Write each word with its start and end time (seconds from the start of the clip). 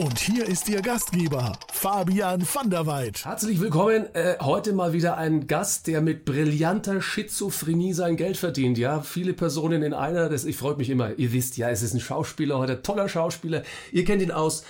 Und 0.00 0.18
hier 0.18 0.46
ist 0.46 0.66
Ihr 0.70 0.80
Gastgeber, 0.80 1.58
Fabian 1.70 2.42
van 2.50 2.70
der 2.70 2.86
Weid. 2.86 3.22
Herzlich 3.26 3.60
willkommen. 3.60 4.06
Äh, 4.14 4.38
heute 4.40 4.72
mal 4.72 4.94
wieder 4.94 5.18
ein 5.18 5.46
Gast, 5.46 5.86
der 5.88 6.00
mit 6.00 6.24
brillanter 6.24 7.02
Schizophrenie 7.02 7.92
sein 7.92 8.16
Geld 8.16 8.38
verdient. 8.38 8.78
Ja, 8.78 9.02
viele 9.02 9.34
Personen 9.34 9.82
in 9.82 9.92
einer. 9.92 10.30
Das, 10.30 10.46
ich 10.46 10.56
freue 10.56 10.76
mich 10.76 10.88
immer. 10.88 11.18
Ihr 11.18 11.34
wisst 11.34 11.58
ja, 11.58 11.68
es 11.68 11.82
ist 11.82 11.92
ein 11.92 12.00
Schauspieler 12.00 12.56
heute, 12.56 12.80
toller 12.80 13.10
Schauspieler. 13.10 13.62
Ihr 13.92 14.06
kennt 14.06 14.22
ihn 14.22 14.30
aus. 14.30 14.64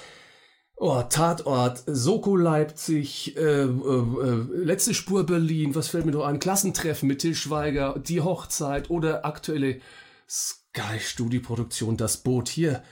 Oh, 0.75 1.01
Tatort, 1.09 1.85
Soko 1.87 2.35
Leipzig, 2.35 3.37
äh, 3.37 3.41
äh, 3.41 3.67
äh, 3.67 4.47
letzte 4.65 4.95
Spur 4.95 5.27
Berlin, 5.27 5.77
was 5.77 5.87
fällt 5.87 6.07
mir 6.07 6.13
noch 6.13 6.27
an? 6.27 6.41
Klassentreffen 6.41 7.07
mit 7.07 7.21
Til 7.21 7.37
Schweiger, 7.37 8.01
die 8.05 8.21
Hochzeit 8.21 8.91
oder 8.91 9.25
aktuelle 9.25 9.81
Sky 10.29 10.99
Studio 10.99 11.41
Produktion, 11.41 11.97
das 11.97 12.17
Boot. 12.17 12.49
Hier 12.49 12.83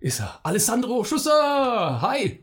ist 0.00 0.20
er. 0.20 0.40
Alessandro 0.44 1.04
Schusser! 1.04 2.00
Hi! 2.00 2.40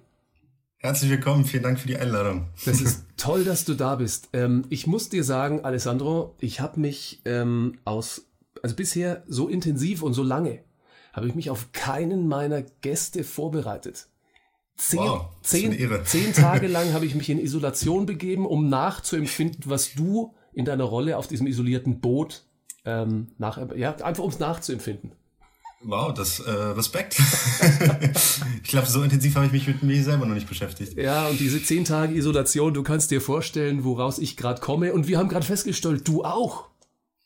Herzlich 0.77 1.09
willkommen, 1.09 1.46
vielen 1.46 1.63
Dank 1.63 1.80
für 1.80 1.88
die 1.88 1.98
Einladung. 1.98 2.49
Das 2.66 2.82
ist 2.82 3.05
toll, 3.18 3.43
dass 3.43 3.66
du 3.66 3.74
da 3.74 3.96
bist. 3.96 4.29
Ähm, 4.34 4.66
ich 4.70 4.88
muss 4.88 5.10
dir 5.10 5.24
sagen, 5.24 5.63
Alessandro, 5.63 6.35
ich 6.40 6.60
habe 6.60 6.79
mich 6.79 7.21
ähm, 7.26 7.79
aus, 7.85 8.27
also 8.62 8.76
bisher 8.76 9.24
so 9.27 9.48
intensiv 9.48 10.04
und 10.04 10.13
so 10.13 10.21
lange, 10.21 10.60
habe 11.13 11.27
ich 11.27 11.35
mich 11.35 11.49
auf 11.49 11.71
keinen 11.71 12.27
meiner 12.27 12.62
Gäste 12.62 13.24
vorbereitet. 13.24 14.07
Zehn, 14.77 14.99
Wow, 14.99 15.29
zehn, 15.41 15.74
zehn 16.04 16.34
Tage 16.34 16.68
lang 16.68 16.91
habe 16.91 17.05
ich 17.05 17.16
mich 17.16 17.29
in 17.29 17.40
Isolation 17.40 18.05
begeben, 18.05 18.46
um 18.46 18.68
nachzuempfinden, 18.68 19.63
was 19.66 19.96
du 19.96 20.35
in 20.51 20.66
deiner 20.66 20.84
Rolle 20.84 21.18
auf 21.18 21.27
diesem 21.27 21.48
isolierten 21.48 22.01
Boot 22.01 22.44
ähm, 22.84 23.29
nach, 23.38 23.57
ja, 23.76 23.96
einfach 23.96 24.24
um 24.26 24.29
es 24.29 24.40
nachzuempfinden. 24.40 25.13
Wow, 25.84 26.13
das 26.13 26.40
äh, 26.40 26.49
Respekt. 26.51 27.18
ich 28.63 28.70
glaube, 28.70 28.87
so 28.87 29.04
intensiv 29.04 29.35
habe 29.35 29.45
ich 29.45 29.51
mich 29.51 29.68
mit 29.68 29.84
mir 29.84 30.04
selber 30.04 30.26
noch 30.26 30.34
nicht 30.34 30.48
beschäftigt. 30.49 30.98
Ja, 30.98 31.27
und 31.27 31.40
diese 31.40 31.62
zehn 31.62 31.85
Tage 31.85 32.15
Isolation, 32.15 32.73
du 32.73 32.82
kannst 32.84 33.12
dir 33.12 33.21
vorstellen, 33.21 33.84
woraus 33.84 34.17
ich 34.17 34.35
gerade 34.37 34.62
komme. 34.62 34.93
Und 34.93 35.07
wir 35.07 35.17
haben 35.20 35.29
gerade 35.29 35.45
festgestellt, 35.45 36.07
du 36.07 36.23
auch. 36.23 36.65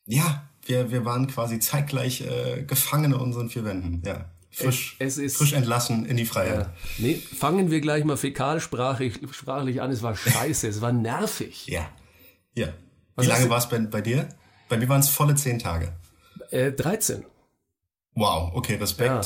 Ja, 0.05 0.43
wir, 0.65 0.91
wir 0.91 1.05
waren 1.05 1.27
quasi 1.27 1.59
zeitgleich 1.59 2.21
äh, 2.21 2.63
Gefangene 2.63 3.17
unseren 3.17 3.49
vier 3.49 3.63
Wänden. 3.63 4.01
Ja, 4.05 4.25
frisch, 4.51 4.97
Es- 4.99 5.17
es 5.17 5.23
ist- 5.25 5.37
frisch 5.37 5.53
entlassen 5.53 6.05
in 6.05 6.17
die 6.17 6.25
Freiheit. 6.25 6.65
Ja. 6.67 6.73
Nee, 6.97 7.15
fangen 7.15 7.71
wir 7.71 7.79
gleich 7.79 8.03
mal 8.03 8.17
fäkalsprachlich 8.17 9.19
sprachlich 9.31 9.81
an. 9.81 9.91
Es 9.91 10.01
war 10.03 10.15
scheiße, 10.17 10.67
es 10.67 10.81
war 10.81 10.91
nervig. 10.91 11.67
Ja, 11.67 11.87
ja. 12.55 12.67
Was 13.15 13.25
Wie 13.25 13.31
hast 13.31 13.39
lange 13.39 13.49
war 13.51 13.57
es 13.59 13.69
bei, 13.69 13.79
bei 13.79 14.01
dir? 14.01 14.27
Bei 14.67 14.77
mir 14.77 14.89
waren 14.89 14.99
es 15.01 15.09
volle 15.09 15.35
zehn 15.35 15.59
Tage. 15.59 15.93
Äh, 16.51 16.71
13. 16.71 17.23
Wow, 18.15 18.51
okay, 18.53 18.75
Respekt. 18.75 19.09
Ja. 19.09 19.21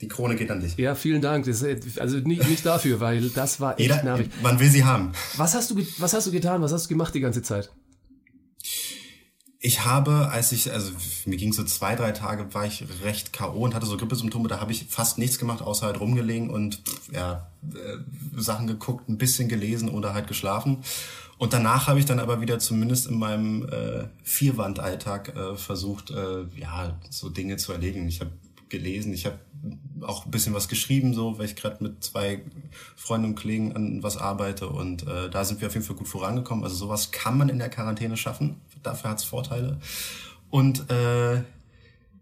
Die 0.00 0.06
Krone 0.08 0.36
geht 0.36 0.50
an 0.50 0.60
dich. 0.60 0.76
Ja, 0.76 0.94
vielen 0.94 1.20
Dank. 1.20 1.44
Das, 1.46 1.60
ist- 1.62 2.00
also 2.00 2.18
nicht, 2.18 2.48
nicht 2.48 2.64
dafür, 2.64 3.00
weil 3.00 3.28
das 3.30 3.60
war 3.60 3.72
echt 3.72 3.80
Jeder, 3.80 4.02
nervig. 4.04 4.28
man 4.42 4.60
will 4.60 4.70
sie 4.70 4.84
haben. 4.84 5.12
Was 5.36 5.54
hast, 5.54 5.70
du, 5.70 5.76
was 5.98 6.12
hast 6.12 6.26
du 6.26 6.30
getan? 6.30 6.62
Was 6.62 6.72
hast 6.72 6.84
du 6.84 6.88
gemacht 6.90 7.12
die 7.14 7.20
ganze 7.20 7.42
Zeit? 7.42 7.70
Ich 9.60 9.84
habe, 9.84 10.28
als 10.30 10.52
ich, 10.52 10.70
also 10.72 10.92
mir 11.26 11.36
ging 11.36 11.52
so 11.52 11.64
zwei, 11.64 11.96
drei 11.96 12.12
Tage, 12.12 12.54
war 12.54 12.64
ich 12.64 12.84
recht 13.02 13.32
K.O. 13.32 13.58
und 13.64 13.74
hatte 13.74 13.86
so 13.86 13.96
Grippesymptome, 13.96 14.46
da 14.48 14.60
habe 14.60 14.70
ich 14.70 14.86
fast 14.88 15.18
nichts 15.18 15.40
gemacht, 15.40 15.62
außer 15.62 15.86
halt 15.86 15.98
rumgelegen 15.98 16.48
und 16.48 16.80
ja, 17.12 17.50
äh, 17.74 18.40
Sachen 18.40 18.68
geguckt, 18.68 19.08
ein 19.08 19.18
bisschen 19.18 19.48
gelesen 19.48 19.88
oder 19.88 20.14
halt 20.14 20.28
geschlafen. 20.28 20.84
Und 21.38 21.52
danach 21.52 21.86
habe 21.86 22.00
ich 22.00 22.04
dann 22.04 22.18
aber 22.18 22.40
wieder 22.40 22.58
zumindest 22.58 23.06
in 23.06 23.18
meinem 23.18 23.62
äh, 23.68 24.08
Vierwandalltag 24.24 25.36
äh, 25.36 25.56
versucht, 25.56 26.10
äh, 26.10 26.44
ja, 26.56 26.98
so 27.10 27.28
Dinge 27.28 27.56
zu 27.56 27.72
erledigen. 27.72 28.08
Ich 28.08 28.20
habe 28.20 28.32
gelesen, 28.68 29.12
ich 29.12 29.24
habe 29.24 29.38
auch 30.02 30.24
ein 30.24 30.30
bisschen 30.30 30.54
was 30.54 30.68
geschrieben, 30.68 31.14
so, 31.14 31.38
weil 31.38 31.46
ich 31.46 31.56
gerade 31.56 31.82
mit 31.82 32.02
zwei 32.04 32.42
Freunden 32.96 33.28
und 33.28 33.34
Kollegen 33.36 33.74
an 33.74 34.02
was 34.02 34.16
arbeite 34.16 34.68
und 34.68 35.06
äh, 35.06 35.30
da 35.30 35.44
sind 35.44 35.60
wir 35.60 35.68
auf 35.68 35.74
jeden 35.74 35.86
Fall 35.86 35.96
gut 35.96 36.08
vorangekommen. 36.08 36.64
Also 36.64 36.76
sowas 36.76 37.10
kann 37.10 37.38
man 37.38 37.48
in 37.48 37.58
der 37.58 37.70
Quarantäne 37.70 38.16
schaffen, 38.16 38.60
dafür 38.82 39.10
hat's 39.10 39.24
Vorteile. 39.24 39.78
Und 40.50 40.90
äh, 40.90 41.42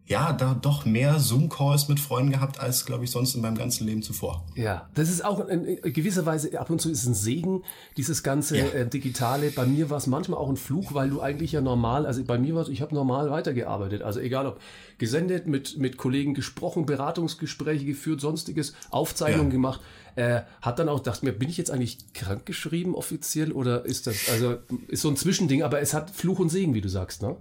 ja, 0.09 0.33
da 0.33 0.55
doch 0.55 0.85
mehr 0.85 1.19
Zoom-Calls 1.19 1.89
mit 1.89 1.99
Freunden 1.99 2.31
gehabt, 2.31 2.61
als, 2.61 2.87
glaube 2.87 3.03
ich, 3.05 3.11
sonst 3.11 3.35
in 3.35 3.41
meinem 3.41 3.57
ganzen 3.59 3.87
Leben 3.89 4.03
zuvor. 4.03 4.47
Ja, 4.55 4.89
das 4.95 5.09
ist 5.11 5.25
auch 5.25 5.47
in 5.49 5.65
in 5.65 5.93
gewisser 5.93 6.25
Weise 6.25 6.59
ab 6.61 6.71
und 6.71 6.81
zu 6.81 6.91
ist 6.91 7.01
es 7.01 7.07
ein 7.07 7.15
Segen, 7.15 7.65
dieses 7.97 8.23
ganze 8.23 8.57
Ja. 8.57 8.67
äh, 8.69 8.89
Digitale. 8.89 9.51
Bei 9.51 9.67
mir 9.67 9.91
war 9.91 9.97
es 9.97 10.07
manchmal 10.07 10.39
auch 10.39 10.49
ein 10.49 10.57
Fluch, 10.57 10.95
weil 10.95 11.11
du 11.11 11.21
eigentlich 11.21 11.51
ja 11.51 11.61
normal, 11.61 12.07
also 12.07 12.23
bei 12.23 12.39
mir 12.39 12.55
war 12.55 12.63
es, 12.63 12.69
ich 12.69 12.83
habe 12.83 12.95
normal 12.95 13.31
weitergearbeitet. 13.31 14.03
Also 14.03 14.21
egal 14.21 14.47
ob 14.47 14.61
gesendet, 14.99 15.49
mit, 15.49 15.77
mit 15.77 15.97
Kollegen 15.97 16.35
gesprochen, 16.35 16.87
Beratungsgespräche 16.87 17.85
geführt, 17.85 18.21
sonstiges, 18.21 18.75
Aufzeichnungen 18.91 19.51
Ja. 19.51 19.53
gemacht. 19.53 19.81
Äh, 20.15 20.43
hat 20.63 20.79
dann 20.79 20.89
auch 20.89 20.99
gedacht 20.99 21.25
mir, 21.25 21.33
bin 21.33 21.49
ich 21.49 21.57
jetzt 21.59 21.71
eigentlich 21.73 21.99
krankgeschrieben 22.15 22.95
offiziell 22.95 23.51
oder 23.51 23.85
ist 23.85 24.07
das, 24.07 24.29
also 24.31 24.57
ist 24.89 25.03
so 25.03 25.09
ein 25.09 25.17
Zwischending, 25.17 25.63
aber 25.65 25.81
es 25.81 25.93
hat 25.95 26.11
Fluch 26.11 26.39
und 26.39 26.49
Segen, 26.49 26.75
wie 26.75 26.81
du 26.81 26.89
sagst, 26.89 27.23
ne? 27.23 27.37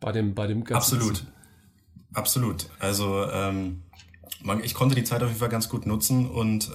Bei 0.00 0.12
dem, 0.12 0.34
bei 0.34 0.46
dem 0.46 0.62
ganzen. 0.62 0.96
Absolut. 0.96 1.24
Absolut. 2.12 2.68
Also 2.78 3.24
ähm, 3.30 3.82
man, 4.42 4.62
ich 4.62 4.74
konnte 4.74 4.94
die 4.94 5.04
Zeit 5.04 5.22
auf 5.22 5.28
jeden 5.28 5.40
Fall 5.40 5.48
ganz 5.48 5.68
gut 5.68 5.86
nutzen 5.86 6.28
und 6.28 6.70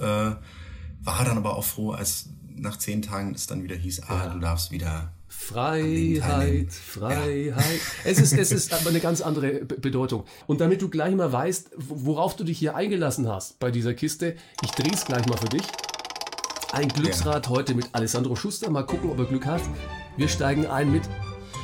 war 1.04 1.24
dann 1.24 1.36
aber 1.36 1.56
auch 1.56 1.64
froh, 1.64 1.92
als 1.92 2.28
nach 2.54 2.76
zehn 2.76 3.02
Tagen 3.02 3.34
es 3.34 3.46
dann 3.46 3.62
wieder 3.62 3.74
hieß, 3.76 4.02
ah, 4.08 4.28
du 4.28 4.38
darfst 4.38 4.70
wieder. 4.70 5.12
Freiheit. 5.26 6.72
Freiheit. 6.72 7.80
Es 8.04 8.20
ist, 8.20 8.32
es 8.34 8.52
ist 8.52 8.72
aber 8.72 8.90
eine 8.90 9.00
ganz 9.00 9.20
andere 9.20 9.64
Be- 9.64 9.78
Bedeutung. 9.78 10.24
Und 10.46 10.60
damit 10.60 10.80
du 10.82 10.88
gleich 10.88 11.14
mal 11.14 11.32
weißt, 11.32 11.70
worauf 11.76 12.36
du 12.36 12.44
dich 12.44 12.58
hier 12.58 12.76
eingelassen 12.76 13.26
hast 13.26 13.58
bei 13.58 13.70
dieser 13.70 13.94
Kiste, 13.94 14.36
ich 14.62 14.70
drehe 14.70 14.92
es 14.92 15.04
gleich 15.04 15.26
mal 15.26 15.38
für 15.38 15.48
dich. 15.48 15.62
Ein 16.72 16.88
Glücksrad 16.88 17.48
heute 17.48 17.74
mit 17.74 17.88
Alessandro 17.92 18.36
Schuster. 18.36 18.70
Mal 18.70 18.84
gucken, 18.86 19.10
ob 19.10 19.18
er 19.18 19.24
Glück 19.24 19.46
hat. 19.46 19.62
Wir 20.16 20.28
steigen 20.28 20.66
ein 20.66 20.92
mit 20.92 21.02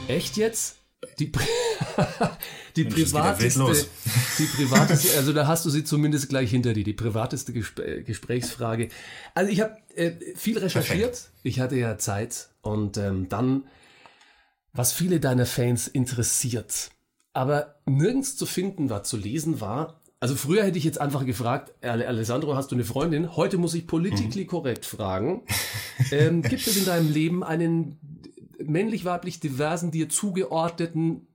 Echt 0.09 0.37
jetzt? 0.37 0.77
Die, 1.19 1.31
die 2.77 2.85
Mensch, 2.85 2.95
privateste, 2.95 3.87
die 4.39 4.45
privateste, 4.45 5.17
also 5.17 5.33
da 5.33 5.47
hast 5.47 5.65
du 5.65 5.71
sie 5.71 5.85
zumindest 5.85 6.29
gleich 6.29 6.51
hinter 6.51 6.73
dir, 6.75 6.85
die 6.85 6.93
privateste 6.93 7.53
Gespr 7.53 7.81
äh, 7.85 8.03
Gesprächsfrage. 8.03 8.89
Also 9.35 9.51
ich 9.53 9.61
habe 9.61 9.77
äh, 9.95 10.13
viel 10.37 10.59
recherchiert, 10.59 11.31
ich 11.43 11.61
hatte 11.61 11.77
ja 11.77 11.99
Zeit 11.99 12.49
und 12.63 12.97
ähm, 12.97 13.29
dann, 13.29 13.65
was 14.73 14.93
viele 14.93 15.21
deiner 15.21 15.47
Fans 15.47 15.89
interessiert, 15.89 16.91
aber 17.33 17.77
nirgends 17.87 18.37
zu 18.37 18.47
finden 18.47 18.91
war, 18.91 19.03
zu 19.03 19.17
lesen 19.17 19.61
war, 19.61 20.01
also 20.21 20.35
früher 20.35 20.65
hätte 20.65 20.79
ich 20.79 20.85
jetzt 20.85 21.01
einfach 21.01 21.25
gefragt, 21.25 21.73
Ale- 21.81 22.09
Alessandro, 22.09 22.57
hast 22.57 22.73
du 22.73 22.75
eine 22.75 22.85
Freundin? 22.85 23.37
Heute 23.37 23.57
muss 23.57 23.75
ich 23.75 23.87
politically 23.87 24.47
korrekt 24.47 24.85
fragen. 24.85 25.43
Ähm, 26.13 26.43
gibt 26.43 26.65
es 26.65 26.77
in 26.77 26.85
deinem 26.85 27.13
Leben 27.13 27.43
einen 27.43 27.99
männlich-weiblich 28.65 29.41
diversen, 29.41 29.91
dir 29.91 30.09
zugeordneten 30.09 31.27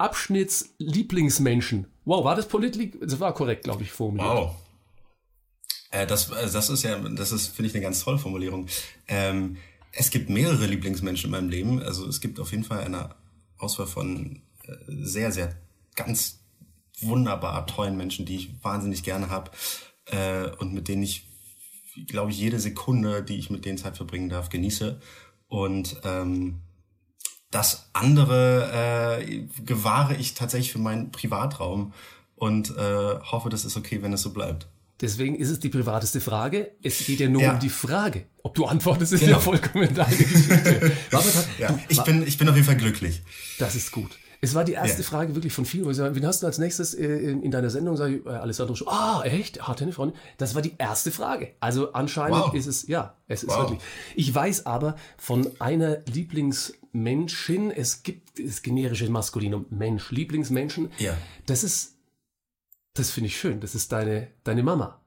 Abschnitts-Lieblingsmenschen? 0.00 1.86
Wow, 2.04 2.24
war 2.24 2.34
das 2.34 2.48
politisch? 2.48 2.90
Das 3.00 3.20
war 3.20 3.34
korrekt, 3.34 3.64
glaube 3.64 3.82
ich, 3.82 3.92
formuliert. 3.92 4.28
Wow. 4.28 4.56
Äh, 5.90 6.06
das, 6.06 6.30
äh, 6.30 6.50
das 6.50 6.70
ist 6.70 6.82
ja, 6.82 6.98
das 6.98 7.32
ist, 7.32 7.48
finde 7.48 7.68
ich, 7.68 7.74
eine 7.74 7.82
ganz 7.82 8.00
tolle 8.00 8.18
Formulierung. 8.18 8.66
Ähm, 9.08 9.56
es 9.92 10.10
gibt 10.10 10.30
mehrere 10.30 10.66
Lieblingsmenschen 10.66 11.26
in 11.26 11.32
meinem 11.32 11.48
Leben. 11.48 11.82
Also 11.82 12.06
es 12.06 12.20
gibt 12.20 12.40
auf 12.40 12.52
jeden 12.52 12.64
Fall 12.64 12.80
eine 12.80 13.14
Auswahl 13.58 13.86
von 13.86 14.42
äh, 14.64 14.72
sehr, 14.88 15.32
sehr 15.32 15.54
ganz 15.96 16.40
wunderbar 17.00 17.66
tollen 17.66 17.96
Menschen, 17.96 18.26
die 18.26 18.36
ich 18.36 18.50
wahnsinnig 18.62 19.02
gerne 19.02 19.30
habe 19.30 19.50
äh, 20.06 20.48
und 20.58 20.72
mit 20.72 20.88
denen 20.88 21.02
ich, 21.02 21.26
glaube 22.06 22.30
ich, 22.30 22.38
jede 22.38 22.60
Sekunde, 22.60 23.22
die 23.22 23.38
ich 23.38 23.50
mit 23.50 23.64
denen 23.64 23.78
Zeit 23.78 23.96
verbringen 23.96 24.28
darf, 24.28 24.48
genieße. 24.48 25.00
Und 25.48 26.00
ähm, 26.04 26.60
das 27.50 27.88
andere 27.92 29.18
äh, 29.20 29.42
gewahre 29.64 30.14
ich 30.16 30.34
tatsächlich 30.34 30.72
für 30.72 30.78
meinen 30.78 31.10
Privatraum 31.10 31.92
und 32.36 32.70
äh, 32.70 32.74
hoffe, 33.32 33.48
das 33.50 33.64
ist 33.64 33.76
okay, 33.76 34.02
wenn 34.02 34.12
es 34.12 34.22
so 34.22 34.30
bleibt. 34.32 34.66
Deswegen 35.00 35.34
ist 35.34 35.48
es 35.48 35.58
die 35.60 35.70
privateste 35.70 36.20
Frage. 36.20 36.72
Es 36.82 36.98
geht 37.06 37.20
ja 37.20 37.28
nur 37.28 37.40
Ja. 37.42 37.54
um 37.54 37.58
die 37.58 37.70
Frage. 37.70 38.26
Ob 38.42 38.54
du 38.54 38.66
antwortest, 38.66 39.14
ist 39.14 39.20
Genau. 39.20 39.32
ja 39.32 39.40
vollkommen 39.40 39.92
deine 39.94 40.14
Geschichte. 40.16 40.92
Ja, 41.58 41.68
du, 41.68 41.78
ich 41.88 42.02
bin, 42.02 42.26
ich 42.26 42.36
bin 42.38 42.48
auf 42.48 42.54
jeden 42.54 42.66
Fall 42.66 42.76
glücklich. 42.76 43.22
das 43.58 43.74
ist 43.74 43.92
gut. 43.92 44.10
Es 44.42 44.54
war 44.54 44.64
die 44.64 44.72
erste 44.72 45.02
Ja. 45.02 45.08
Frage 45.08 45.34
wirklich 45.34 45.52
von 45.52 45.66
vielen, 45.66 45.84
wo 45.84 45.90
ich 45.90 45.96
sage, 45.98 46.14
wen 46.14 46.24
hast 46.26 46.42
du 46.42 46.46
als 46.46 46.56
nächstes 46.56 46.94
äh, 46.94 47.04
in, 47.04 47.42
in 47.42 47.50
deiner 47.50 47.68
Sendung? 47.68 47.96
Sag 47.98 48.10
ich, 48.10 48.24
äh, 48.24 48.30
Alessandro 48.30 48.74
Schulz. 48.74 48.90
Ah, 48.90 49.20
echt? 49.24 49.68
Ah, 49.68 49.74
Tennisfreundin? 49.74 50.18
Das 50.38 50.54
war 50.54 50.62
die 50.62 50.74
erste 50.78 51.10
Frage. 51.10 51.54
Also 51.60 51.92
anscheinend 51.92 52.38
Wow. 52.38 52.54
ist 52.54 52.66
es, 52.66 52.86
ja, 52.88 53.16
es 53.28 53.42
ist 53.42 53.50
Wow. 53.50 53.58
wirklich. 53.58 53.80
Ich 54.16 54.34
weiß 54.34 54.64
aber 54.64 54.96
von 55.18 55.46
einer 55.60 55.98
Lieblingsmenschin, 56.06 57.70
es 57.70 58.02
gibt 58.02 58.38
das 58.42 58.62
generische 58.62 59.10
Maskulinum, 59.10 59.66
Mensch, 59.68 60.10
Lieblingsmenschen. 60.10 60.90
Ja. 60.98 61.14
Das 61.44 61.62
ist, 61.62 61.96
das 62.94 63.10
finde 63.10 63.26
ich 63.28 63.38
schön. 63.38 63.60
Das 63.60 63.74
ist 63.74 63.92
deine, 63.92 64.28
deine 64.44 64.62
Mama. 64.62 65.00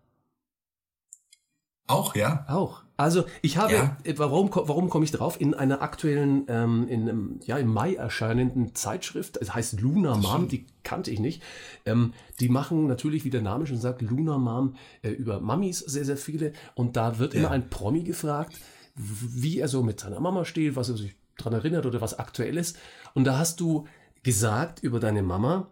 Auch, 1.88 2.15
ja? 2.15 2.45
Auch. 2.47 2.82
Also 2.95 3.25
ich 3.42 3.57
habe, 3.57 3.74
Ja. 3.74 3.98
äh, 4.04 4.13
warum, 4.18 4.50
warum 4.54 4.90
komme 4.90 5.04
ich 5.04 5.12
drauf? 5.12 5.42
In 5.42 5.54
einer 5.56 5.81
aktuellen, 5.81 6.45
ähm, 6.48 6.88
in 6.88 7.01
einem, 7.10 7.40
ja, 7.44 7.57
im 7.57 7.74
Mai 7.74 7.95
erscheinenden 7.95 8.75
Zeitschrift, 8.75 9.38
es 9.38 9.54
heißt 9.56 9.81
Luna 9.81 10.16
Mom, 10.16 10.48
die 10.48 10.68
kannte 10.84 11.10
ich 11.10 11.19
nicht. 11.19 11.42
Ähm, 11.86 12.13
die 12.40 12.50
machen 12.50 12.86
natürlich, 12.88 13.25
wie 13.25 13.31
der 13.31 13.42
Name 13.42 13.66
schon 13.66 13.78
sagt, 13.80 14.01
Luna 14.04 14.38
Mom 14.38 14.75
äh, 15.01 15.10
über 15.10 15.40
Mamis 15.40 15.80
sehr, 15.80 16.06
sehr 16.06 16.18
viele. 16.18 16.54
Und 16.75 16.95
da 16.95 17.18
wird 17.18 17.34
immer 17.34 17.45
Ja. 17.45 17.50
ein 17.51 17.69
Promi 17.69 18.04
gefragt, 18.04 18.60
wie 18.95 19.57
er 19.60 19.68
so 19.68 19.81
mit 19.81 20.00
seiner 20.00 20.19
Mama 20.19 20.45
steht, 20.45 20.75
was 20.75 20.90
er 20.90 20.98
sich 20.98 21.16
dran 21.38 21.54
erinnert 21.54 21.88
oder 21.88 22.00
was 22.00 22.19
aktuell 22.19 22.57
ist. 22.57 22.78
Und 23.16 23.24
da 23.25 23.40
hast 23.40 23.60
du 23.60 23.88
gesagt 24.22 24.84
über 24.84 25.00
deine 25.00 25.24
Mama, 25.24 25.68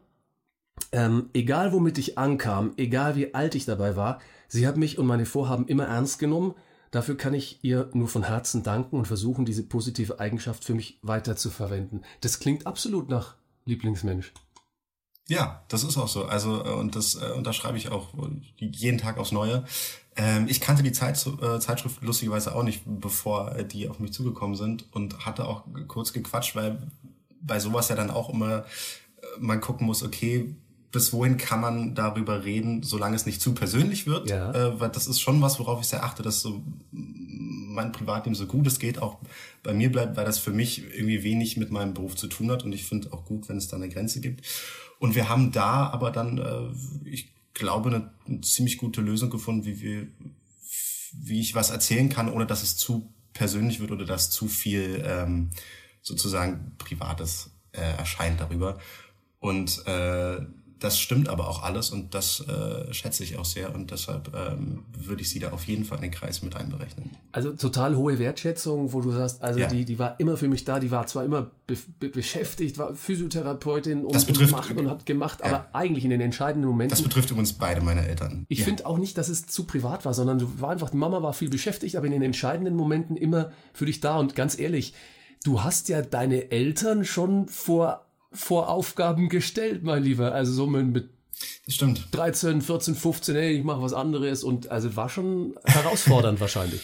ähm, 0.92 1.30
egal 1.34 1.72
womit 1.72 2.00
ich 2.00 2.18
ankam, 2.18 2.74
egal 2.78 3.16
wie 3.16 3.36
alt 3.36 3.54
ich 3.54 3.66
dabei 3.66 3.96
war, 3.96 4.20
sie 4.48 4.66
hat 4.68 4.76
mich 4.78 4.98
und 4.98 5.06
meine 5.06 5.28
Vorhaben 5.28 5.68
immer 5.68 5.86
ernst 5.86 6.18
genommen. 6.18 6.56
Dafür 6.92 7.16
kann 7.16 7.34
ich 7.34 7.64
ihr 7.64 7.90
nur 7.94 8.10
von 8.10 8.24
Herzen 8.24 8.64
danken 8.64 8.98
und 8.98 9.08
versuchen, 9.08 9.46
diese 9.46 9.64
positive 9.64 10.20
Eigenschaft 10.20 10.64
für 10.64 10.74
mich 10.74 11.00
weiter 11.02 11.38
zu 11.38 11.50
verwenden. 11.50 12.02
Das 12.20 12.40
klingt 12.40 12.68
absolut 12.68 13.10
nach 13.10 13.36
Lieblingsmensch. 13.66 14.34
Ja, 15.28 15.64
das 15.70 15.84
ist 15.84 15.98
auch 15.98 16.10
so. 16.10 16.26
Also, 16.26 16.66
äh, 16.66 16.70
und 16.74 16.96
das 16.98 17.16
äh, 17.16 17.32
unterschreibe 17.32 17.78
ich 17.78 17.90
auch 17.90 18.14
äh, 18.16 18.66
jeden 18.66 18.98
Tag 18.98 19.18
aufs 19.18 19.32
Neue. 19.32 19.64
Ähm, 20.18 20.48
ich 20.50 20.60
kannte 20.60 20.84
die 20.84 20.92
Zeit, 20.92 21.26
äh, 21.42 21.60
Zeitschrift 21.60 22.02
lustigerweise 22.02 22.54
auch 22.54 22.64
nicht, 22.64 22.84
bevor 22.86 23.52
die 23.64 23.88
auf 23.88 24.00
mich 24.00 24.12
zugekommen 24.12 24.58
sind 24.58 24.94
und 24.94 25.26
hatte 25.26 25.48
auch 25.48 25.64
kurz 25.88 26.12
gequatscht, 26.12 26.56
weil 26.56 26.92
bei 27.40 27.60
sowas 27.60 27.88
ja 27.88 27.96
dann 27.96 28.12
auch 28.12 28.30
immer 28.30 28.66
man 29.40 29.62
gucken 29.62 29.88
muss, 29.88 30.04
okay, 30.04 30.56
bis 30.92 31.14
wohin 31.14 31.38
kann 31.38 31.62
man 31.62 31.96
darüber 31.96 32.44
reden, 32.44 32.84
solange 32.84 33.16
es 33.16 33.26
nicht 33.26 33.42
zu 33.42 33.54
persönlich 33.54 34.08
wird. 34.08 34.30
Ja. 34.30 34.52
Äh, 34.52 34.80
weil 34.80 34.90
das 34.90 35.08
ist 35.08 35.22
schon 35.22 35.42
was, 35.42 35.60
worauf 35.60 35.82
ich 35.82 35.88
sehr 35.88 36.04
achte, 36.04 36.24
dass 36.24 36.42
so 36.42 36.64
mein 36.92 37.92
Privatleben 37.92 38.36
so 38.36 38.46
gut 38.46 38.68
es 38.68 38.80
geht 38.80 39.02
auch 39.02 39.20
bei 39.64 39.74
mir 39.74 39.92
bleibt, 39.92 40.18
weil 40.18 40.26
das 40.26 40.40
für 40.40 40.52
mich 40.52 40.84
irgendwie 40.94 41.24
wenig 41.24 41.56
mit 41.58 41.72
meinem 41.72 41.94
Beruf 41.94 42.16
zu 42.16 42.28
tun 42.28 42.52
hat 42.52 42.64
und 42.64 42.74
ich 42.74 42.84
finde 42.84 43.14
auch 43.14 43.26
gut, 43.26 43.48
wenn 43.48 43.58
es 43.58 43.68
da 43.68 43.78
eine 43.78 43.90
Grenze 43.90 44.20
gibt. 44.20 44.46
Und 45.00 45.16
wir 45.16 45.30
haben 45.30 45.52
da 45.52 45.90
aber 45.90 46.12
dann, 46.12 46.38
äh, 46.38 47.10
ich 47.10 47.34
glaube, 47.54 47.90
eine, 47.90 48.12
eine 48.28 48.42
ziemlich 48.42 48.78
gute 48.78 49.02
Lösung 49.02 49.30
gefunden, 49.30 49.66
wie 49.66 49.82
wir, 49.82 50.08
wie 51.14 51.40
ich 51.40 51.56
was 51.56 51.70
erzählen 51.70 52.10
kann, 52.10 52.32
ohne 52.32 52.46
dass 52.46 52.64
es 52.64 52.78
zu 52.78 53.12
persönlich 53.34 53.80
wird 53.80 53.92
oder 53.92 54.06
dass 54.06 54.30
zu 54.30 54.48
viel 54.48 55.04
ähm, 55.06 55.52
sozusagen 56.02 56.74
Privates 56.78 57.52
äh, 57.72 57.98
erscheint 57.98 58.40
darüber. 58.42 58.78
Und 59.40 59.86
äh, 59.88 60.42
das 60.82 61.00
stimmt 61.00 61.30
aber 61.30 61.48
auch 61.48 61.64
alles 61.64 61.92
und 61.92 62.14
das 62.14 62.42
äh, 62.42 62.92
schätze 62.94 63.24
ich 63.24 63.38
auch 63.38 63.46
sehr 63.46 63.74
und 63.74 63.92
deshalb 63.92 64.32
ähm, 64.36 64.84
würde 64.98 65.22
ich 65.22 65.30
sie 65.30 65.40
da 65.40 65.52
auf 65.52 65.64
jeden 65.66 65.86
Fall 65.86 66.00
in 66.00 66.02
den 66.04 66.12
Kreis 66.12 66.42
mit 66.42 66.56
einberechnen. 66.56 67.12
Also 67.32 67.52
total 67.54 67.96
hohe 67.96 68.20
Wertschätzung, 68.20 68.92
wo 68.92 69.00
du 69.02 69.12
sagst, 69.12 69.42
also 69.42 69.60
Ja. 69.60 69.68
die, 69.68 69.86
die 69.86 69.98
war 70.00 70.20
immer 70.20 70.36
für 70.38 70.48
mich 70.48 70.66
da, 70.66 70.80
die 70.80 70.92
war 70.92 71.08
zwar 71.08 71.24
immer 71.24 71.52
be 71.68 71.78
be 72.00 72.10
beschäftigt, 72.10 72.78
war 72.78 72.94
Physiotherapeutin 72.96 74.04
und, 74.06 74.14
Das 74.16 74.24
und 74.26 74.34
betrifft- 74.34 74.50
gemacht 74.52 74.72
und 74.78 74.90
hat 74.90 75.06
gemacht, 75.06 75.40
Ja. 75.42 75.46
aber 75.48 75.68
eigentlich 75.74 76.04
in 76.04 76.10
den 76.10 76.22
entscheidenden 76.22 76.68
Momenten 76.70 76.90
Das 76.92 77.02
betrifft 77.02 77.32
übrigens 77.32 77.54
beide 77.54 77.82
meine 77.82 78.08
Eltern. 78.08 78.46
Ich 78.50 78.60
Ja. 78.60 78.66
finde 78.66 78.86
auch 78.86 78.98
nicht, 78.98 79.18
dass 79.18 79.30
es 79.30 79.46
zu 79.46 79.66
privat 79.66 80.04
war, 80.06 80.14
sondern 80.14 80.40
du 80.40 80.60
war 80.60 80.72
einfach, 80.72 80.90
die 80.90 80.98
Mama 80.98 81.22
war 81.24 81.34
viel 81.34 81.50
beschäftigt, 81.50 81.96
aber 81.96 82.06
in 82.08 82.12
den 82.12 82.22
entscheidenden 82.24 82.76
Momenten 82.76 83.16
immer 83.16 83.52
für 83.74 83.86
dich 83.86 84.00
da. 84.00 84.18
Und 84.18 84.36
ganz 84.36 84.58
ehrlich, 84.60 84.94
du 85.44 85.64
hast 85.64 85.90
ja 85.90 86.02
deine 86.02 86.52
Eltern 86.52 87.06
schon 87.06 87.48
vor, 87.48 88.06
vor 88.32 88.70
Aufgaben 88.70 89.30
gestellt, 89.30 89.84
mein 89.84 90.04
Lieber. 90.04 90.34
Also 90.34 90.54
so 90.54 90.66
mit, 90.68 91.10
Das 91.66 91.76
stimmt. 91.76 92.08
13, 92.12 92.62
14, 92.62 92.96
15, 92.96 93.36
hey, 93.36 93.58
ich 93.58 93.64
mache 93.64 93.82
was 93.82 93.94
anderes. 93.94 94.44
Und 94.44 94.70
also 94.70 94.96
war 94.96 95.10
schon 95.10 95.56
herausfordernd 95.66 96.40
wahrscheinlich. 96.40 96.82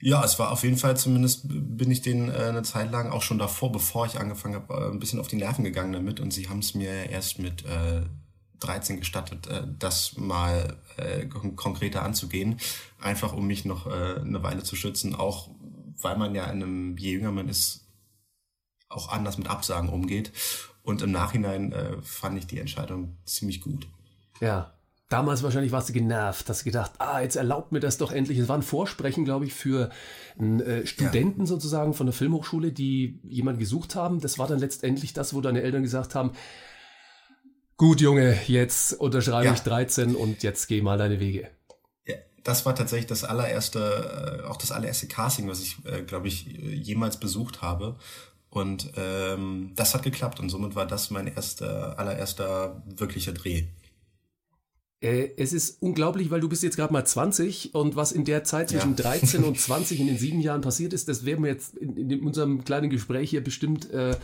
Ja, 0.00 0.22
es 0.24 0.38
war 0.38 0.50
auf 0.52 0.62
jeden 0.64 0.76
Fall, 0.76 0.96
zumindest 0.96 1.42
bin 1.48 1.90
ich 1.90 2.02
denen 2.02 2.28
äh, 2.28 2.34
eine 2.34 2.62
Zeit 2.62 2.90
lang 2.92 3.10
auch 3.10 3.22
schon 3.22 3.38
davor, 3.38 3.72
bevor 3.72 4.04
ich 4.06 4.18
angefangen 4.20 4.54
habe, 4.54 4.74
äh, 4.74 4.90
ein 4.90 4.98
bisschen 4.98 5.18
auf 5.18 5.28
die 5.28 5.36
Nerven 5.36 5.64
gegangen 5.64 5.92
damit. 5.94 6.20
Und 6.20 6.32
sie 6.32 6.48
haben 6.48 6.58
es 6.58 6.74
mir 6.74 7.08
erst 7.10 7.38
mit 7.38 7.64
äh, 7.64 8.02
13 8.60 8.98
gestattet, 8.98 9.46
äh, 9.46 9.62
das 9.78 10.16
mal 10.16 10.76
äh, 10.98 11.26
kon- 11.26 11.56
konkreter 11.56 12.02
anzugehen. 12.02 12.58
Einfach 13.00 13.32
um 13.32 13.46
mich 13.46 13.64
noch 13.64 13.86
äh, 13.86 14.20
eine 14.20 14.42
Weile 14.42 14.62
zu 14.62 14.76
schützen, 14.76 15.14
auch 15.14 15.50
weil 16.02 16.18
man 16.18 16.34
ja 16.34 16.44
in 16.46 16.62
einem, 16.62 16.96
je 16.98 17.12
jünger 17.12 17.32
man 17.32 17.48
ist, 17.48 17.83
auch 18.94 19.10
anders 19.10 19.38
mit 19.38 19.48
Absagen 19.48 19.88
umgeht. 19.88 20.32
Und 20.82 21.02
im 21.02 21.12
Nachhinein 21.12 21.72
äh, 21.72 21.96
fand 22.02 22.38
ich 22.38 22.46
die 22.46 22.58
Entscheidung 22.58 23.16
ziemlich 23.24 23.60
gut. 23.60 23.86
Ja. 24.40 24.70
Damals 25.10 25.42
wahrscheinlich 25.42 25.70
warst 25.70 25.90
du 25.90 25.92
genervt, 25.92 26.48
hast 26.48 26.64
gedacht, 26.64 26.92
ah, 26.98 27.20
jetzt 27.20 27.36
erlaubt 27.36 27.72
mir 27.72 27.80
das 27.80 27.98
doch 27.98 28.10
endlich. 28.10 28.38
Es 28.38 28.48
war 28.48 28.56
ein 28.56 28.62
Vorsprechen, 28.62 29.24
glaube 29.24 29.44
ich, 29.44 29.52
für 29.52 29.90
einen 30.38 30.60
äh, 30.60 30.86
Studenten 30.86 31.46
sozusagen 31.46 31.92
von 31.94 32.06
der 32.06 32.14
Filmhochschule, 32.14 32.72
die 32.72 33.20
jemanden 33.22 33.60
gesucht 33.60 33.94
haben. 33.94 34.20
Das 34.20 34.38
war 34.38 34.48
dann 34.48 34.58
letztendlich 34.58 35.12
das, 35.12 35.34
wo 35.34 35.40
deine 35.40 35.62
Eltern 35.62 35.82
gesagt 35.82 36.14
haben, 36.14 36.32
gut 37.76 38.00
Junge, 38.00 38.38
jetzt 38.46 38.94
unterschreibe 38.94 39.46
Ja. 39.46 39.52
ich 39.52 39.60
13 39.60 40.16
und 40.16 40.42
jetzt 40.42 40.66
geh 40.68 40.80
mal 40.80 40.98
deine 40.98 41.20
Wege. 41.20 41.48
Ja, 42.06 42.16
das 42.42 42.64
war 42.66 42.74
tatsächlich 42.74 43.06
das 43.06 43.24
allererste, 43.24 44.42
äh, 44.42 44.46
auch 44.48 44.56
das 44.56 44.72
allererste 44.72 45.06
Casting, 45.06 45.48
was 45.48 45.60
ich, 45.60 45.84
äh, 45.84 46.02
glaube 46.02 46.28
ich, 46.28 46.48
äh, 46.58 46.74
jemals 46.74 47.20
besucht 47.20 47.62
habe. 47.62 47.96
Und 48.54 48.92
ähm, 48.96 49.72
das 49.74 49.94
hat 49.94 50.04
geklappt 50.04 50.38
und 50.40 50.48
somit 50.48 50.74
war 50.76 50.86
das 50.86 51.10
mein 51.10 51.26
erster, 51.26 51.98
allererster 51.98 52.82
wirklicher 52.86 53.32
Dreh. 53.32 53.64
Äh, 55.00 55.30
es 55.36 55.52
ist 55.52 55.82
unglaublich, 55.82 56.30
weil 56.30 56.40
du 56.40 56.48
bist 56.48 56.62
jetzt 56.62 56.76
gerade 56.76 56.92
mal 56.92 57.04
20 57.04 57.74
und 57.74 57.96
was 57.96 58.12
in 58.12 58.24
der 58.24 58.44
Zeit 58.44 58.70
zwischen 58.70 58.96
Ja. 58.96 59.02
13 59.02 59.44
und 59.44 59.58
20 59.60 60.00
in 60.00 60.06
den 60.06 60.18
sieben 60.18 60.40
Jahren 60.40 60.60
passiert 60.60 60.92
ist, 60.92 61.08
das 61.08 61.24
werden 61.26 61.44
wir 61.44 61.50
jetzt 61.50 61.76
in, 61.76 62.10
in 62.10 62.24
unserem 62.24 62.64
kleinen 62.64 62.90
Gespräch 62.90 63.30
hier 63.30 63.42
bestimmt 63.42 63.90
äh, 63.90 64.16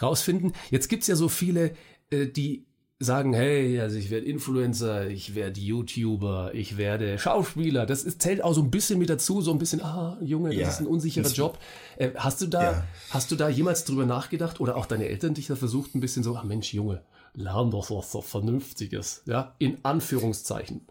rausfinden. 0.00 0.52
Jetzt 0.70 0.88
gibt's 0.88 1.06
ja 1.06 1.16
so 1.16 1.28
viele, 1.28 1.74
äh, 2.10 2.26
die 2.26 2.66
sagen, 3.02 3.32
hey, 3.32 3.80
also 3.80 3.96
ich 3.96 4.10
werde 4.10 4.26
Influencer, 4.26 5.08
ich 5.08 5.34
werde 5.34 5.58
YouTuber, 5.58 6.52
ich 6.54 6.76
werde 6.76 7.18
Schauspieler. 7.18 7.86
Das 7.86 8.02
ist, 8.04 8.20
zählt 8.20 8.44
auch 8.44 8.52
so 8.52 8.60
ein 8.62 8.70
bisschen 8.70 8.98
mit 8.98 9.08
dazu, 9.08 9.40
so 9.40 9.52
ein 9.52 9.58
bisschen, 9.58 9.80
ah, 9.82 10.18
Junge, 10.20 10.50
das 10.50 10.58
Ja, 10.58 10.68
ist 10.68 10.80
ein 10.80 10.86
unsicherer 10.86 11.30
Job. 11.30 11.58
Äh, 11.96 12.10
hast 12.16 12.42
du 12.42 12.46
da, 12.46 12.62
Ja. 12.72 12.84
hast 13.08 13.30
du 13.30 13.36
da 13.36 13.48
jemals 13.48 13.84
drüber 13.84 14.04
nachgedacht 14.04 14.60
oder 14.60 14.76
auch 14.76 14.84
deine 14.84 15.08
Eltern 15.08 15.32
dich 15.32 15.46
da 15.46 15.56
versucht, 15.56 15.94
ein 15.94 16.00
bisschen 16.00 16.22
so, 16.22 16.36
ah 16.36 16.44
Mensch, 16.44 16.74
Junge, 16.74 17.02
lern 17.32 17.70
doch 17.70 17.90
was 17.90 18.12
so 18.12 18.20
Vernünftiges, 18.20 19.22
ja, 19.24 19.54
in 19.58 19.78
Anführungszeichen. 19.82 20.82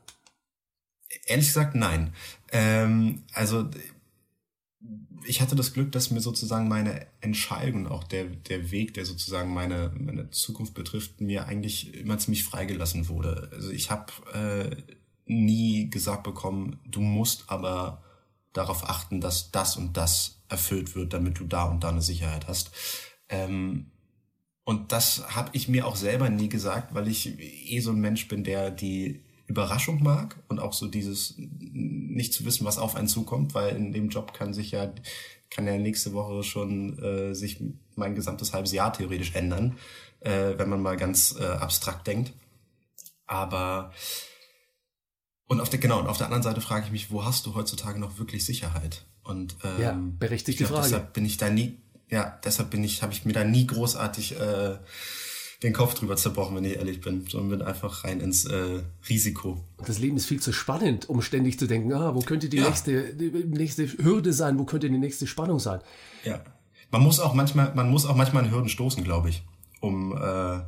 Ehrlich 1.28 1.48
gesagt, 1.48 1.76
nein. 1.76 2.14
Ähm, 2.52 3.22
also 3.34 3.68
ich 5.26 5.42
hatte 5.42 5.56
das 5.56 5.74
Glück, 5.74 5.92
dass 5.92 6.12
mir 6.12 6.22
sozusagen 6.22 6.68
meine 6.68 7.08
Entscheidung, 7.22 7.88
auch 7.88 8.04
der, 8.04 8.26
der 8.26 8.72
Weg, 8.72 8.94
der 8.94 9.06
sozusagen 9.06 9.54
meine, 9.54 9.92
meine 9.98 10.30
Zukunft 10.30 10.74
betrifft, 10.74 11.22
mir 11.22 11.46
eigentlich 11.46 11.94
immer 11.94 12.18
ziemlich 12.18 12.44
freigelassen 12.44 13.10
wurde. 13.10 13.50
Also 13.54 13.72
ich 13.72 13.92
habe 13.92 14.12
äh, 14.34 14.76
nie 15.26 15.90
gesagt 15.90 16.24
bekommen, 16.24 16.80
du 16.86 17.02
musst 17.02 17.50
aber 17.50 18.04
darauf 18.54 18.90
achten, 18.90 19.22
dass 19.22 19.52
das 19.52 19.78
und 19.78 19.96
das 19.96 20.42
erfüllt 20.50 20.96
wird, 20.96 21.14
damit 21.14 21.40
du 21.40 21.46
da 21.46 21.66
und 21.66 21.84
da 21.84 21.90
eine 21.90 22.02
Sicherheit 22.02 22.48
hast. 22.48 22.72
Ähm, 23.30 23.92
und 24.64 24.92
das 24.92 25.36
habe 25.36 25.50
ich 25.54 25.68
mir 25.68 25.88
auch 25.88 25.96
selber 25.96 26.30
nie 26.30 26.50
gesagt, 26.50 26.94
weil 26.94 27.08
ich 27.08 27.40
eh 27.40 27.80
so 27.80 27.92
ein 27.92 28.00
Mensch 28.00 28.28
bin, 28.28 28.44
der 28.44 28.72
die 28.72 29.24
Überraschung 29.50 30.04
mag 30.04 30.38
und 30.48 30.60
auch 30.60 30.74
so 30.74 30.88
dieses 30.88 31.34
nicht 31.38 32.34
zu 32.34 32.46
wissen, 32.46 32.66
was 32.66 32.78
auf 32.78 32.96
einen 32.96 33.08
zukommt, 33.08 33.56
weil 33.56 33.76
in 33.76 33.92
dem 33.92 34.10
Job 34.10 34.34
kann 34.34 34.54
sich 34.54 34.72
ja 34.72 34.94
kann 35.50 35.66
ja 35.66 35.78
nächste 35.78 36.14
Woche 36.14 36.44
schon 36.44 37.00
äh, 37.00 37.34
sich 37.34 37.60
mein 37.96 38.14
gesamtes 38.14 38.54
halbes 38.54 38.72
Jahr 38.72 38.94
theoretisch 38.94 39.34
ändern, 39.34 39.78
äh, 40.20 40.54
wenn 40.58 40.70
man 40.70 40.82
mal 40.82 40.96
ganz 40.96 41.36
äh, 41.40 41.44
abstrakt 41.44 42.06
denkt. 42.06 42.32
Aber 43.26 43.92
und 45.48 45.60
auf 45.60 45.70
der 45.70 45.80
genau 45.80 46.00
und 46.00 46.08
auf 46.08 46.20
der 46.20 46.28
anderen 46.28 46.44
Seite 46.44 46.62
frage 46.62 46.86
ich 46.86 46.92
mich, 46.92 47.10
wo 47.10 47.26
hast 47.26 47.48
du 47.48 47.56
heutzutage 47.56 48.00
noch 48.00 48.20
wirklich 48.20 48.46
Sicherheit? 48.46 49.06
Und 49.24 49.56
ähm, 49.64 49.82
Ja, 49.82 50.00
berechtigte 50.00 50.64
ich 50.64 50.70
glaub, 50.70 50.82
Frage. 50.82 50.92
Deshalb 50.92 51.14
bin 51.14 51.26
ich 51.26 51.38
da 51.38 51.50
nie, 51.50 51.82
ja, 52.10 52.40
deshalb 52.44 52.70
bin 52.70 52.84
ich, 52.84 53.02
habe 53.02 53.14
ich 53.14 53.26
mir 53.26 53.34
da 53.34 53.44
nie 53.44 53.66
großartig 53.66 54.40
äh, 54.40 54.78
den 55.64 55.74
Kopf 55.74 55.94
drüber 55.94 56.16
zerbrochen, 56.16 56.56
wenn 56.56 56.64
ich 56.64 56.78
ehrlich 56.78 57.02
bin, 57.02 57.26
sondern 57.28 57.60
bin 57.60 57.62
einfach 57.68 58.06
rein 58.06 58.22
ins 58.22 58.46
äh, 58.46 58.82
Risiko. 59.10 59.62
Das 59.86 60.00
Leben 60.00 60.16
ist 60.16 60.26
viel 60.26 60.40
zu 60.40 60.54
spannend, 60.54 61.10
um 61.10 61.22
ständig 61.22 61.60
zu 61.60 61.68
denken, 61.68 61.92
ah, 61.94 62.16
wo 62.16 62.20
könnte 62.22 62.48
die 62.48 62.58
Ja. 62.58 62.68
nächste, 62.70 63.14
die 63.14 63.30
nächste 63.46 63.86
Hürde 64.02 64.32
sein, 64.32 64.58
wo 64.58 64.64
könnte 64.64 64.90
die 64.90 64.98
nächste 64.98 65.28
Spannung 65.28 65.60
sein? 65.60 65.82
Ja, 66.24 66.42
man 66.92 67.02
muss 67.02 67.20
auch 67.20 67.34
manchmal, 67.34 67.74
man 67.76 67.90
muss 67.90 68.06
auch 68.06 68.16
manchmal 68.16 68.46
an 68.46 68.52
Hürden 68.52 68.70
stoßen, 68.70 69.04
glaube 69.04 69.30
ich, 69.30 69.44
um 69.82 70.16
äh, 70.16 70.62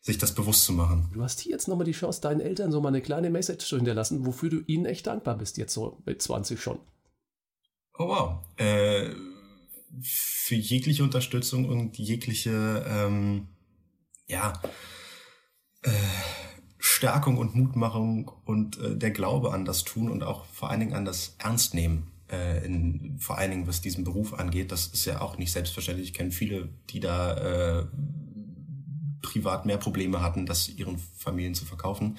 sich 0.00 0.16
das 0.18 0.32
bewusst 0.34 0.64
zu 0.64 0.72
machen. 0.74 1.10
Du 1.12 1.22
hast 1.22 1.40
hier 1.40 1.52
jetzt 1.52 1.66
nochmal 1.66 1.84
die 1.84 1.92
Chance, 1.92 2.20
deinen 2.20 2.40
Eltern 2.40 2.70
so 2.70 2.80
mal 2.80 2.88
eine 2.88 3.02
kleine 3.02 3.30
Message 3.30 3.66
zu 3.66 3.76
hinterlassen, 3.76 4.24
wofür 4.26 4.48
du 4.48 4.60
ihnen 4.66 4.86
echt 4.86 5.08
dankbar 5.08 5.36
bist, 5.36 5.58
jetzt 5.58 5.74
so 5.74 6.00
mit 6.06 6.22
20 6.22 6.60
schon. 6.60 6.78
Oh 7.98 8.06
wow. 8.08 8.38
Äh, 8.56 9.10
für 10.02 10.54
jegliche 10.54 11.02
Unterstützung 11.02 11.64
und 11.68 11.98
jegliche 11.98 12.84
ähm, 12.88 13.48
ja, 14.30 14.52
äh, 15.82 15.90
Stärkung 16.78 17.36
und 17.36 17.54
Mutmachung 17.54 18.30
und 18.44 18.78
äh, 18.78 18.96
der 18.96 19.10
Glaube 19.10 19.52
an 19.52 19.64
das 19.64 19.84
Tun 19.84 20.10
und 20.10 20.22
auch 20.22 20.46
vor 20.46 20.70
allen 20.70 20.80
Dingen 20.80 20.94
an 20.94 21.04
das 21.04 21.34
Ernstnehmen, 21.38 22.06
äh, 22.30 22.64
in, 22.64 23.18
vor 23.18 23.38
allen 23.38 23.50
Dingen 23.50 23.66
was 23.66 23.80
diesen 23.80 24.04
Beruf 24.04 24.34
angeht. 24.34 24.72
Das 24.72 24.86
ist 24.86 25.04
ja 25.04 25.20
auch 25.20 25.36
nicht 25.36 25.52
selbstverständlich. 25.52 26.08
Ich 26.08 26.14
kenne 26.14 26.30
viele, 26.30 26.68
die 26.90 27.00
da 27.00 27.80
äh, 27.80 27.86
privat 29.20 29.66
mehr 29.66 29.76
Probleme 29.76 30.22
hatten, 30.22 30.46
das 30.46 30.68
ihren 30.68 30.98
Familien 31.16 31.54
zu 31.54 31.66
verkaufen. 31.66 32.16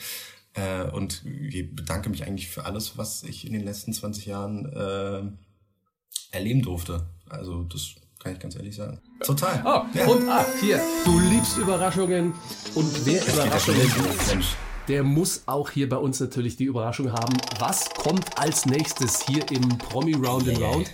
Äh, 0.53 0.83
und 0.91 1.25
ich 1.25 1.73
bedanke 1.75 2.09
mich 2.09 2.25
eigentlich 2.27 2.49
für 2.49 2.65
alles, 2.65 2.97
was 2.97 3.23
ich 3.23 3.47
in 3.47 3.53
den 3.53 3.63
letzten 3.63 3.93
20 3.93 4.25
Jahren 4.25 4.65
äh, 4.73 6.35
erleben 6.35 6.61
durfte. 6.61 7.07
Also 7.29 7.63
das 7.63 7.95
kann 8.21 8.33
ich 8.33 8.39
ganz 8.39 8.55
ehrlich 8.55 8.75
sagen. 8.75 8.99
Total. 9.21 9.61
Oh, 9.65 9.97
ja. 9.97 10.07
und 10.07 10.29
ah, 10.29 10.45
hier, 10.59 10.79
du 11.05 11.19
liebst 11.19 11.57
Überraschungen 11.57 12.33
und 12.75 13.05
wer 13.05 13.27
Überraschungen 13.27 13.81
liebt, 13.81 14.57
der 14.87 15.03
muss 15.03 15.43
auch 15.47 15.69
hier 15.71 15.89
bei 15.89 15.97
uns 15.97 16.19
natürlich 16.19 16.55
die 16.55 16.65
Überraschung 16.65 17.11
haben. 17.11 17.37
Was 17.59 17.89
kommt 17.89 18.37
als 18.37 18.65
nächstes 18.65 19.25
hier 19.25 19.49
im 19.51 19.67
Promi 19.77 20.13
Round 20.13 20.47
and 20.49 20.59
Round? 20.59 20.91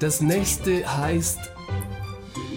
Das 0.00 0.20
nächste 0.20 0.96
heißt, 0.96 1.38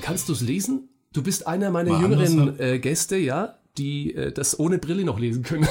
kannst 0.01 0.27
du 0.29 0.33
es 0.33 0.41
lesen? 0.41 0.89
Du 1.13 1.23
bist 1.23 1.47
einer 1.47 1.71
meiner 1.71 1.91
War 1.91 2.01
jüngeren 2.01 2.59
äh, 2.59 2.79
Gäste, 2.79 3.17
ja, 3.17 3.57
die 3.77 4.13
äh, 4.15 4.31
das 4.31 4.59
ohne 4.59 4.77
Brille 4.79 5.03
noch 5.03 5.19
lesen 5.19 5.43
können. 5.43 5.67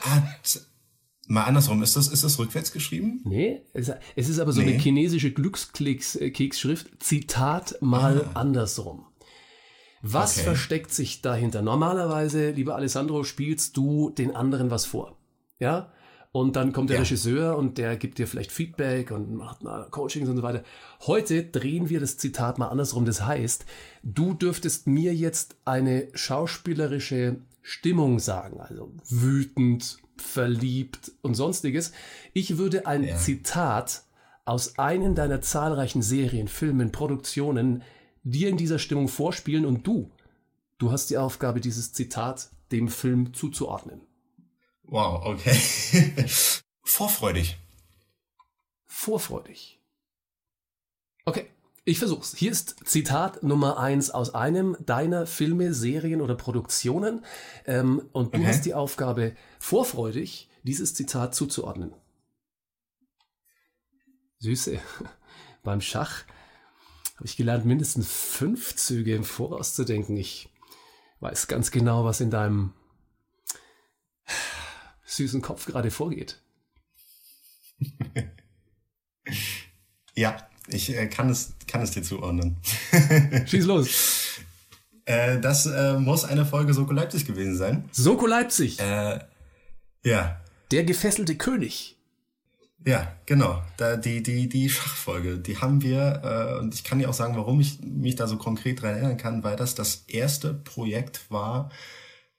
Hat 0.00 0.60
Mal 1.30 1.44
andersrum, 1.44 1.82
ist 1.82 1.94
das, 1.94 2.08
ist 2.08 2.24
das 2.24 2.38
rückwärts 2.38 2.72
geschrieben? 2.72 3.20
Nee, 3.24 3.60
es, 3.74 3.92
es 4.16 4.28
ist 4.30 4.38
aber 4.38 4.52
so 4.52 4.62
nee. 4.62 4.72
eine 4.72 4.78
chinesische 4.78 5.30
Glückskeks-Keksschrift. 5.30 6.86
Zitat 7.00 7.76
mal 7.82 8.24
ah. 8.32 8.40
andersrum. 8.40 9.04
Was 10.00 10.36
okay. 10.36 10.44
versteckt 10.44 10.90
sich 10.92 11.20
dahinter? 11.20 11.60
Normalerweise, 11.60 12.50
lieber 12.52 12.76
Alessandro, 12.76 13.24
spielst 13.24 13.76
du 13.76 14.08
den 14.08 14.34
anderen 14.34 14.70
was 14.70 14.86
vor. 14.86 15.18
Ja? 15.58 15.92
Und 16.32 16.56
dann 16.56 16.72
kommt 16.72 16.88
der 16.88 16.96
ja. 16.96 17.02
Regisseur 17.02 17.58
und 17.58 17.76
der 17.76 17.96
gibt 17.96 18.18
dir 18.18 18.26
vielleicht 18.26 18.52
Feedback 18.52 19.10
und 19.10 19.34
macht 19.34 19.62
mal 19.62 19.88
Coachings 19.90 20.30
und 20.30 20.36
so 20.36 20.42
weiter. 20.42 20.62
Heute 21.06 21.42
drehen 21.44 21.90
wir 21.90 22.00
das 22.00 22.16
Zitat 22.16 22.58
mal 22.58 22.68
andersrum. 22.68 23.04
Das 23.04 23.26
heißt, 23.26 23.66
du 24.02 24.32
dürftest 24.32 24.86
mir 24.86 25.14
jetzt 25.14 25.56
eine 25.66 26.08
schauspielerische 26.14 27.36
Stimmung 27.60 28.18
sagen. 28.18 28.60
Also 28.60 28.94
wütend, 29.08 29.98
verliebt 30.22 31.12
und 31.22 31.34
sonstiges. 31.34 31.92
Ich 32.32 32.58
würde 32.58 32.86
ein 32.86 33.04
ja. 33.04 33.16
Zitat 33.16 34.04
aus 34.44 34.78
einem 34.78 35.14
deiner 35.14 35.40
zahlreichen 35.40 36.02
Serien, 36.02 36.48
Filmen, 36.48 36.92
Produktionen 36.92 37.82
dir 38.22 38.48
in 38.48 38.56
dieser 38.56 38.78
Stimmung 38.78 39.08
vorspielen 39.08 39.66
und 39.66 39.86
du, 39.86 40.10
du 40.78 40.90
hast 40.90 41.10
die 41.10 41.18
Aufgabe, 41.18 41.60
dieses 41.60 41.92
Zitat 41.92 42.50
dem 42.72 42.88
Film 42.88 43.34
zuzuordnen. 43.34 44.00
Wow, 44.84 45.24
okay. 45.26 45.54
Vorfreudig. 46.82 47.58
Vorfreudig. 48.86 49.78
Okay. 51.24 51.46
Ich 51.88 52.00
versuch's. 52.00 52.34
Hier 52.36 52.50
ist 52.50 52.86
Zitat 52.86 53.42
Nummer 53.42 53.78
eins 53.78 54.10
aus 54.10 54.34
einem 54.34 54.76
deiner 54.84 55.26
Filme, 55.26 55.72
Serien 55.72 56.20
oder 56.20 56.34
Produktionen. 56.34 57.24
Ähm, 57.64 58.02
und 58.12 58.34
du 58.34 58.40
okay. 58.40 58.48
hast 58.48 58.66
die 58.66 58.74
Aufgabe, 58.74 59.34
vorfreudig 59.58 60.50
dieses 60.64 60.92
Zitat 60.92 61.34
zuzuordnen. 61.34 61.94
Süße. 64.40 64.78
Beim 65.62 65.80
Schach 65.80 66.24
habe 67.16 67.24
ich 67.24 67.38
gelernt, 67.38 67.64
mindestens 67.64 68.12
fünf 68.12 68.76
Züge 68.76 69.14
im 69.14 69.24
Voraus 69.24 69.74
zu 69.74 69.84
denken. 69.84 70.18
Ich 70.18 70.50
weiß 71.20 71.46
ganz 71.48 71.70
genau, 71.70 72.04
was 72.04 72.20
in 72.20 72.30
deinem 72.30 72.74
süßen 75.06 75.40
Kopf 75.40 75.64
gerade 75.64 75.90
vorgeht. 75.90 76.42
ja, 80.14 80.47
ich 80.70 80.94
äh, 80.94 81.06
kann, 81.06 81.30
es, 81.30 81.54
kann 81.66 81.82
es 81.82 81.90
dir 81.90 82.02
zuordnen. 82.02 82.56
Schieß 83.46 83.64
los. 83.66 84.40
Äh, 85.04 85.40
das 85.40 85.66
äh, 85.66 85.98
muss 85.98 86.24
eine 86.24 86.44
Folge 86.44 86.74
Soko 86.74 86.92
Leipzig 86.92 87.26
gewesen 87.26 87.56
sein. 87.56 87.88
Soko 87.92 88.26
Leipzig? 88.26 88.78
Äh, 88.78 89.20
ja. 90.04 90.40
Der 90.70 90.84
gefesselte 90.84 91.36
König. 91.36 91.96
Ja, 92.86 93.16
genau. 93.26 93.62
Da, 93.76 93.96
die, 93.96 94.22
die, 94.22 94.48
die 94.48 94.70
Schachfolge, 94.70 95.38
die 95.38 95.58
haben 95.58 95.82
wir, 95.82 96.22
äh, 96.22 96.58
und 96.58 96.74
ich 96.74 96.84
kann 96.84 96.98
dir 96.98 97.08
auch 97.08 97.14
sagen, 97.14 97.36
warum 97.36 97.60
ich 97.60 97.80
mich 97.80 98.16
da 98.16 98.26
so 98.26 98.36
konkret 98.36 98.82
dran 98.82 98.94
erinnern 98.94 99.16
kann, 99.16 99.42
weil 99.42 99.56
das 99.56 99.74
das 99.74 100.04
erste 100.06 100.54
Projekt 100.54 101.30
war, 101.30 101.70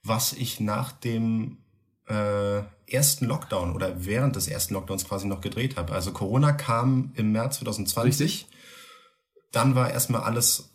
was 0.03 0.33
ich 0.33 0.59
nach 0.59 0.91
dem 0.91 1.57
äh, 2.07 2.61
ersten 2.91 3.25
Lockdown 3.25 3.73
oder 3.73 4.05
während 4.05 4.35
des 4.35 4.47
ersten 4.47 4.73
Lockdowns 4.73 5.05
quasi 5.05 5.27
noch 5.27 5.41
gedreht 5.41 5.77
habe. 5.77 5.93
Also 5.93 6.11
Corona 6.11 6.51
kam 6.51 7.11
im 7.15 7.31
März 7.31 7.59
2020. 7.59 8.21
Richtig. 8.21 8.47
Dann 9.51 9.75
war 9.75 9.91
erstmal 9.91 10.21
alles 10.21 10.69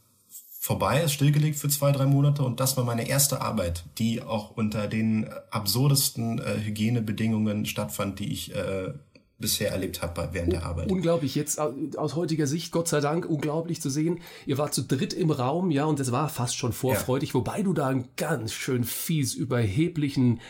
vorbei, 0.64 1.02
ist 1.02 1.12
stillgelegt 1.12 1.58
für 1.58 1.68
zwei, 1.68 1.92
drei 1.92 2.06
Monate 2.06 2.42
und 2.42 2.58
das 2.58 2.76
war 2.78 2.84
meine 2.84 3.06
erste 3.06 3.42
Arbeit, 3.42 3.84
die 3.98 4.22
auch 4.22 4.56
unter 4.56 4.88
den 4.88 5.28
absurdesten 5.50 6.38
äh, 6.38 6.58
Hygienebedingungen 6.64 7.66
stattfand, 7.66 8.18
die 8.18 8.32
ich 8.32 8.54
äh, 8.54 8.94
bisher 9.38 9.72
erlebt 9.72 10.00
habe 10.00 10.30
während 10.32 10.54
der 10.54 10.64
Arbeit. 10.64 10.90
Unglaublich, 10.90 11.34
jetzt 11.34 11.60
aus 11.60 12.14
heutiger 12.14 12.46
Sicht, 12.46 12.72
Gott 12.72 12.88
sei 12.88 13.00
Dank, 13.00 13.26
unglaublich 13.26 13.82
zu 13.82 13.90
sehen. 13.90 14.20
Ihr 14.46 14.56
wart 14.56 14.72
zu 14.72 14.82
dritt 14.82 15.12
im 15.12 15.30
Raum, 15.30 15.70
ja, 15.70 15.84
und 15.84 16.00
es 16.00 16.12
war 16.12 16.30
fast 16.30 16.56
schon 16.56 16.72
vorfreudig, 16.72 17.30
ja. 17.30 17.34
wobei 17.34 17.62
du 17.62 17.74
da 17.74 17.88
einen 17.88 18.08
ganz 18.16 18.54
schön 18.54 18.84
fies 18.84 19.34
überheblichen 19.34 20.40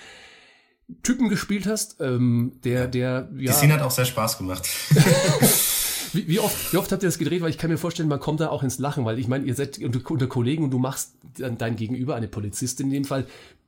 Typen 1.03 1.29
gespielt 1.29 1.67
hast, 1.67 2.01
ähm, 2.01 2.53
der, 2.65 2.89
der, 2.89 3.29
ja. 3.37 3.53
Die 3.53 3.57
Szene 3.57 3.75
hat 3.75 3.83
auch 3.83 3.91
sehr 3.91 4.05
Spaß 4.05 4.39
gemacht. 4.39 4.69
wie, 6.13 6.29
wie, 6.29 6.39
oft, 6.39 6.73
wie 6.73 6.77
oft 6.77 6.93
habt 6.93 7.03
ihr 7.03 7.09
das 7.09 7.19
gedreht? 7.19 7.41
Weil 7.43 7.51
ich 7.51 7.59
kann 7.59 7.71
mir 7.71 7.79
vorstellen, 7.79 8.09
man 8.09 8.21
kommt 8.21 8.41
da 8.41 8.51
auch 8.51 8.63
ins 8.63 8.79
Lachen, 8.79 9.05
weil 9.05 9.19
ich 9.19 9.27
meine, 9.27 9.45
ihr 9.45 9.55
seid 9.55 9.79
unter, 9.79 10.27
Kollegen 10.27 10.65
und 10.65 10.71
du 10.71 10.79
machst 10.79 11.15
dein 11.39 11.77
Gegenüber, 11.77 12.17
eine 12.17 12.29
Polizistin 12.29 12.89
in 12.89 12.93
dem 12.93 13.05
Fall, 13.05 13.27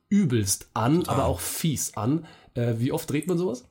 übelst 0.09 0.69
an, 0.73 0.99
Total. 0.99 1.15
aber 1.15 1.25
auch 1.25 1.39
fies 1.39 1.95
an. 1.95 2.25
Äh, 2.53 2.75
wie 2.77 2.91
oft 2.91 3.09
dreht 3.09 3.27
man 3.27 3.37
sowas? 3.37 3.65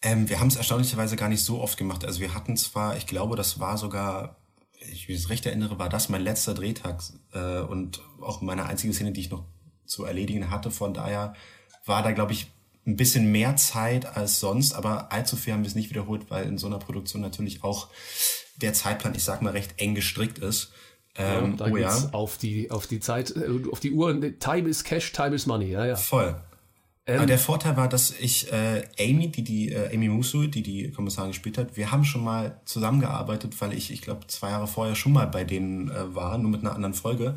Ähm, 0.00 0.28
wir 0.28 0.38
haben 0.38 0.48
es 0.48 0.56
erstaunlicherweise 0.56 1.16
gar 1.16 1.28
nicht 1.28 1.42
so 1.42 1.60
oft 1.60 1.76
gemacht. 1.76 2.04
Also 2.04 2.20
wir 2.20 2.34
hatten 2.34 2.56
zwar, 2.56 2.96
ich 2.96 3.06
glaube, 3.06 3.36
das 3.36 3.58
war 3.58 3.76
sogar, 3.76 4.36
ich 4.92 5.08
mich 5.08 5.28
recht 5.28 5.44
erinnere, 5.46 5.78
war 5.78 5.88
das 5.88 6.08
mein 6.08 6.22
letzter 6.22 6.54
Drehtag 6.54 7.02
äh, 7.32 7.60
und 7.60 8.00
auch 8.20 8.40
meine 8.40 8.66
einzige 8.66 8.92
Szene, 8.92 9.12
die 9.12 9.22
ich 9.22 9.30
noch 9.30 9.44
zu 9.84 10.04
erledigen 10.04 10.50
hatte. 10.50 10.70
Von 10.70 10.94
daher 10.94 11.34
war 11.88 12.02
da, 12.02 12.12
glaube 12.12 12.32
ich, 12.32 12.46
ein 12.86 12.96
bisschen 12.96 13.30
mehr 13.30 13.56
Zeit 13.56 14.16
als 14.16 14.40
sonst, 14.40 14.72
aber 14.72 15.12
allzu 15.12 15.36
viel 15.36 15.52
haben 15.52 15.62
wir 15.62 15.68
es 15.68 15.74
nicht 15.74 15.90
wiederholt, 15.90 16.30
weil 16.30 16.46
in 16.46 16.56
so 16.56 16.66
einer 16.66 16.78
Produktion 16.78 17.20
natürlich 17.20 17.62
auch 17.62 17.88
der 18.56 18.72
Zeitplan, 18.72 19.14
ich 19.14 19.24
sag 19.24 19.42
mal, 19.42 19.52
recht 19.52 19.74
eng 19.76 19.94
gestrickt 19.94 20.38
ist. 20.38 20.72
Ähm, 21.14 21.56
ja, 21.58 21.66
da 21.66 21.72
oh 21.72 21.76
ja. 21.76 22.08
auf 22.12 22.38
die 22.38 22.70
auf 22.70 22.86
die 22.86 23.00
Zeit, 23.00 23.34
äh, 23.36 23.48
auf 23.70 23.80
die 23.80 23.92
Uhr. 23.92 24.18
Time 24.38 24.68
is 24.68 24.84
Cash, 24.84 25.12
Time 25.12 25.34
is 25.34 25.46
Money. 25.46 25.70
Ja, 25.70 25.84
ja. 25.84 25.96
Voll. 25.96 26.40
Ähm, 27.06 27.26
der 27.26 27.38
Vorteil 27.38 27.76
war, 27.76 27.88
dass 27.88 28.10
ich 28.10 28.52
äh, 28.52 28.84
Amy, 29.00 29.28
die 29.28 29.42
die 29.42 29.72
äh, 29.72 29.94
Amy 29.94 30.08
Musu, 30.08 30.46
die 30.46 30.62
die 30.62 30.90
Kommissarin 30.92 31.30
gespielt 31.30 31.56
hat, 31.56 31.76
wir 31.76 31.90
haben 31.90 32.04
schon 32.04 32.22
mal 32.22 32.60
zusammengearbeitet, 32.66 33.58
weil 33.60 33.72
ich, 33.72 33.90
ich 33.90 34.02
glaube, 34.02 34.26
zwei 34.26 34.50
Jahre 34.50 34.66
vorher 34.66 34.94
schon 34.94 35.12
mal 35.12 35.26
bei 35.26 35.44
denen 35.44 35.90
äh, 35.90 36.14
war, 36.14 36.36
nur 36.36 36.50
mit 36.50 36.60
einer 36.60 36.74
anderen 36.74 36.92
Folge 36.92 37.36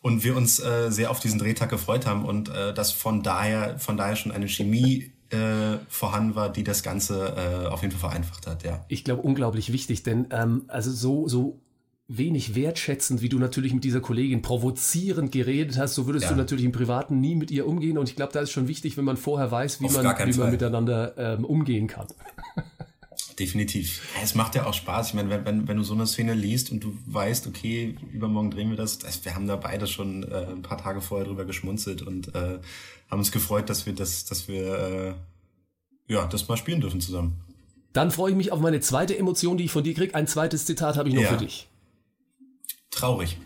und 0.00 0.24
wir 0.24 0.36
uns 0.36 0.60
äh, 0.60 0.90
sehr 0.90 1.10
auf 1.10 1.20
diesen 1.20 1.38
Drehtag 1.38 1.70
gefreut 1.70 2.06
haben 2.06 2.24
und 2.24 2.48
äh, 2.48 2.72
dass 2.72 2.92
von 2.92 3.22
daher 3.22 3.78
von 3.78 3.96
daher 3.96 4.16
schon 4.16 4.32
eine 4.32 4.48
Chemie 4.48 5.12
äh, 5.30 5.78
vorhanden 5.88 6.34
war, 6.34 6.50
die 6.50 6.64
das 6.64 6.82
Ganze 6.82 7.34
äh, 7.36 7.66
auf 7.66 7.82
jeden 7.82 7.92
Fall 7.92 8.10
vereinfacht 8.10 8.46
hat. 8.46 8.62
Ja. 8.64 8.84
Ich 8.88 9.04
glaube 9.04 9.22
unglaublich 9.22 9.72
wichtig, 9.72 10.02
denn 10.02 10.28
ähm, 10.30 10.64
also 10.68 10.90
so 10.90 11.28
so 11.28 11.60
wenig 12.08 12.54
wertschätzend, 12.54 13.20
wie 13.20 13.28
du 13.28 13.38
natürlich 13.38 13.74
mit 13.74 13.84
dieser 13.84 14.00
Kollegin 14.00 14.40
provozierend 14.40 15.30
geredet 15.30 15.76
hast, 15.78 15.94
so 15.94 16.06
würdest 16.06 16.24
ja. 16.24 16.30
du 16.30 16.36
natürlich 16.36 16.64
im 16.64 16.72
Privaten 16.72 17.20
nie 17.20 17.34
mit 17.34 17.50
ihr 17.50 17.66
umgehen. 17.66 17.98
Und 17.98 18.08
ich 18.08 18.16
glaube, 18.16 18.32
da 18.32 18.40
ist 18.40 18.50
schon 18.50 18.66
wichtig, 18.66 18.96
wenn 18.96 19.04
man 19.04 19.18
vorher 19.18 19.50
weiß, 19.50 19.82
wie, 19.82 19.90
man, 19.90 20.04
wie 20.04 20.38
man 20.38 20.50
miteinander 20.50 21.12
ähm, 21.18 21.44
umgehen 21.44 21.86
kann. 21.86 22.06
Definitiv. 23.38 24.02
Es 24.22 24.34
macht 24.34 24.54
ja 24.54 24.66
auch 24.66 24.74
Spaß. 24.74 25.08
Ich 25.08 25.14
meine, 25.14 25.30
wenn, 25.30 25.44
wenn, 25.44 25.68
wenn 25.68 25.76
du 25.76 25.82
so 25.82 25.94
eine 25.94 26.06
Szene 26.06 26.34
liest 26.34 26.70
und 26.70 26.82
du 26.84 26.96
weißt, 27.06 27.46
okay, 27.46 27.96
übermorgen 28.12 28.50
drehen 28.50 28.70
wir 28.70 28.76
das, 28.76 28.98
das 28.98 29.24
wir 29.24 29.34
haben 29.34 29.46
da 29.46 29.56
beide 29.56 29.86
schon 29.86 30.24
äh, 30.24 30.46
ein 30.50 30.62
paar 30.62 30.78
Tage 30.78 31.00
vorher 31.00 31.26
drüber 31.26 31.44
geschmunzelt 31.44 32.02
und 32.02 32.34
äh, 32.34 32.58
haben 33.10 33.18
uns 33.18 33.32
gefreut, 33.32 33.70
dass 33.70 33.86
wir 33.86 33.94
das, 33.94 34.24
dass 34.24 34.48
wir 34.48 35.16
äh, 36.08 36.12
ja, 36.12 36.26
das 36.26 36.48
mal 36.48 36.56
spielen 36.56 36.80
dürfen 36.80 37.00
zusammen. 37.00 37.40
Dann 37.92 38.10
freue 38.10 38.30
ich 38.30 38.36
mich 38.36 38.52
auf 38.52 38.60
meine 38.60 38.80
zweite 38.80 39.16
Emotion, 39.16 39.56
die 39.56 39.64
ich 39.64 39.72
von 39.72 39.84
dir 39.84 39.94
kriege. 39.94 40.14
Ein 40.14 40.26
zweites 40.26 40.66
Zitat 40.66 40.96
habe 40.96 41.08
ich 41.08 41.14
noch 41.14 41.22
ja. 41.22 41.28
für 41.30 41.38
dich. 41.38 41.68
Traurig. 42.90 43.38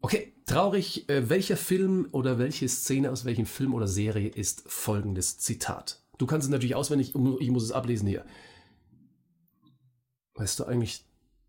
Okay, 0.00 0.32
traurig. 0.46 1.08
Äh, 1.08 1.28
welcher 1.28 1.56
Film 1.56 2.08
oder 2.12 2.38
welche 2.38 2.68
Szene 2.68 3.10
aus 3.10 3.24
welchem 3.24 3.46
Film 3.46 3.74
oder 3.74 3.86
Serie 3.86 4.28
ist 4.28 4.64
folgendes 4.66 5.38
Zitat? 5.38 6.00
Du 6.18 6.26
kannst 6.26 6.46
es 6.46 6.50
natürlich 6.50 6.74
auswendig, 6.74 7.14
ich 7.40 7.50
muss 7.50 7.62
es 7.62 7.72
ablesen 7.72 8.08
hier. 8.08 8.24
Weißt 10.34 10.58
du 10.58 10.64
eigentlich, 10.64 11.04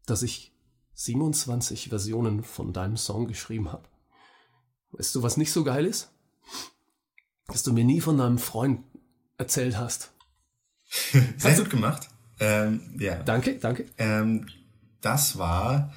dass 0.05 0.23
ich 0.23 0.53
27 0.93 1.89
Versionen 1.89 2.43
von 2.43 2.73
deinem 2.73 2.97
Song 2.97 3.27
geschrieben 3.27 3.71
habe? 3.71 3.87
Weißt 4.91 5.13
du, 5.15 5.23
was 5.23 5.37
nicht 5.37 5.51
so 5.51 5.63
geil 5.63 5.85
ist? 5.85 6.11
Dass 7.47 7.63
du 7.63 7.73
mir 7.73 7.83
nie 7.83 8.01
von 8.01 8.17
deinem 8.17 8.37
Freund 8.37 8.81
erzählt 9.37 9.77
hast. 9.77 10.11
Sehr 11.37 11.55
gut 11.55 11.69
gemacht. 11.69 12.09
Ähm, 12.39 12.95
ja. 12.99 13.21
Danke, 13.23 13.57
danke. 13.59 13.85
Ähm, 13.97 14.47
das 15.01 15.37
war 15.37 15.93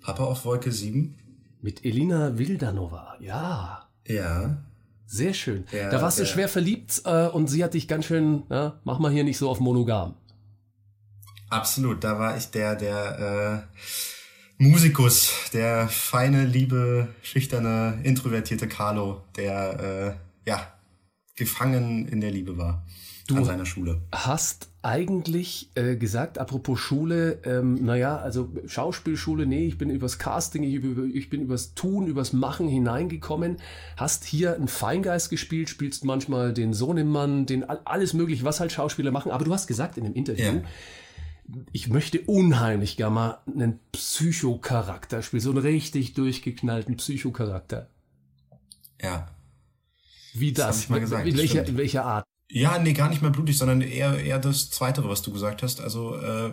Papa 0.00 0.24
auf 0.24 0.44
Wolke 0.44 0.72
7. 0.72 1.18
Mit 1.60 1.84
Elina 1.84 2.38
Vildanova, 2.38 3.16
ja. 3.20 3.88
Ja. 4.06 4.64
Sehr 5.12 5.34
schön. 5.34 5.66
Ja, 5.72 5.90
da 5.90 6.00
warst 6.00 6.18
du 6.18 6.22
ja. 6.22 6.28
schwer 6.28 6.48
verliebt 6.48 7.02
äh, 7.04 7.26
und 7.26 7.46
sie 7.48 7.62
hat 7.62 7.74
dich 7.74 7.86
ganz 7.86 8.06
schön, 8.06 8.44
na, 8.48 8.80
mach 8.84 8.98
mal 8.98 9.12
hier 9.12 9.24
nicht 9.24 9.36
so 9.36 9.50
auf 9.50 9.60
monogam. 9.60 10.14
Absolut. 11.50 12.02
Da 12.02 12.18
war 12.18 12.34
ich 12.34 12.46
der, 12.46 12.76
der 12.76 13.66
äh, 13.76 14.62
Musikus, 14.62 15.30
der 15.52 15.86
feine, 15.88 16.46
liebe, 16.46 17.08
schüchterne, 17.22 18.00
introvertierte 18.04 18.68
Carlo, 18.68 19.20
der 19.36 20.16
äh, 20.46 20.48
ja 20.48 20.72
gefangen 21.36 22.06
in 22.08 22.20
der 22.20 22.30
Liebe 22.30 22.58
war 22.58 22.84
Du- 23.28 23.36
an 23.36 23.44
seiner 23.44 23.64
Schule. 23.66 24.02
Hast 24.12 24.68
eigentlich 24.82 25.70
äh, 25.76 25.94
gesagt, 25.96 26.38
apropos 26.38 26.80
Schule, 26.80 27.38
ähm, 27.44 27.84
naja, 27.84 28.16
also 28.18 28.52
Schauspielschule, 28.66 29.46
nee, 29.46 29.64
ich 29.66 29.78
bin 29.78 29.90
übers 29.90 30.18
Casting, 30.18 30.64
ich, 30.64 30.74
über, 30.74 31.04
ich 31.04 31.30
bin 31.30 31.40
übers 31.40 31.74
Tun, 31.74 32.08
übers 32.08 32.32
Machen 32.32 32.66
hineingekommen. 32.68 33.58
Hast 33.96 34.24
hier 34.24 34.56
einen 34.56 34.66
Feingeist 34.66 35.30
gespielt, 35.30 35.68
spielst 35.68 36.04
manchmal 36.04 36.52
den 36.52 36.74
Sohnemann, 36.74 37.46
den 37.46 37.62
all- 37.62 37.80
alles 37.84 38.12
mögliche, 38.12 38.44
was 38.44 38.58
halt 38.58 38.72
Schauspieler 38.72 39.12
machen. 39.12 39.30
Aber 39.30 39.44
du 39.44 39.52
hast 39.54 39.68
gesagt 39.68 39.96
in 39.98 40.04
dem 40.04 40.14
Interview, 40.14 40.44
Ja. 40.44 40.62
ich 41.70 41.88
möchte 41.88 42.20
unheimlich 42.22 42.96
gerne 42.96 43.14
mal 43.14 43.38
einen 43.46 43.78
Psychocharakter 43.92 45.22
spielen, 45.22 45.40
so 45.42 45.50
einen 45.50 45.58
richtig 45.60 46.14
durchgeknallten 46.14 46.96
Psychocharakter. 46.96 47.88
Ja. 49.00 49.28
Wie 50.32 50.52
Das 50.52 50.66
das? 50.66 50.84
ich 50.84 50.88
mal 50.90 51.00
gesagt, 51.00 51.26
in, 51.26 51.36
welcher, 51.36 51.66
in 51.66 51.76
welcher 51.76 52.04
Art? 52.04 52.26
Ja, 52.50 52.78
nee, 52.78 52.92
gar 52.92 53.08
nicht 53.08 53.22
mehr 53.22 53.30
blutig, 53.30 53.56
sondern 53.56 53.80
eher 53.80 54.18
eher 54.18 54.38
das 54.38 54.70
Zweitere, 54.70 55.08
was 55.08 55.22
du 55.22 55.32
gesagt 55.32 55.62
hast. 55.62 55.80
Also 55.80 56.16
äh, 56.16 56.52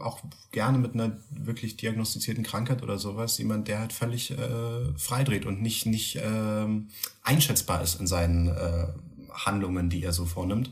auch 0.00 0.20
gerne 0.52 0.78
mit 0.78 0.94
einer 0.94 1.18
wirklich 1.30 1.76
diagnostizierten 1.76 2.44
Krankheit 2.44 2.82
oder 2.82 2.98
sowas. 2.98 3.36
Jemand, 3.38 3.68
der 3.68 3.80
halt 3.80 3.92
völlig 3.92 4.30
äh, 4.30 4.96
freidreht 4.96 5.44
und 5.44 5.60
nicht 5.60 5.86
nicht 5.86 6.18
ähm, 6.22 6.88
einschätzbar 7.22 7.82
ist 7.82 8.00
in 8.00 8.06
seinen 8.06 8.48
äh, 8.48 8.86
Handlungen, 9.32 9.90
die 9.90 10.02
er 10.02 10.12
so 10.12 10.24
vornimmt. 10.24 10.70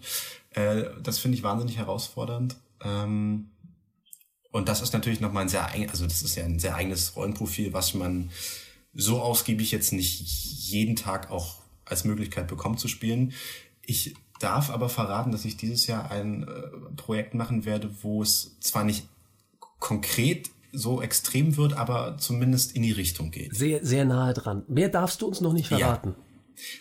Äh, 0.50 0.84
das 1.02 1.18
finde 1.18 1.36
ich 1.36 1.42
wahnsinnig 1.42 1.76
herausfordernd. 1.76 2.56
Ähm, 2.82 3.50
und 4.52 4.68
das 4.68 4.80
ist 4.80 4.92
natürlich 4.92 5.20
nochmal 5.20 5.42
ein 5.42 5.48
sehr, 5.48 5.68
also 5.90 6.04
das 6.04 6.22
ist 6.22 6.36
ja 6.36 6.44
ein 6.44 6.58
sehr 6.58 6.76
eigenes 6.76 7.14
Rollenprofil, 7.14 7.72
was 7.72 7.94
man 7.94 8.30
so 8.94 9.20
ausgiebig 9.20 9.70
jetzt 9.70 9.92
nicht 9.92 10.20
jeden 10.20 10.96
Tag 10.96 11.30
auch 11.30 11.65
als 11.86 12.04
Möglichkeit 12.04 12.46
bekommt 12.48 12.78
zu 12.80 12.88
spielen. 12.88 13.32
Ich 13.84 14.14
darf 14.40 14.68
aber 14.70 14.88
verraten, 14.90 15.32
dass 15.32 15.44
ich 15.46 15.56
dieses 15.56 15.86
Jahr 15.86 16.10
ein 16.10 16.42
äh, 16.42 16.48
Projekt 16.96 17.32
machen 17.34 17.64
werde, 17.64 17.90
wo 18.02 18.22
es 18.22 18.56
zwar 18.60 18.84
nicht 18.84 19.08
konkret 19.78 20.50
so 20.72 21.00
extrem 21.00 21.56
wird, 21.56 21.72
aber 21.74 22.18
zumindest 22.18 22.76
in 22.76 22.82
die 22.82 22.92
Richtung 22.92 23.30
geht. 23.30 23.54
Sehr, 23.56 23.84
sehr 23.84 24.04
nahe 24.04 24.34
dran. 24.34 24.62
Mehr 24.68 24.88
darfst 24.90 25.22
du 25.22 25.26
uns 25.26 25.40
noch 25.40 25.52
nicht 25.54 25.70
Ja. 25.70 25.78
verraten. 25.78 26.14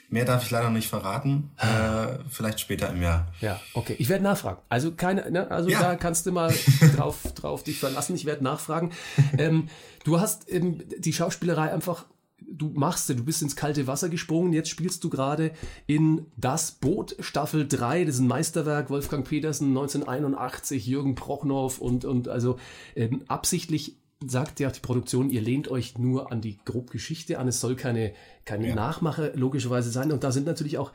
Mehr 0.10 0.24
darf 0.24 0.44
ich 0.44 0.52
leider 0.52 0.66
noch 0.68 0.74
nicht 0.76 0.88
verraten. 0.88 1.52
Äh, 1.58 2.20
vielleicht 2.30 2.62
später 2.62 2.90
im 2.90 3.02
Jahr. 3.02 3.32
Ja, 3.42 3.60
okay. 3.74 3.96
Ich 4.00 4.08
werde 4.08 4.24
nachfragen. 4.24 4.60
Also 4.70 4.94
keine, 4.94 5.30
ne, 5.32 5.52
also 5.52 5.70
Ja. 5.70 5.82
da 5.82 5.96
kannst 5.96 6.26
du 6.26 6.32
mal 6.32 6.54
drauf, 6.96 7.22
drauf 7.36 7.64
dich 7.64 7.80
verlassen. 7.80 8.16
Ich 8.16 8.26
werde 8.26 8.42
nachfragen. 8.44 8.92
ähm, 9.38 9.68
du 10.06 10.20
hast 10.20 10.50
ähm, 10.52 10.82
die 10.98 11.12
Schauspielerei 11.12 11.74
einfach, 11.74 12.06
du 12.52 12.72
machst, 12.74 13.10
du 13.10 13.16
bist 13.24 13.42
ins 13.42 13.56
kalte 13.56 13.88
Wasser 13.88 14.10
gesprungen. 14.10 14.54
Jetzt 14.54 14.70
spielst 14.70 15.04
du 15.04 15.10
gerade 15.10 15.52
in 15.88 16.26
Das 16.38 16.72
Boot 16.72 17.16
Staffel 17.20 17.68
3. 17.68 18.06
Das 18.06 18.16
ist 18.16 18.22
ein 18.22 18.28
Meisterwerk. 18.28 18.90
Wolfgang 18.90 19.28
Petersen 19.28 19.70
1981, 19.70 20.86
Jürgen 20.86 21.16
Prochnow 21.16 21.80
und, 21.80 22.06
und 22.06 22.28
also 22.28 22.58
ähm, 22.96 23.24
absichtlich 23.28 23.98
sagt 24.26 24.60
ja 24.60 24.70
die 24.70 24.80
Produktion, 24.80 25.30
ihr 25.30 25.42
lehnt 25.42 25.68
euch 25.70 25.98
nur 25.98 26.32
an 26.32 26.42
die 26.42 26.58
Grobgeschichte 26.66 27.38
an. 27.38 27.48
Es 27.48 27.60
soll 27.60 27.76
keine, 27.76 28.14
keine 28.46 28.70
Ja. 28.70 28.76
Nachmache 28.76 29.34
logischerweise 29.36 29.92
sein. 29.92 30.12
Und 30.12 30.24
da 30.24 30.32
sind 30.32 30.46
natürlich 30.46 30.78
auch 30.78 30.92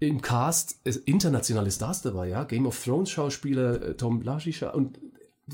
im 0.00 0.20
Cast 0.20 0.76
internationale 1.06 1.70
Stars 1.70 2.02
dabei, 2.02 2.28
ja. 2.28 2.44
Game 2.44 2.66
of 2.66 2.82
Thrones 2.84 3.10
Schauspieler, 3.10 3.82
äh, 3.82 3.94
Tom 3.94 4.20
Blasischer 4.20 4.74
und 4.74 4.98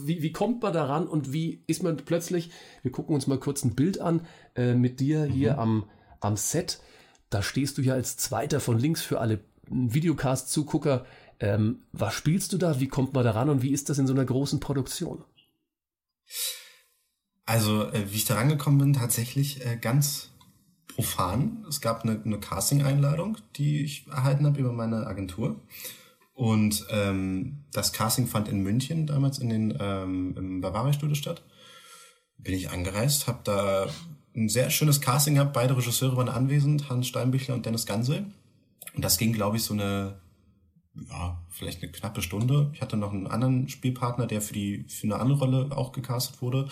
wie, 0.00 0.22
wie 0.22 0.32
kommt 0.32 0.62
man 0.62 0.72
daran 0.72 1.06
und 1.06 1.32
wie 1.32 1.62
ist 1.66 1.82
man 1.82 1.96
plötzlich, 1.96 2.50
wir 2.82 2.92
gucken 2.92 3.14
uns 3.14 3.26
mal 3.26 3.38
kurz 3.38 3.64
ein 3.64 3.74
Bild 3.74 4.00
an, 4.00 4.26
äh, 4.54 4.74
mit 4.74 5.00
dir 5.00 5.24
hier 5.24 5.58
am, 5.58 5.84
am 6.20 6.36
Set. 6.36 6.80
Da 7.30 7.42
stehst 7.42 7.78
du 7.78 7.82
ja 7.82 7.94
als 7.94 8.16
Zweiter 8.16 8.60
von 8.60 8.78
links 8.78 9.02
für 9.02 9.20
alle 9.20 9.40
Videocast-Zugucker. 9.68 11.06
Ähm, 11.40 11.82
was 11.92 12.14
spielst 12.14 12.52
du 12.52 12.58
da? 12.58 12.80
Wie 12.80 12.88
kommt 12.88 13.14
man 13.14 13.24
daran 13.24 13.48
und 13.48 13.62
wie 13.62 13.72
ist 13.72 13.88
das 13.88 13.98
in 13.98 14.06
so 14.06 14.12
einer 14.12 14.24
großen 14.24 14.60
Produktion? 14.60 15.24
Also, 17.46 17.90
äh, 17.90 18.10
wie 18.10 18.16
ich 18.16 18.24
da 18.24 18.36
rangekommen 18.36 18.78
bin, 18.78 18.92
tatsächlich 18.92 19.64
äh, 19.64 19.76
ganz 19.76 20.30
profan. 20.88 21.64
Es 21.68 21.80
gab 21.80 22.04
eine, 22.04 22.20
eine 22.24 22.38
Casting-Einladung, 22.38 23.38
die 23.56 23.84
ich 23.84 24.06
erhalten 24.06 24.46
habe 24.46 24.60
über 24.60 24.72
meine 24.72 25.06
Agentur. 25.06 25.60
Und 26.34 26.84
ähm, 26.90 27.64
das 27.72 27.92
Casting 27.92 28.26
fand 28.26 28.48
in 28.48 28.62
München 28.62 29.06
damals 29.06 29.38
in 29.38 29.48
den 29.48 29.78
ähm, 29.80 30.34
im 30.36 30.60
Bavaria-Studio 30.60 31.14
statt. 31.14 31.42
Bin 32.38 32.54
ich 32.54 32.70
angereist, 32.70 33.28
habe 33.28 33.40
da 33.44 33.86
ein 34.34 34.48
sehr 34.48 34.70
schönes 34.70 35.00
Casting 35.00 35.34
gehabt. 35.34 35.52
Beide 35.52 35.76
Regisseure 35.76 36.16
waren 36.16 36.28
anwesend, 36.28 36.88
Hans 36.90 37.06
Steinbichler 37.06 37.54
und 37.54 37.64
Dennis 37.66 37.86
Gansel. 37.86 38.26
Und 38.94 39.04
das 39.04 39.16
ging, 39.16 39.32
glaube 39.32 39.56
ich, 39.56 39.62
so 39.62 39.74
eine, 39.74 40.20
ja, 41.08 41.40
vielleicht 41.50 41.82
eine 41.82 41.92
knappe 41.92 42.20
Stunde. 42.20 42.70
Ich 42.74 42.82
hatte 42.82 42.96
noch 42.96 43.12
einen 43.12 43.28
anderen 43.28 43.68
Spielpartner, 43.68 44.26
der 44.26 44.40
für 44.40 44.54
die 44.54 44.86
für 44.88 45.04
eine 45.04 45.20
andere 45.20 45.38
Rolle 45.38 45.68
auch 45.76 45.92
gecastet 45.92 46.42
wurde. 46.42 46.68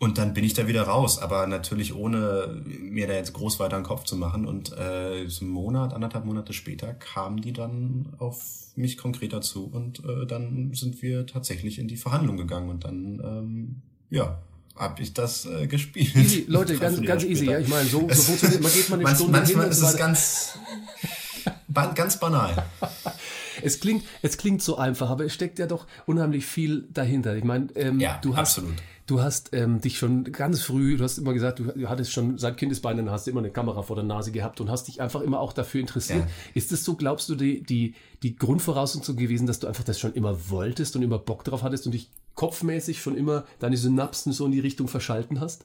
Und 0.00 0.16
dann 0.18 0.32
bin 0.34 0.42
ich 0.44 0.54
da 0.54 0.66
wieder 0.66 0.82
raus, 0.84 1.18
aber 1.18 1.46
natürlich 1.46 1.94
ohne 1.94 2.60
mir 2.66 3.06
da 3.06 3.12
jetzt 3.12 3.34
groß 3.34 3.60
weiter 3.60 3.76
den 3.78 3.84
Kopf 3.84 4.04
zu 4.04 4.16
machen. 4.16 4.46
Und 4.46 4.72
äh, 4.76 5.28
so 5.28 5.44
einen 5.44 5.52
Monat, 5.52 5.92
anderthalb 5.92 6.24
Monate 6.24 6.52
später 6.54 6.94
kamen 6.94 7.40
die 7.42 7.52
dann 7.52 8.08
auf 8.18 8.42
mich 8.76 8.96
konkret 8.96 9.32
dazu 9.34 9.66
und 9.70 10.02
äh, 10.04 10.26
dann 10.26 10.72
sind 10.72 11.02
wir 11.02 11.26
tatsächlich 11.26 11.78
in 11.78 11.86
die 11.86 11.98
Verhandlung 11.98 12.38
gegangen 12.38 12.70
und 12.70 12.84
dann, 12.84 13.20
ähm, 13.22 13.82
ja, 14.08 14.40
habe 14.74 15.02
ich 15.02 15.12
das 15.12 15.44
äh, 15.44 15.66
gespielt. 15.66 16.16
Easy, 16.16 16.44
Leute, 16.48 16.76
ganz, 16.78 17.02
ganz 17.02 17.22
easy, 17.24 17.44
später. 17.44 17.52
ja. 17.52 17.58
Ich 17.58 17.68
meine, 17.68 17.86
so, 17.86 18.08
so 18.08 18.22
funktioniert, 18.22 18.62
man 18.62 18.72
geht 18.72 18.88
mal 18.88 18.96
eine 18.96 19.04
Manch- 19.04 19.16
Stunde 19.16 19.32
hin 19.38 19.42
Manchmal 19.42 19.64
und 19.66 19.70
ist 19.72 19.82
es 19.82 19.96
ganz, 19.98 20.58
ba- 21.68 21.92
ganz 21.94 22.18
banal. 22.18 22.64
Es 23.62 23.78
klingt, 23.78 24.04
es 24.22 24.38
klingt 24.38 24.62
so 24.62 24.78
einfach, 24.78 25.10
aber 25.10 25.26
es 25.26 25.34
steckt 25.34 25.58
ja 25.58 25.66
doch 25.66 25.86
unheimlich 26.06 26.46
viel 26.46 26.88
dahinter. 26.94 27.36
Ich 27.36 27.44
meine, 27.44 27.66
ähm, 27.74 28.00
Ja, 28.00 28.18
du 28.22 28.34
hast, 28.34 28.56
absolut. 28.58 28.76
Du 29.10 29.20
hast 29.20 29.52
ähm, 29.52 29.80
dich 29.80 29.98
schon 29.98 30.24
ganz 30.24 30.62
früh, 30.62 30.96
du 30.96 31.02
hast 31.04 31.18
immer 31.18 31.32
gesagt, 31.32 31.58
du, 31.58 31.88
hattest 31.88 32.12
schon 32.12 32.38
seit 32.38 32.56
Kindesbeinen 32.56 33.10
hast 33.10 33.26
du 33.26 33.32
immer 33.32 33.40
eine 33.40 33.50
Kamera 33.50 33.82
vor 33.82 33.96
der 33.96 34.04
Nase 34.04 34.30
gehabt 34.30 34.60
und 34.60 34.70
hast 34.70 34.86
dich 34.86 35.00
einfach 35.00 35.20
immer 35.20 35.40
auch 35.40 35.52
dafür 35.52 35.80
interessiert. 35.80 36.20
Ja. 36.20 36.28
Ist 36.54 36.70
es 36.70 36.84
so, 36.84 36.94
glaubst 36.94 37.28
du, 37.28 37.34
die, 37.34 37.62
die, 37.62 37.94
die 38.22 38.36
Grundvoraussetzung 38.36 39.16
gewesen, 39.16 39.46
dass 39.46 39.58
du 39.58 39.66
einfach 39.66 39.82
das 39.82 39.98
schon 39.98 40.14
immer 40.14 40.50
wolltest 40.50 40.94
und 40.94 41.02
immer 41.02 41.18
Bock 41.18 41.42
drauf 41.42 41.62
hattest 41.62 41.86
und 41.86 41.92
dich 41.92 42.08
kopfmäßig 42.34 43.02
schon 43.02 43.16
immer 43.16 43.44
deine 43.58 43.76
Synapsen 43.76 44.32
so 44.32 44.46
in 44.46 44.52
die 44.52 44.60
Richtung 44.60 44.86
verschalten 44.86 45.40
hast? 45.40 45.64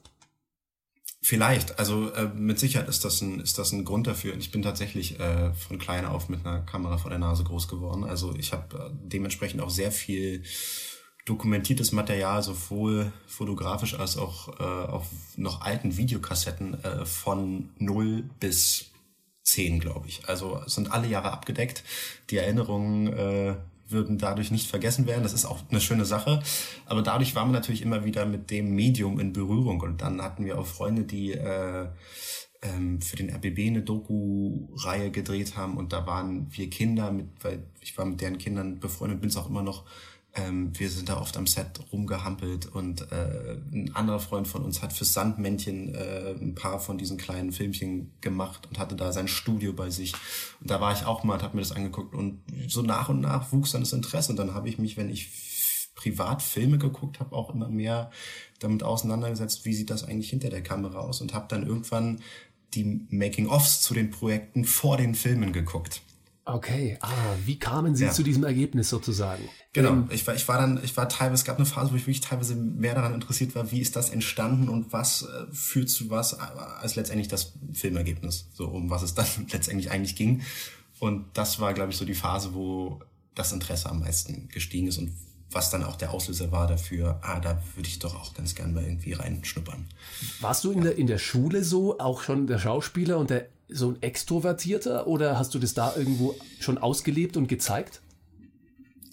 Vielleicht, 1.22 1.78
also 1.78 2.12
äh, 2.12 2.28
mit 2.34 2.58
Sicherheit 2.58 2.88
ist 2.88 3.04
das 3.04 3.20
ein 3.20 3.40
ist 3.40 3.58
das 3.58 3.72
ein 3.72 3.84
Grund 3.84 4.06
dafür. 4.06 4.32
Und 4.34 4.40
ich 4.40 4.50
bin 4.50 4.62
tatsächlich 4.62 5.18
äh, 5.18 5.52
von 5.54 5.78
klein 5.78 6.04
auf 6.04 6.28
mit 6.28 6.44
einer 6.44 6.60
Kamera 6.60 6.98
vor 6.98 7.10
der 7.10 7.18
Nase 7.18 7.44
groß 7.44 7.68
geworden. 7.68 8.04
Also 8.04 8.34
ich 8.36 8.52
habe 8.52 8.76
äh, 8.76 8.90
dementsprechend 8.92 9.60
auch 9.60 9.70
sehr 9.70 9.92
viel 9.92 10.42
dokumentiertes 11.26 11.92
Material, 11.92 12.42
sowohl 12.42 13.12
fotografisch 13.26 13.98
als 13.98 14.16
auch 14.16 14.60
äh, 14.60 14.62
auf 14.62 15.08
noch 15.36 15.60
alten 15.60 15.96
Videokassetten 15.96 16.82
äh, 16.82 17.04
von 17.04 17.70
0 17.78 18.30
bis 18.40 18.92
10, 19.42 19.80
glaube 19.80 20.08
ich. 20.08 20.28
Also 20.28 20.62
sind 20.66 20.92
alle 20.92 21.08
Jahre 21.08 21.32
abgedeckt. 21.32 21.84
Die 22.30 22.38
Erinnerungen 22.38 23.08
äh, 23.12 23.56
würden 23.88 24.18
dadurch 24.18 24.50
nicht 24.50 24.68
vergessen 24.68 25.06
werden. 25.06 25.24
Das 25.24 25.32
ist 25.32 25.44
auch 25.44 25.60
eine 25.68 25.80
schöne 25.80 26.04
Sache. 26.04 26.42
Aber 26.86 27.02
dadurch 27.02 27.34
waren 27.34 27.48
wir 27.48 27.54
natürlich 27.54 27.82
immer 27.82 28.04
wieder 28.04 28.24
mit 28.24 28.50
dem 28.50 28.74
Medium 28.74 29.18
in 29.18 29.32
Berührung. 29.32 29.80
Und 29.80 30.02
dann 30.02 30.22
hatten 30.22 30.44
wir 30.44 30.58
auch 30.58 30.66
Freunde, 30.66 31.02
die 31.02 31.32
äh, 31.32 31.86
ähm, 32.62 33.00
für 33.00 33.16
den 33.16 33.30
RBB 33.30 33.66
eine 33.66 33.82
Doku-Reihe 33.82 35.10
gedreht 35.10 35.56
haben. 35.56 35.76
Und 35.76 35.92
da 35.92 36.06
waren 36.06 36.46
wir 36.50 36.70
Kinder, 36.70 37.10
mit, 37.10 37.26
weil 37.42 37.64
ich 37.80 37.96
war 37.98 38.04
mit 38.04 38.20
deren 38.20 38.38
Kindern 38.38 38.78
befreundet, 38.80 39.20
bin 39.20 39.30
es 39.30 39.36
auch 39.36 39.48
immer 39.48 39.62
noch, 39.62 39.84
Ähm, 40.36 40.78
wir 40.78 40.90
sind 40.90 41.08
da 41.08 41.18
oft 41.18 41.36
am 41.36 41.46
Set 41.46 41.80
rumgehampelt 41.92 42.66
und 42.66 43.10
äh, 43.10 43.56
ein 43.72 43.90
anderer 43.94 44.20
Freund 44.20 44.46
von 44.46 44.62
uns 44.62 44.82
hat 44.82 44.92
für 44.92 45.04
Sandmännchen 45.04 45.94
äh, 45.94 46.34
ein 46.38 46.54
paar 46.54 46.78
von 46.78 46.98
diesen 46.98 47.16
kleinen 47.16 47.52
Filmchen 47.52 48.12
gemacht 48.20 48.66
und 48.68 48.78
hatte 48.78 48.96
da 48.96 49.12
sein 49.12 49.28
Studio 49.28 49.72
bei 49.72 49.90
sich. 49.90 50.12
Und 50.60 50.70
da 50.70 50.80
war 50.80 50.92
ich 50.92 51.06
auch 51.06 51.24
mal 51.24 51.34
und 51.34 51.42
habe 51.42 51.56
mir 51.56 51.62
das 51.62 51.72
angeguckt 51.72 52.14
und 52.14 52.42
so 52.68 52.82
nach 52.82 53.08
und 53.08 53.20
nach 53.20 53.50
wuchs 53.52 53.72
dann 53.72 53.80
das 53.80 53.92
Interesse 53.92 54.30
und 54.30 54.36
dann 54.36 54.54
habe 54.54 54.68
ich 54.68 54.78
mich, 54.78 54.96
wenn 54.96 55.08
ich 55.08 55.30
privat 55.94 56.42
Filme 56.42 56.76
geguckt 56.76 57.18
habe, 57.18 57.34
auch 57.34 57.52
immer 57.52 57.68
mehr 57.68 58.10
damit 58.58 58.82
auseinandergesetzt, 58.82 59.64
wie 59.64 59.74
sieht 59.74 59.90
das 59.90 60.04
eigentlich 60.04 60.30
hinter 60.30 60.50
der 60.50 60.62
Kamera 60.62 60.98
aus 61.00 61.22
und 61.22 61.34
habe 61.34 61.46
dann 61.48 61.66
irgendwann 61.66 62.20
die 62.74 63.06
Making-ofs 63.08 63.80
zu 63.80 63.94
den 63.94 64.10
Projekten 64.10 64.64
vor 64.66 64.98
den 64.98 65.14
Filmen 65.14 65.52
geguckt. 65.52 66.02
Okay, 66.48 66.96
ah, 67.00 67.08
wie 67.44 67.58
kamen 67.58 67.96
Sie 67.96 68.04
ja. 68.04 68.12
zu 68.12 68.22
diesem 68.22 68.44
Ergebnis 68.44 68.88
sozusagen? 68.88 69.42
Genau, 69.72 69.90
ähm, 69.90 70.08
ich 70.12 70.24
war, 70.28 70.34
ich 70.36 70.46
war 70.46 70.58
dann, 70.58 70.80
ich 70.84 70.96
war 70.96 71.08
teilweise, 71.08 71.40
es 71.40 71.44
gab 71.44 71.56
eine 71.56 71.66
Phase, 71.66 71.90
wo 71.90 71.96
ich 71.96 72.02
wirklich 72.02 72.20
teilweise 72.20 72.54
mehr 72.54 72.94
daran 72.94 73.14
interessiert 73.14 73.56
war, 73.56 73.72
wie 73.72 73.80
ist 73.80 73.96
das 73.96 74.10
entstanden 74.10 74.68
und 74.68 74.92
was 74.92 75.22
äh, 75.22 75.52
führt 75.52 75.90
zu 75.90 76.08
was, 76.08 76.34
äh, 76.34 76.36
als 76.80 76.94
letztendlich 76.94 77.26
das 77.26 77.54
Filmergebnis, 77.72 78.46
so 78.54 78.68
um 78.68 78.90
was 78.90 79.02
es 79.02 79.14
dann 79.14 79.26
letztendlich 79.52 79.90
eigentlich 79.90 80.14
ging. 80.14 80.42
Und 81.00 81.26
das 81.34 81.58
war, 81.58 81.74
glaube 81.74 81.90
ich, 81.90 81.96
so 81.96 82.04
die 82.04 82.14
Phase, 82.14 82.54
wo 82.54 83.00
das 83.34 83.50
Interesse 83.50 83.90
am 83.90 83.98
meisten 83.98 84.46
gestiegen 84.48 84.86
ist 84.86 84.98
und 84.98 85.10
was 85.50 85.70
dann 85.70 85.82
auch 85.82 85.96
der 85.96 86.12
Auslöser 86.12 86.52
war 86.52 86.68
dafür, 86.68 87.18
ah, 87.22 87.40
da 87.40 87.60
würde 87.74 87.88
ich 87.88 87.98
doch 87.98 88.14
auch 88.14 88.34
ganz 88.34 88.54
gern 88.54 88.72
mal 88.72 88.84
irgendwie 88.84 89.14
reinschnuppern. 89.14 89.88
Warst 90.40 90.62
du 90.62 90.70
in 90.70 90.82
der, 90.82 90.96
in 90.96 91.08
der 91.08 91.18
Schule 91.18 91.64
so 91.64 91.98
auch 91.98 92.22
schon 92.22 92.46
der 92.46 92.58
Schauspieler 92.60 93.18
und 93.18 93.30
der 93.30 93.48
so 93.68 93.90
ein 93.90 94.02
Extrovertierter 94.02 95.06
oder 95.06 95.38
hast 95.38 95.54
du 95.54 95.58
das 95.58 95.74
da 95.74 95.94
irgendwo 95.96 96.34
schon 96.60 96.78
ausgelebt 96.78 97.36
und 97.36 97.48
gezeigt? 97.48 98.00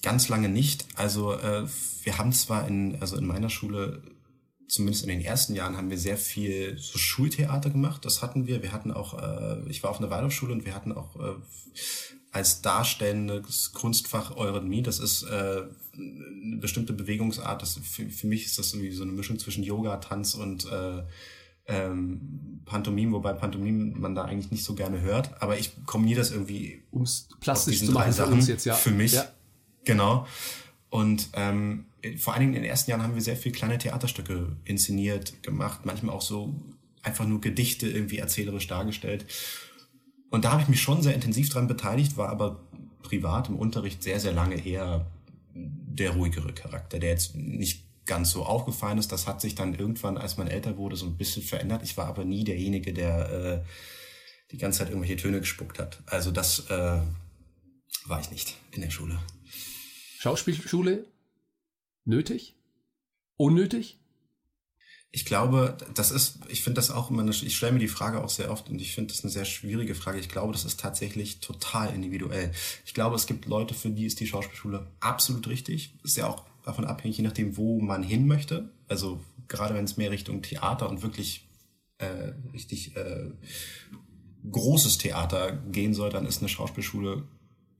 Ganz 0.02 0.30
lange 0.30 0.50
nicht. 0.50 0.86
Also 0.96 1.34
äh, 1.34 1.66
wir 2.04 2.18
haben 2.18 2.34
zwar 2.34 2.68
in, 2.68 2.98
also 3.02 3.18
in 3.18 3.26
meiner 3.26 3.50
Schule, 3.50 4.04
zumindest 4.68 5.04
in 5.04 5.10
den 5.10 5.22
ersten 5.22 5.56
Jahren, 5.56 5.78
haben 5.78 5.90
wir 5.90 5.98
sehr 5.98 6.18
viel 6.18 6.78
so 6.78 6.98
Schultheater 6.98 7.70
gemacht. 7.70 8.06
Das 8.06 8.22
hatten 8.22 8.46
wir. 8.46 8.62
Wir 8.62 8.74
hatten 8.74 8.92
auch, 8.92 9.18
äh, 9.18 9.70
ich 9.70 9.82
war 9.82 9.90
auf 9.90 10.00
einer 10.00 10.10
Waldorfschule 10.10 10.54
und 10.54 10.66
wir 10.66 10.76
hatten 10.76 10.92
auch 10.92 11.16
äh, 11.16 11.36
als 12.32 12.62
darstellendes 12.62 13.72
Kunstfach 13.74 14.36
Eurythmie. 14.36 14.82
Das 14.82 15.00
ist 15.00 15.24
äh, 15.24 15.64
eine 15.94 16.58
bestimmte 16.58 16.92
Bewegungsart. 16.92 17.62
Das, 17.62 17.80
für, 17.82 18.10
für 18.10 18.28
mich 18.28 18.46
ist 18.46 18.60
das 18.60 18.74
irgendwie 18.74 18.92
so 18.92 19.04
eine 19.04 19.12
Mischung 19.12 19.40
zwischen 19.40 19.64
Yoga, 19.64 19.98
Tanz 19.98 20.34
und 20.34 20.66
äh, 20.66 21.04
ähm, 21.68 22.62
Pantomim, 22.66 23.14
wobei 23.14 23.34
Pantomim 23.34 24.00
man 24.00 24.16
da 24.16 24.26
eigentlich 24.26 24.52
nicht 24.52 24.64
so 24.64 24.76
gerne 24.76 25.02
hört, 25.02 25.42
aber 25.42 25.58
ich 25.58 25.74
kombiniere 25.86 26.20
das 26.20 26.32
irgendwie 26.32 26.84
um 26.92 27.04
es 27.04 27.28
plastisch 27.40 27.86
zu 27.86 27.92
machen 27.92 28.14
für 28.14 28.26
uns 28.28 28.48
jetzt, 28.48 28.66
ja. 28.66 28.74
Für 28.74 28.92
mich, 28.92 29.14
ja. 29.14 29.26
genau. 29.86 30.28
Und 30.90 31.30
ähm, 31.34 31.86
vor 32.18 32.34
allen 32.34 32.42
Dingen 32.42 32.54
in 32.54 32.62
den 32.62 32.70
ersten 32.70 32.92
Jahren 32.92 33.02
haben 33.02 33.16
wir 33.16 33.22
sehr 33.22 33.38
viel 33.38 33.52
kleine 33.52 33.78
Theaterstücke 33.78 34.56
inszeniert, 34.66 35.42
gemacht, 35.42 35.86
manchmal 35.86 36.16
auch 36.16 36.22
so 36.22 36.54
einfach 37.02 37.26
nur 37.26 37.42
Gedichte 37.42 37.88
irgendwie 37.88 38.18
erzählerisch 38.18 38.68
dargestellt. 38.68 39.26
Und 40.30 40.46
da 40.46 40.52
habe 40.52 40.62
ich 40.62 40.68
mich 40.68 40.82
schon 40.82 41.02
sehr 41.02 41.14
intensiv 41.14 41.50
dran 41.50 41.68
beteiligt, 41.68 42.18
war 42.18 42.30
aber 42.30 42.62
privat 43.02 43.50
im 43.50 43.56
Unterricht 43.56 44.04
sehr, 44.04 44.20
sehr 44.20 44.34
lange 44.34 44.66
eher 44.66 45.06
der 45.54 46.12
ruhigere 46.12 46.54
Charakter, 46.54 47.00
der 47.00 47.12
jetzt 47.12 47.36
nicht 47.36 47.83
ganz 48.06 48.32
so 48.32 48.44
aufgefallen 48.44 48.98
ist. 48.98 49.12
Das 49.12 49.28
hat 49.28 49.42
sich 49.42 49.56
dann 49.56 49.76
irgendwann, 49.76 50.18
als 50.18 50.38
man 50.38 50.48
älter 50.48 50.78
wurde, 50.78 50.96
so 50.96 51.06
ein 51.06 51.18
bisschen 51.18 51.44
verändert. 51.44 51.84
Ich 51.84 51.98
war 51.98 52.08
aber 52.08 52.26
nie 52.26 52.44
derjenige, 52.44 52.94
der 52.94 53.30
äh, 53.30 53.70
die 54.52 54.58
ganze 54.58 54.80
Zeit 54.80 54.90
irgendwelche 54.90 55.18
Töne 55.18 55.40
gespuckt 55.40 55.80
hat. 55.80 56.02
Also 56.06 56.32
das 56.32 56.70
äh, 56.70 57.00
war 58.06 58.20
ich 58.20 58.32
nicht 58.32 58.56
in 58.72 58.82
der 58.82 58.90
Schule. 58.90 59.20
Schauspielschule 60.20 61.06
nötig? 62.06 62.56
Unnötig? 63.38 64.00
Ich 65.16 65.26
glaube, 65.26 65.78
das 65.94 66.10
ist, 66.10 66.40
ich 66.48 66.64
finde 66.64 66.78
das 66.78 66.90
auch 66.90 67.12
immer 67.12 67.22
eine, 67.22 67.32
ich 67.32 67.56
stelle 67.56 67.74
mir 67.74 67.80
die 67.80 67.88
Frage 67.88 68.24
auch 68.24 68.30
sehr 68.30 68.50
oft 68.50 68.70
und 68.70 68.82
ich 68.82 68.96
finde 68.96 69.14
das 69.14 69.24
eine 69.24 69.32
sehr 69.32 69.46
schwierige 69.46 69.94
Frage. 69.94 70.20
Ich 70.20 70.28
glaube, 70.28 70.54
das 70.54 70.66
ist 70.66 70.80
tatsächlich 70.80 71.40
total 71.40 71.94
individuell. 71.94 72.52
Ich 72.84 72.96
glaube, 72.96 73.16
es 73.16 73.28
gibt 73.28 73.46
Leute, 73.46 73.76
für 73.76 73.92
die 73.92 74.08
ist 74.08 74.20
die 74.20 74.26
Schauspielschule 74.26 74.88
absolut 75.02 75.48
richtig. 75.48 75.94
Ist 76.04 76.18
ja 76.18 76.28
auch 76.28 76.46
davon 76.64 76.86
abhängig, 76.86 77.18
je 77.18 77.24
nachdem, 77.24 77.58
wo 77.58 77.80
man 77.80 78.04
hin 78.04 78.28
möchte. 78.28 78.70
Also 78.88 79.20
gerade 79.48 79.76
wenn 79.76 79.86
es 79.86 79.98
mehr 79.98 80.12
Richtung 80.12 80.42
Theater 80.42 80.90
und 80.90 81.02
wirklich 81.02 81.48
äh, 81.98 82.34
richtig 82.54 82.96
äh, 82.96 83.32
großes 84.50 84.98
Theater 84.98 85.54
gehen 85.72 85.94
soll, 85.94 86.10
dann 86.10 86.26
ist 86.26 86.40
eine 86.40 86.50
Schauspielschule, 86.50 87.24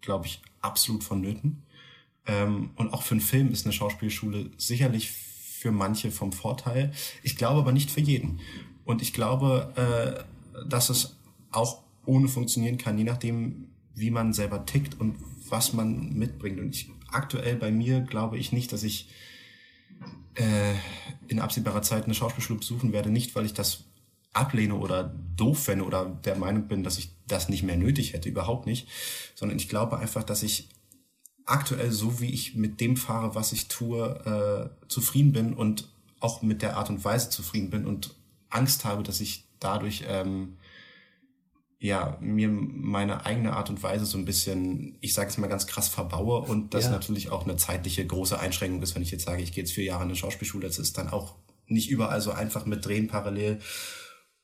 glaube 0.02 0.28
ich, 0.28 0.42
absolut 0.62 1.04
vonnöten. 1.04 1.64
Ähm, 2.26 2.72
und 2.76 2.94
auch 2.94 3.04
für 3.04 3.16
einen 3.16 3.22
Film 3.22 3.52
ist 3.52 3.66
eine 3.66 3.74
Schauspielschule 3.74 4.52
sicherlich 4.58 5.12
für 5.12 5.72
manche 5.72 6.12
vom 6.12 6.32
Vorteil. 6.32 6.92
Ich 7.22 7.38
glaube 7.38 7.62
aber 7.62 7.72
nicht 7.72 7.92
für 7.92 8.02
jeden. 8.02 8.40
Und 8.86 9.02
ich 9.02 9.14
glaube, 9.14 9.74
äh, 9.76 10.68
dass 10.68 10.90
es 10.90 11.18
auch 11.52 11.84
ohne 12.06 12.28
funktionieren 12.28 12.78
kann, 12.78 12.98
je 12.98 13.06
nachdem, 13.06 13.70
wie 13.96 14.12
man 14.12 14.34
selber 14.34 14.66
tickt 14.66 15.00
und 15.00 15.16
was 15.50 15.74
man 15.74 16.14
mitbringt. 16.14 16.60
Und 16.60 16.76
ich 16.76 16.90
aktuell 17.14 17.56
bei 17.56 17.72
mir 17.72 18.02
glaube 18.02 18.38
ich 18.38 18.52
nicht, 18.52 18.72
dass 18.72 18.84
ich 18.84 19.10
äh, 20.36 20.74
in 21.28 21.40
absehbarer 21.40 21.82
Zeit 21.82 22.06
eine 22.06 22.14
Schauspielschule 22.14 22.60
besuchen 22.60 22.94
werde. 22.94 23.10
Nicht, 23.10 23.36
weil 23.36 23.46
ich 23.46 23.54
das 23.54 23.86
ablehne 24.34 24.76
oder 24.76 25.16
doof 25.36 25.66
fände 25.66 25.86
oder 25.86 26.06
der 26.06 26.36
Meinung 26.36 26.68
bin, 26.68 26.84
dass 26.84 26.98
ich 26.98 27.12
das 27.28 27.50
nicht 27.50 27.64
mehr 27.64 27.78
nötig 27.78 28.14
hätte. 28.14 28.30
Überhaupt 28.30 28.66
nicht. 28.66 28.88
Sondern 29.36 29.58
ich 29.58 29.70
glaube 29.70 29.98
einfach, 29.98 30.24
dass 30.24 30.44
ich 30.44 30.70
aktuell 31.46 31.92
so, 31.92 32.20
wie 32.20 32.32
ich 32.32 32.56
mit 32.56 32.80
dem 32.82 32.98
fahre, 32.98 33.36
was 33.36 33.52
ich 33.52 33.68
tue, 33.68 34.72
äh, 34.82 34.88
zufrieden 34.88 35.34
bin 35.34 35.54
und 35.54 35.90
auch 36.20 36.42
mit 36.42 36.62
der 36.62 36.78
Art 36.78 36.90
und 36.90 37.04
Weise 37.04 37.30
zufrieden 37.30 37.70
bin 37.70 37.86
und 37.86 38.16
Angst 38.50 38.86
habe, 38.86 39.04
dass 39.04 39.20
ich 39.20 39.46
dadurch 39.60 40.06
ähm, 40.08 40.58
ja, 41.84 42.18
mir 42.22 42.48
meine 42.48 43.26
eigene 43.26 43.52
Art 43.52 43.70
und 43.70 43.84
Weise 43.84 44.06
so 44.06 44.18
ein 44.18 44.24
bisschen, 44.24 44.96
ich 45.02 45.14
sage 45.14 45.30
es 45.30 45.38
mal 45.38 45.48
ganz 45.48 45.68
krass, 45.68 45.90
verbaue 45.90 46.40
und 46.40 46.74
das 46.74 46.86
ja. 46.86 46.92
natürlich 46.92 47.30
auch 47.30 47.44
eine 47.44 47.58
zeitliche 47.58 48.08
große 48.08 48.40
Einschränkung 48.40 48.82
ist, 48.82 48.96
wenn 48.96 49.02
ich 49.02 49.12
jetzt 49.12 49.26
sage, 49.26 49.44
ich 49.44 49.52
gehe 49.52 49.66
jetzt 49.66 49.74
vier 49.74 49.84
Jahre 49.84 50.04
in 50.04 50.08
eine 50.08 50.16
Schauspielschule, 50.16 50.66
das 50.66 50.80
ist 50.80 50.98
dann 50.98 51.10
auch 51.10 51.36
nicht 51.68 51.90
überall 51.90 52.22
so 52.22 52.32
einfach 52.32 52.66
mit 52.66 52.86
Drehen 52.86 53.10
parallel. 53.10 53.60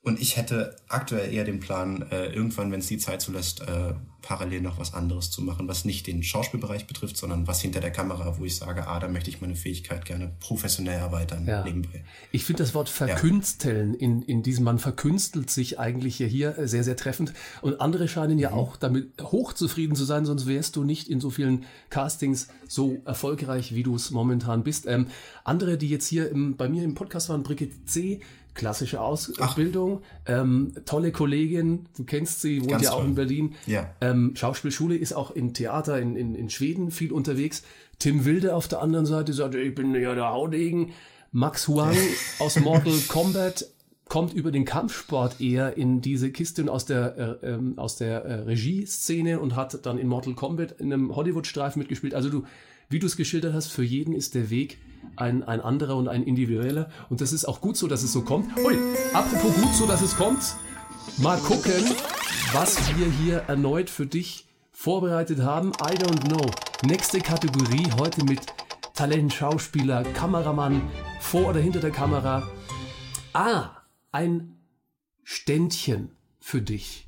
Und 0.09 0.19
ich 0.19 0.37
hätte 0.37 0.75
aktuell 0.87 1.31
eher 1.31 1.43
den 1.43 1.59
Plan, 1.59 2.01
äh, 2.09 2.33
irgendwann, 2.33 2.71
wenn 2.71 2.79
es 2.79 2.87
die 2.87 2.97
Zeit 2.97 3.21
zulässt, 3.21 3.61
äh, 3.61 3.93
parallel 4.23 4.61
noch 4.61 4.79
was 4.79 4.95
anderes 4.95 5.29
zu 5.29 5.43
machen, 5.43 5.67
was 5.67 5.85
nicht 5.85 6.07
den 6.07 6.23
Schauspielbereich 6.23 6.87
betrifft, 6.87 7.15
sondern 7.15 7.45
was 7.45 7.61
hinter 7.61 7.79
der 7.79 7.91
Kamera, 7.91 8.39
wo 8.39 8.43
ich 8.43 8.55
sage, 8.55 8.87
ah, 8.87 8.99
da 8.99 9.07
möchte 9.07 9.29
ich 9.29 9.39
meine 9.39 9.55
Fähigkeit 9.55 10.05
gerne 10.05 10.31
professionell 10.39 10.97
erweitern 10.97 11.45
ja. 11.45 11.63
nebenbei. 11.63 12.03
Ich 12.31 12.43
finde 12.43 12.63
das 12.63 12.73
Wort 12.73 12.89
verkünsteln 12.89 13.93
ja. 13.93 13.99
in, 13.99 14.23
in 14.23 14.41
diesem, 14.41 14.63
man 14.65 14.79
verkünstelt 14.79 15.51
sich 15.51 15.77
eigentlich 15.77 16.17
hier 16.17 16.57
äh, 16.57 16.67
sehr, 16.67 16.83
sehr 16.83 16.97
treffend. 16.97 17.31
Und 17.61 17.79
andere 17.79 18.07
scheinen 18.07 18.39
ja 18.39 18.49
mhm. 18.49 18.57
auch 18.57 18.77
damit 18.77 19.11
hochzufrieden 19.21 19.95
zu 19.95 20.05
sein, 20.05 20.25
sonst 20.25 20.47
wärst 20.47 20.75
du 20.75 20.83
nicht 20.83 21.07
in 21.07 21.21
so 21.21 21.29
vielen 21.29 21.65
Castings 21.91 22.47
so 22.67 22.97
erfolgreich, 23.05 23.75
wie 23.75 23.83
du 23.83 23.95
es 23.95 24.09
momentan 24.09 24.63
bist. 24.63 24.87
Ähm, 24.87 25.05
andere, 25.43 25.77
die 25.77 25.87
jetzt 25.87 26.07
hier 26.07 26.31
im, 26.31 26.57
bei 26.57 26.67
mir 26.67 26.83
im 26.83 26.95
Podcast 26.95 27.29
waren, 27.29 27.43
Brigitte 27.43 27.85
C., 27.85 28.21
klassische 28.59 28.99
Ausbildung, 28.99 30.01
ähm, 30.25 30.73
tolle 30.85 31.13
Kollegin, 31.13 31.87
du 31.95 32.03
kennst 32.03 32.41
sie, 32.41 32.59
wohnt 32.59 32.71
Ganz 32.71 32.83
ja 32.83 32.91
auch 32.91 33.05
in 33.05 33.15
Berlin. 33.15 33.55
Ja. 33.65 33.89
Ähm, 34.01 34.33
Schauspielschule 34.35 34.97
ist 34.97 35.13
auch 35.13 35.31
in 35.31 35.53
Theater 35.53 35.97
in, 35.97 36.17
in, 36.17 36.35
in 36.35 36.49
Schweden 36.49 36.91
viel 36.91 37.13
unterwegs. 37.13 37.63
Tim 37.99 38.25
Wilde 38.25 38.53
auf 38.53 38.67
der 38.67 38.81
anderen 38.81 39.05
Seite 39.05 39.31
sagt, 39.31 39.55
ich 39.55 39.73
bin 39.73 39.95
ja 39.95 40.13
der 40.13 40.31
Haudegen. 40.31 40.91
Max 41.31 41.69
Huang 41.69 41.95
aus 42.39 42.59
Mortal 42.59 42.99
Kombat 43.07 43.65
kommt 44.09 44.33
über 44.33 44.51
den 44.51 44.65
Kampfsport 44.65 45.39
eher 45.39 45.77
in 45.77 46.01
diese 46.01 46.29
Kiste 46.29 46.63
und 46.63 46.69
aus 46.69 46.83
der, 46.83 47.39
äh, 47.41 47.51
ähm, 47.51 47.79
aus 47.79 47.95
der 47.95 48.25
äh, 48.25 48.33
Regieszene 48.41 49.39
und 49.39 49.55
hat 49.55 49.85
dann 49.85 49.97
in 49.97 50.07
Mortal 50.07 50.33
Kombat 50.33 50.81
in 50.81 50.91
einem 50.91 51.15
Hollywood-Streifen 51.15 51.79
mitgespielt. 51.79 52.13
Also 52.13 52.29
du, 52.29 52.43
wie 52.89 52.99
du 52.99 53.05
es 53.05 53.15
geschildert 53.15 53.53
hast, 53.53 53.67
für 53.67 53.83
jeden 53.83 54.13
ist 54.13 54.35
der 54.35 54.49
Weg 54.49 54.79
ein, 55.15 55.43
ein 55.43 55.61
anderer 55.61 55.95
und 55.95 56.07
ein 56.07 56.23
individueller. 56.23 56.89
Und 57.09 57.21
das 57.21 57.33
ist 57.33 57.45
auch 57.45 57.61
gut 57.61 57.77
so, 57.77 57.87
dass 57.87 58.03
es 58.03 58.13
so 58.13 58.21
kommt. 58.21 58.57
Ui, 58.57 58.77
apropos 59.13 59.55
gut 59.55 59.73
so, 59.73 59.85
dass 59.85 60.01
es 60.01 60.15
kommt. 60.15 60.55
Mal 61.17 61.37
gucken, 61.39 61.83
was 62.53 62.95
wir 62.95 63.07
hier 63.07 63.37
erneut 63.47 63.89
für 63.89 64.05
dich 64.05 64.47
vorbereitet 64.71 65.41
haben. 65.41 65.69
I 65.81 65.95
don't 65.97 66.29
know. 66.29 66.49
Nächste 66.85 67.19
Kategorie 67.19 67.87
heute 67.99 68.23
mit 68.23 68.39
Talent, 68.93 69.33
Schauspieler, 69.33 70.03
Kameramann, 70.03 70.81
vor 71.19 71.49
oder 71.49 71.59
hinter 71.59 71.79
der 71.79 71.91
Kamera. 71.91 72.47
Ah, 73.33 73.71
ein 74.11 74.57
Ständchen 75.23 76.11
für 76.39 76.61
dich. 76.61 77.07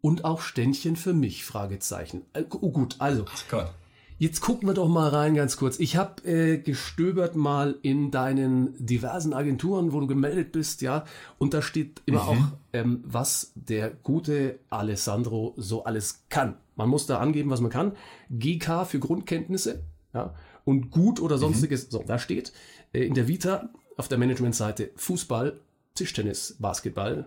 Und 0.00 0.24
auch 0.24 0.40
Ständchen 0.40 0.96
für 0.96 1.14
mich, 1.14 1.44
Fragezeichen. 1.44 2.26
Oh 2.50 2.70
gut, 2.70 2.96
also. 2.98 3.24
Ach 3.28 3.44
Gott. 3.50 3.70
Jetzt 4.18 4.40
gucken 4.40 4.66
wir 4.66 4.72
doch 4.72 4.88
mal 4.88 5.08
rein 5.10 5.34
ganz 5.34 5.58
kurz. 5.58 5.78
Ich 5.78 5.96
habe 5.96 6.24
äh, 6.24 6.56
gestöbert 6.56 7.36
mal 7.36 7.78
in 7.82 8.10
deinen 8.10 8.74
diversen 8.78 9.34
Agenturen, 9.34 9.92
wo 9.92 10.00
du 10.00 10.06
gemeldet 10.06 10.52
bist, 10.52 10.80
ja, 10.80 11.04
und 11.36 11.52
da 11.52 11.60
steht 11.60 12.00
immer 12.06 12.22
mhm. 12.22 12.28
auch, 12.28 12.44
ähm, 12.72 13.04
was 13.04 13.52
der 13.54 13.90
gute 13.90 14.58
Alessandro 14.70 15.52
so 15.58 15.84
alles 15.84 16.24
kann. 16.30 16.56
Man 16.76 16.88
muss 16.88 17.06
da 17.06 17.18
angeben, 17.18 17.50
was 17.50 17.60
man 17.60 17.70
kann. 17.70 17.92
GK 18.30 18.86
für 18.86 18.98
Grundkenntnisse, 18.98 19.82
ja, 20.14 20.34
und 20.64 20.90
gut 20.90 21.20
oder 21.20 21.36
sonstiges. 21.36 21.90
So, 21.90 22.02
da 22.06 22.18
steht 22.18 22.54
äh, 22.94 23.04
in 23.04 23.12
der 23.12 23.28
Vita 23.28 23.68
auf 23.98 24.08
der 24.08 24.16
Managementseite 24.16 24.92
Fußball, 24.96 25.60
Tischtennis, 25.94 26.56
Basketball, 26.58 27.26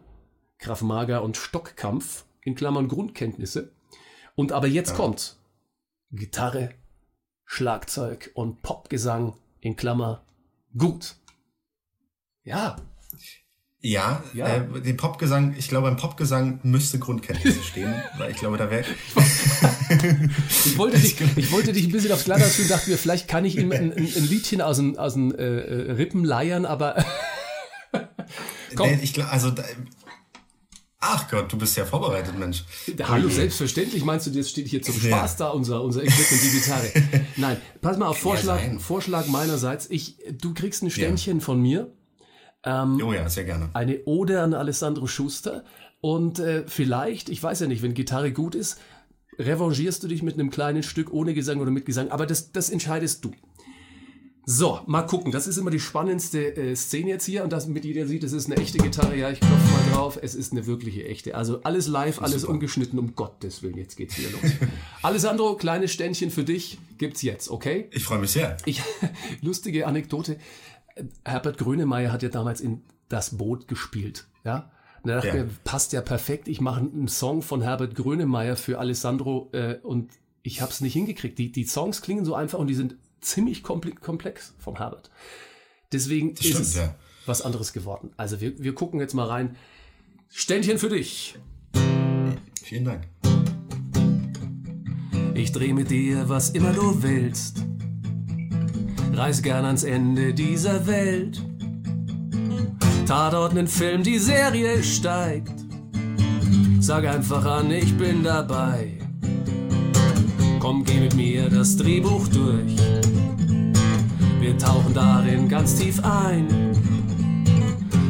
Krav 0.57 0.81
Maga 0.81 1.19
und 1.19 1.37
Stockkampf 1.37 2.25
in 2.41 2.55
Klammern 2.55 2.87
Grundkenntnisse. 2.87 3.71
Und 4.35 4.51
aber 4.53 4.67
jetzt 4.67 4.95
kommt 4.95 5.37
Gitarre, 6.11 6.71
Schlagzeug 7.51 8.29
und 8.35 8.61
Popgesang 8.61 9.33
in 9.59 9.75
Klammer 9.75 10.23
gut. 10.77 11.15
Ja, 12.43 12.75
Ja, 13.81 14.23
Ja. 14.35 14.57
Äh, 14.57 14.81
den 14.81 14.97
Popgesang, 14.97 15.55
ich 15.57 15.67
glaube, 15.67 15.87
beim 15.87 15.97
Popgesang 15.97 16.59
müsste 16.61 16.99
Grundkenntnisse 16.99 17.63
stehen, 17.63 17.91
weil 18.19 18.29
ich 18.29 18.37
glaube, 18.37 18.57
da 18.57 18.69
wäre. 18.69 18.85
ich 19.89 20.77
wollte, 20.77 20.99
dich, 20.99 21.19
ich 21.37 21.51
wollte 21.51 21.73
dich 21.73 21.85
ein 21.85 21.91
bisschen 21.91 22.11
aufs 22.11 22.25
Glatteis 22.25 22.55
führen, 22.55 22.69
dachte 22.69 22.91
mir, 22.91 22.99
vielleicht 22.99 23.27
kann 23.27 23.43
ich 23.45 23.57
ihm 23.57 23.71
ein, 23.71 23.93
ein, 23.93 23.97
ein 23.97 24.27
Liedchen 24.27 24.61
aus 24.61 24.77
den, 24.77 24.99
aus 24.99 25.15
den 25.15 25.33
äh, 25.33 25.43
Rippen 25.43 26.23
leiern, 26.23 26.67
aber 26.67 27.03
Komm. 28.75 28.91
Nee, 28.91 28.99
ich 29.01 29.13
glaube, 29.13 29.31
also. 29.31 29.51
Ach 31.01 31.29
Gott, 31.29 31.51
du 31.51 31.57
bist 31.57 31.77
ja 31.77 31.85
vorbereitet, 31.85 32.37
Mensch. 32.37 32.65
Hallo, 33.03 33.29
selbstverständlich 33.29 34.03
meinst 34.03 34.27
du, 34.27 34.31
jetzt 34.31 34.49
steht 34.49 34.67
hier 34.67 34.81
zum 34.81 34.95
Spaß 34.99 35.37
da 35.37 35.49
unser, 35.49 35.81
unser 35.81 36.03
Equipment, 36.03 36.43
die 36.43 36.59
Gitarre. 36.59 36.91
Nein, 37.37 37.57
pass 37.81 37.97
mal 37.97 38.07
auf, 38.07 38.17
Vorschlag, 38.17 38.59
sein. 38.59 38.79
Vorschlag 38.79 39.27
meinerseits. 39.27 39.89
Ich, 39.89 40.17
du 40.33 40.53
kriegst 40.53 40.83
ein 40.83 40.91
Ständchen 40.91 41.39
von 41.39 41.61
mir, 41.61 41.93
Oh 42.65 43.13
ja, 43.13 43.29
sehr 43.29 43.45
gerne. 43.45 43.69
eine 43.73 44.03
Ode 44.03 44.41
an 44.41 44.53
Alessandro 44.53 45.07
Schuster 45.07 45.63
und 46.01 46.39
äh, 46.39 46.65
vielleicht, 46.67 47.29
ich 47.29 47.41
weiß 47.41 47.61
ja 47.61 47.67
nicht, 47.67 47.81
wenn 47.81 47.93
Gitarre 47.93 48.33
gut 48.33 48.53
ist, 48.53 48.79
revanchierst 49.37 50.03
du 50.03 50.09
dich 50.09 50.21
mit 50.23 50.33
einem 50.33 50.49
kleinen 50.49 50.83
Stück 50.83 51.13
ohne 51.13 51.33
Gesang 51.33 51.61
oder 51.61 51.71
mit 51.71 51.85
Gesang, 51.85 52.09
aber 52.09 52.25
das, 52.25 52.51
das 52.51 52.69
entscheidest 52.69 53.23
du. 53.23 53.31
So, 54.51 54.79
mal 54.87 55.03
gucken. 55.03 55.31
Das 55.31 55.45
ist 55.45 55.57
immer 55.57 55.69
die 55.69 55.79
spannendste 55.79 56.55
äh, 56.57 56.75
Szene 56.75 57.09
jetzt 57.09 57.25
hier 57.25 57.43
und 57.43 57.53
das 57.53 57.67
mit 57.67 57.85
jeder 57.85 58.07
sieht, 58.07 58.23
es 58.23 58.33
ist 58.33 58.47
eine 58.47 58.59
echte 58.59 58.79
Gitarre. 58.79 59.15
Ja, 59.15 59.29
ich 59.29 59.39
klopfe 59.39 59.71
mal 59.71 59.91
drauf. 59.93 60.17
Es 60.19 60.33
ist 60.33 60.53
eine 60.53 60.65
wirkliche 60.65 61.05
echte. 61.05 61.35
Also 61.35 61.61
alles 61.61 61.85
live, 61.87 62.19
alles 62.19 62.45
ungeschnitten. 62.45 62.97
Um 62.97 63.13
Gottes 63.13 63.61
Willen, 63.61 63.77
jetzt 63.77 63.95
geht's 63.95 64.17
wieder 64.17 64.31
los. 64.31 64.41
Alessandro, 65.03 65.53
kleines 65.55 65.91
Ständchen 65.93 66.31
für 66.31 66.43
dich 66.43 66.79
gibt's 66.97 67.21
jetzt, 67.21 67.51
okay? 67.51 67.89
Ich 67.91 68.03
freue 68.03 68.17
mich 68.17 68.31
sehr. 68.31 68.57
Ich, 68.65 68.81
lustige 69.43 69.85
Anekdote. 69.85 70.37
Herbert 71.23 71.59
Grönemeyer 71.59 72.11
hat 72.11 72.23
ja 72.23 72.29
damals 72.29 72.59
in 72.59 72.81
Das 73.07 73.37
Boot 73.37 73.67
gespielt, 73.67 74.25
ja. 74.43 74.71
Und 75.03 75.09
da 75.09 75.17
dachte 75.17 75.27
Ja. 75.27 75.43
mir, 75.43 75.49
passt 75.63 75.93
ja 75.93 76.01
perfekt. 76.01 76.47
Ich 76.47 76.59
mache 76.59 76.79
einen 76.79 77.07
Song 77.07 77.43
von 77.43 77.61
Herbert 77.61 77.93
Grönemeyer 77.93 78.55
für 78.55 78.79
Alessandro 78.79 79.49
äh, 79.51 79.75
und 79.83 80.09
ich 80.41 80.61
habe 80.61 80.71
es 80.71 80.81
nicht 80.81 80.93
hingekriegt. 80.93 81.37
Die, 81.37 81.51
die 81.51 81.65
Songs 81.65 82.01
klingen 82.01 82.25
so 82.25 82.33
einfach 82.33 82.57
und 82.57 82.65
die 82.65 82.73
sind 82.73 82.95
ziemlich 83.21 83.63
komple- 83.63 83.99
komplex 83.99 84.53
vom 84.59 84.77
Herbert. 84.77 85.09
Deswegen 85.91 86.31
ist 86.33 86.43
stimmt, 86.43 86.59
es 86.61 86.75
ja. 86.75 86.95
was 87.25 87.41
anderes 87.41 87.73
geworden. 87.73 88.11
Also 88.17 88.41
wir, 88.41 88.57
wir 88.61 88.73
gucken 88.75 88.99
jetzt 88.99 89.13
mal 89.13 89.25
rein. 89.27 89.55
Ständchen 90.29 90.77
für 90.77 90.89
dich. 90.89 91.35
Vielen 92.63 92.85
Dank. 92.85 93.07
Ich 95.33 95.51
dreh 95.51 95.73
mit 95.73 95.89
dir, 95.89 96.29
was 96.29 96.51
immer 96.51 96.73
du 96.73 97.01
willst. 97.01 97.63
Reis 99.13 99.41
gern 99.41 99.65
ans 99.65 99.83
Ende 99.83 100.33
dieser 100.33 100.85
Welt. 100.85 101.41
Tatort, 103.07 103.53
nen 103.53 103.67
Film, 103.67 104.03
die 104.03 104.19
Serie 104.19 104.83
steigt. 104.83 105.53
Sag 106.79 107.05
einfach 107.05 107.43
an, 107.45 107.71
ich 107.71 107.97
bin 107.97 108.23
dabei. 108.23 108.99
Komm, 110.59 110.83
geh 110.83 110.99
mit 110.99 111.15
mir 111.15 111.49
das 111.49 111.75
Drehbuch 111.77 112.27
durch. 112.27 112.75
Wir 114.49 114.57
tauchen 114.57 114.95
darin 114.95 115.47
ganz 115.47 115.75
tief 115.75 116.03
ein. 116.03 116.47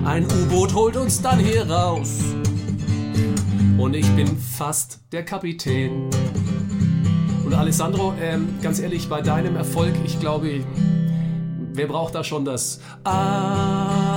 Ein 0.05 0.23
U-Boot 0.23 0.73
holt 0.73 0.95
uns 0.95 1.21
dann 1.21 1.37
hier 1.37 1.69
raus. 1.69 2.21
Und 3.77 3.93
ich 3.93 4.07
bin 4.15 4.37
fast 4.37 5.01
der 5.11 5.25
Kapitän. 5.25 6.09
Und 7.43 7.53
Alessandro, 7.53 8.13
ähm, 8.21 8.57
ganz 8.61 8.79
ehrlich, 8.79 9.09
bei 9.09 9.21
deinem 9.21 9.57
Erfolg, 9.57 9.93
ich 10.05 10.17
glaube, 10.21 10.63
wer 11.73 11.87
braucht 11.87 12.15
da 12.15 12.23
schon 12.23 12.45
das 12.45 12.79
A, 13.03 14.08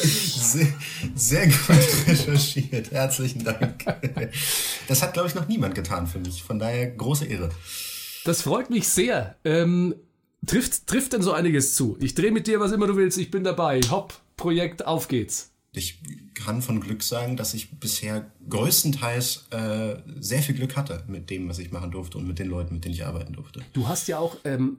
Dich. 0.00 0.34
Sehr, 0.34 0.66
sehr 1.14 1.46
gut 1.46 1.56
recherchiert. 2.06 2.90
Herzlichen 2.90 3.44
Dank. 3.44 3.84
Das 4.88 5.02
hat, 5.02 5.12
glaube 5.12 5.28
ich, 5.28 5.34
noch 5.34 5.48
niemand 5.48 5.74
getan 5.74 6.06
für 6.06 6.18
mich. 6.18 6.42
Von 6.42 6.58
daher 6.58 6.90
große 6.90 7.26
Ehre. 7.26 7.50
Das 8.24 8.42
freut 8.42 8.70
mich 8.70 8.88
sehr. 8.88 9.36
Ähm, 9.44 9.94
trifft, 10.46 10.86
trifft 10.86 11.12
denn 11.12 11.22
so 11.22 11.32
einiges 11.32 11.74
zu? 11.74 11.96
Ich 12.00 12.14
drehe 12.14 12.30
mit 12.30 12.46
dir, 12.46 12.60
was 12.60 12.72
immer 12.72 12.86
du 12.86 12.96
willst. 12.96 13.18
Ich 13.18 13.30
bin 13.30 13.44
dabei. 13.44 13.80
Hopp, 13.90 14.14
Projekt, 14.36 14.86
auf 14.86 15.08
geht's. 15.08 15.50
Ich 15.74 16.00
kann 16.34 16.60
von 16.60 16.80
Glück 16.80 17.02
sagen, 17.02 17.36
dass 17.36 17.54
ich 17.54 17.70
bisher 17.80 18.30
größtenteils 18.48 19.46
äh, 19.50 19.96
sehr 20.20 20.42
viel 20.42 20.54
Glück 20.54 20.76
hatte 20.76 21.02
mit 21.06 21.30
dem, 21.30 21.48
was 21.48 21.58
ich 21.58 21.72
machen 21.72 21.90
durfte 21.90 22.18
und 22.18 22.26
mit 22.26 22.38
den 22.38 22.48
Leuten, 22.48 22.74
mit 22.74 22.84
denen 22.84 22.94
ich 22.94 23.06
arbeiten 23.06 23.32
durfte. 23.32 23.60
Du 23.72 23.88
hast 23.88 24.06
ja 24.06 24.18
auch 24.18 24.36
ähm, 24.44 24.78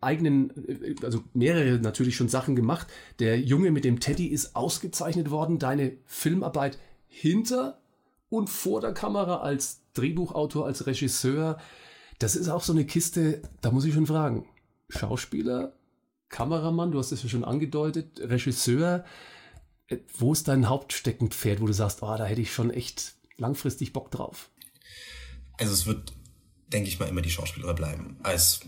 eigenen, 0.00 0.50
äh, 0.68 0.94
also 1.02 1.22
mehrere 1.32 1.78
natürlich 1.78 2.16
schon 2.16 2.28
Sachen 2.28 2.56
gemacht. 2.56 2.86
Der 3.18 3.40
Junge 3.40 3.70
mit 3.70 3.84
dem 3.84 4.00
Teddy 4.00 4.26
ist 4.26 4.56
ausgezeichnet 4.56 5.30
worden. 5.30 5.58
Deine 5.58 5.96
Filmarbeit 6.06 6.78
hinter 7.06 7.80
und 8.28 8.50
vor 8.50 8.80
der 8.80 8.92
Kamera 8.92 9.38
als 9.38 9.82
Drehbuchautor, 9.94 10.66
als 10.66 10.86
Regisseur. 10.86 11.58
Das 12.18 12.36
ist 12.36 12.48
auch 12.48 12.62
so 12.62 12.72
eine 12.72 12.86
Kiste, 12.86 13.42
da 13.60 13.70
muss 13.70 13.84
ich 13.84 13.94
schon 13.94 14.06
fragen. 14.06 14.48
Schauspieler, 14.88 15.74
Kameramann, 16.28 16.92
du 16.92 16.98
hast 16.98 17.12
es 17.12 17.22
ja 17.22 17.28
schon 17.28 17.44
angedeutet, 17.44 18.20
Regisseur. 18.20 19.04
Äh, 19.86 19.98
Wo 20.16 20.32
ist 20.32 20.48
dein 20.48 20.68
Hauptsteckenpferd, 20.68 21.60
wo 21.60 21.66
du 21.66 21.72
sagst, 21.72 22.02
oh, 22.02 22.16
da 22.16 22.24
hätte 22.24 22.40
ich 22.40 22.52
schon 22.52 22.70
echt 22.70 23.14
langfristig 23.36 23.92
Bock 23.92 24.10
drauf? 24.10 24.50
Also 25.58 25.72
es 25.72 25.86
wird, 25.86 26.12
denke 26.68 26.88
ich 26.88 26.98
mal, 26.98 27.08
immer 27.08 27.22
die 27.22 27.30
Schauspielerei 27.30 27.74
bleiben. 27.74 28.16
Als 28.22 28.60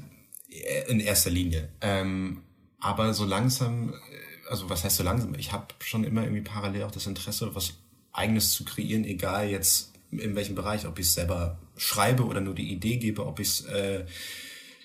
in 0.88 1.00
erster 1.00 1.30
Linie. 1.30 1.68
Ähm, 1.80 2.42
aber 2.78 3.14
so 3.14 3.24
langsam, 3.24 3.90
äh, 3.90 4.50
also 4.50 4.70
was 4.70 4.84
heißt 4.84 4.96
so 4.96 5.02
langsam? 5.02 5.34
Ich 5.34 5.52
habe 5.52 5.66
schon 5.82 6.04
immer 6.04 6.22
irgendwie 6.22 6.42
parallel 6.42 6.84
auch 6.84 6.90
das 6.90 7.06
Interesse, 7.06 7.54
was 7.54 7.74
eigenes 8.12 8.52
zu 8.52 8.64
kreieren, 8.64 9.04
egal 9.04 9.48
jetzt 9.48 9.92
in 10.10 10.34
welchem 10.36 10.54
Bereich, 10.54 10.86
ob 10.86 10.98
ich 10.98 11.06
es 11.06 11.14
selber 11.14 11.58
schreibe 11.76 12.24
oder 12.24 12.40
nur 12.40 12.54
die 12.54 12.72
Idee 12.72 12.96
gebe, 12.96 13.26
ob 13.26 13.40
ich 13.40 13.48
es 13.48 13.60
äh, 13.66 14.06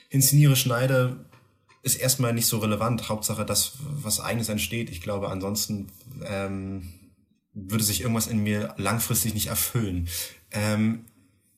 inszeniere, 0.09 0.55
schneide, 0.55 1.25
ist 1.83 1.95
erstmal 1.95 2.33
nicht 2.33 2.47
so 2.47 2.59
relevant. 2.59 3.09
Hauptsache, 3.09 3.45
dass 3.45 3.73
was 3.79 4.19
eigenes 4.19 4.49
entsteht. 4.49 4.89
Ich 4.89 5.01
glaube, 5.01 5.29
ansonsten 5.29 5.87
ähm, 6.25 6.93
würde 7.53 7.83
sich 7.83 8.01
irgendwas 8.01 8.27
in 8.27 8.43
mir 8.43 8.73
langfristig 8.77 9.33
nicht 9.33 9.47
erfüllen. 9.47 10.07
Ähm, 10.51 11.05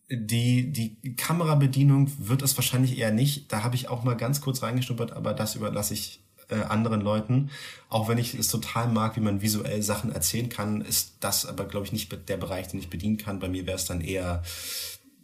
die, 0.09 0.71
die 0.71 1.15
Kamerabedienung 1.15 2.11
wird 2.17 2.41
es 2.41 2.57
wahrscheinlich 2.57 2.97
eher 2.97 3.11
nicht. 3.11 3.51
Da 3.51 3.63
habe 3.63 3.75
ich 3.75 3.89
auch 3.89 4.03
mal 4.03 4.15
ganz 4.15 4.41
kurz 4.41 4.61
reingeschnuppert, 4.61 5.13
aber 5.13 5.33
das 5.33 5.55
überlasse 5.55 5.93
ich 5.93 6.23
äh, 6.49 6.55
anderen 6.55 7.01
Leuten. 7.01 7.49
Auch 7.89 8.09
wenn 8.09 8.17
ich 8.17 8.33
es 8.33 8.47
total 8.47 8.87
mag, 8.89 9.15
wie 9.15 9.21
man 9.21 9.41
visuell 9.41 9.81
Sachen 9.81 10.11
erzählen 10.11 10.49
kann, 10.49 10.81
ist 10.81 11.17
das 11.19 11.45
aber, 11.45 11.65
glaube 11.65 11.85
ich, 11.85 11.91
nicht 11.91 12.29
der 12.29 12.37
Bereich, 12.37 12.67
den 12.67 12.79
ich 12.79 12.89
bedienen 12.89 13.17
kann. 13.17 13.39
Bei 13.39 13.47
mir 13.47 13.65
wäre 13.65 13.77
es 13.77 13.85
dann 13.85 14.01
eher 14.01 14.43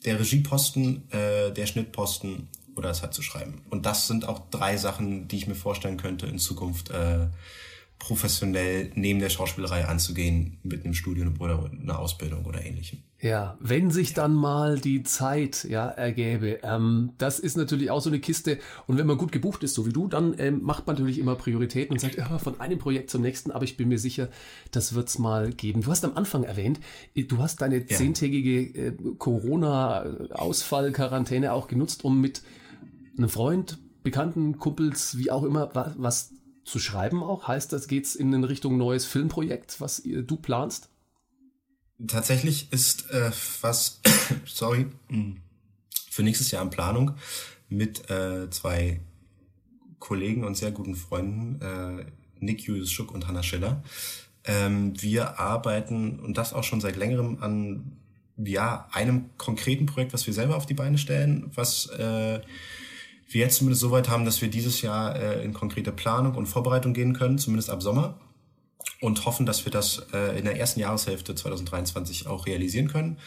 der 0.05 0.19
Regieposten, 0.19 1.09
äh, 1.11 1.51
der 1.51 1.65
Schnittposten 1.65 2.47
oder 2.75 2.89
es 2.89 3.01
halt 3.01 3.13
zu 3.13 3.21
schreiben. 3.21 3.61
Und 3.69 3.85
das 3.85 4.07
sind 4.07 4.27
auch 4.27 4.49
drei 4.49 4.77
Sachen, 4.77 5.27
die 5.27 5.37
ich 5.37 5.47
mir 5.47 5.55
vorstellen 5.55 5.97
könnte, 5.97 6.25
in 6.27 6.39
Zukunft 6.39 6.89
äh, 6.89 7.27
professionell 7.99 8.91
neben 8.95 9.19
der 9.19 9.29
Schauspielerei 9.29 9.85
anzugehen, 9.85 10.57
mit 10.63 10.85
einem 10.85 10.93
Studium 10.93 11.35
oder 11.39 11.69
einer 11.69 11.99
Ausbildung 11.99 12.45
oder 12.45 12.63
ähnlichem. 12.63 13.03
Ja, 13.21 13.57
wenn 13.59 13.91
sich 13.91 14.13
dann 14.13 14.33
mal 14.33 14.79
die 14.79 15.03
Zeit 15.03 15.65
ja 15.65 15.89
ergäbe, 15.89 16.59
ähm, 16.63 17.11
das 17.17 17.37
ist 17.39 17.57
natürlich 17.57 17.91
auch 17.91 17.99
so 17.99 18.09
eine 18.09 18.21
Kiste. 18.21 18.59
Und 18.87 18.97
wenn 18.97 19.07
man 19.07 19.17
gut 19.17 19.33
gebucht 19.33 19.61
ist, 19.63 19.73
so 19.73 19.85
wie 19.85 19.91
du, 19.91 20.07
dann 20.07 20.35
ähm, 20.37 20.61
macht 20.63 20.87
man 20.87 20.95
natürlich 20.95 21.19
immer 21.19 21.35
Prioritäten 21.35 21.91
und 21.91 21.99
sagt, 21.99 22.15
ja, 22.15 22.37
von 22.37 22.61
einem 22.61 22.79
Projekt 22.79 23.09
zum 23.09 23.21
nächsten. 23.21 23.51
Aber 23.51 23.65
ich 23.65 23.75
bin 23.75 23.89
mir 23.89 23.99
sicher, 23.99 24.29
das 24.71 24.95
wird's 24.95 25.19
mal 25.19 25.51
geben. 25.51 25.81
Du 25.81 25.91
hast 25.91 26.05
am 26.05 26.15
Anfang 26.15 26.45
erwähnt, 26.45 26.79
äh, 27.13 27.23
du 27.23 27.39
hast 27.39 27.61
deine 27.61 27.85
zehntägige 27.85 28.87
äh, 28.87 28.93
Corona-Ausfall-Quarantäne 29.17 31.51
auch 31.51 31.67
genutzt, 31.67 32.05
um 32.05 32.21
mit 32.21 32.41
einem 33.17 33.27
Freund, 33.27 33.79
Bekannten, 34.01 34.59
Kumpels, 34.59 35.17
wie 35.17 35.29
auch 35.29 35.43
immer, 35.43 35.75
was, 35.75 35.91
was 35.97 36.31
zu 36.63 36.79
schreiben 36.79 37.21
auch. 37.21 37.49
Heißt 37.49 37.73
das, 37.73 37.89
geht's 37.89 38.15
in 38.15 38.45
Richtung 38.45 38.77
neues 38.77 39.03
Filmprojekt, 39.03 39.81
was 39.81 39.99
ihr, 39.99 40.23
du 40.23 40.37
planst? 40.37 40.89
Tatsächlich 42.07 42.71
ist 42.71 43.09
äh, 43.11 43.31
was, 43.61 44.01
sorry, 44.45 44.87
für 46.09 46.23
nächstes 46.23 46.51
Jahr 46.51 46.63
in 46.63 46.69
Planung 46.69 47.11
mit 47.67 48.09
äh, 48.09 48.49
zwei 48.49 49.01
Kollegen 49.99 50.43
und 50.43 50.55
sehr 50.55 50.71
guten 50.71 50.95
Freunden, 50.95 51.61
äh, 51.61 52.05
Nick 52.39 52.61
Julius 52.61 52.91
Schuck 52.91 53.11
und 53.13 53.27
Hannah 53.27 53.43
Schiller. 53.43 53.83
Ähm, 54.45 54.93
wir 55.01 55.39
arbeiten 55.39 56.19
und 56.19 56.37
das 56.37 56.53
auch 56.53 56.63
schon 56.63 56.81
seit 56.81 56.95
längerem 56.95 57.37
an 57.41 57.97
ja, 58.37 58.87
einem 58.91 59.29
konkreten 59.37 59.85
Projekt, 59.85 60.13
was 60.13 60.25
wir 60.25 60.33
selber 60.33 60.55
auf 60.55 60.65
die 60.65 60.73
Beine 60.73 60.97
stellen, 60.97 61.51
was 61.53 61.87
äh, 61.87 62.39
wir 63.29 63.41
jetzt 63.41 63.57
zumindest 63.57 63.81
so 63.81 63.91
weit 63.91 64.09
haben, 64.09 64.25
dass 64.25 64.41
wir 64.41 64.49
dieses 64.49 64.81
Jahr 64.81 65.15
äh, 65.15 65.43
in 65.43 65.53
konkrete 65.53 65.91
Planung 65.91 66.35
und 66.35 66.47
Vorbereitung 66.47 66.93
gehen 66.93 67.13
können, 67.13 67.37
zumindest 67.37 67.69
ab 67.69 67.83
Sommer. 67.83 68.17
Und 69.01 69.25
hoffen, 69.25 69.45
dass 69.45 69.65
wir 69.65 69.71
das 69.71 70.07
äh, 70.13 70.37
in 70.37 70.45
der 70.45 70.57
ersten 70.57 70.79
Jahreshälfte 70.79 71.35
2023 71.35 72.27
auch 72.27 72.45
realisieren 72.45 72.87
können. 72.87 73.17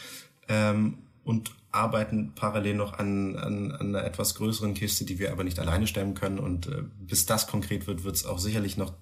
Ähm, 0.48 0.98
und 1.24 1.52
arbeiten 1.70 2.32
parallel 2.34 2.74
noch 2.74 2.98
an, 2.98 3.36
an, 3.36 3.72
an 3.72 3.94
einer 3.94 4.04
etwas 4.04 4.34
größeren 4.34 4.74
Kiste, 4.74 5.04
die 5.04 5.18
wir 5.18 5.32
aber 5.32 5.44
nicht 5.44 5.58
alleine 5.58 5.86
stemmen 5.86 6.14
können. 6.14 6.38
Und 6.38 6.66
äh, 6.66 6.82
bis 6.98 7.26
das 7.26 7.46
konkret 7.46 7.86
wird, 7.86 8.04
wird 8.04 8.16
es 8.16 8.26
auch 8.26 8.38
sicherlich 8.38 8.76
noch 8.76 8.92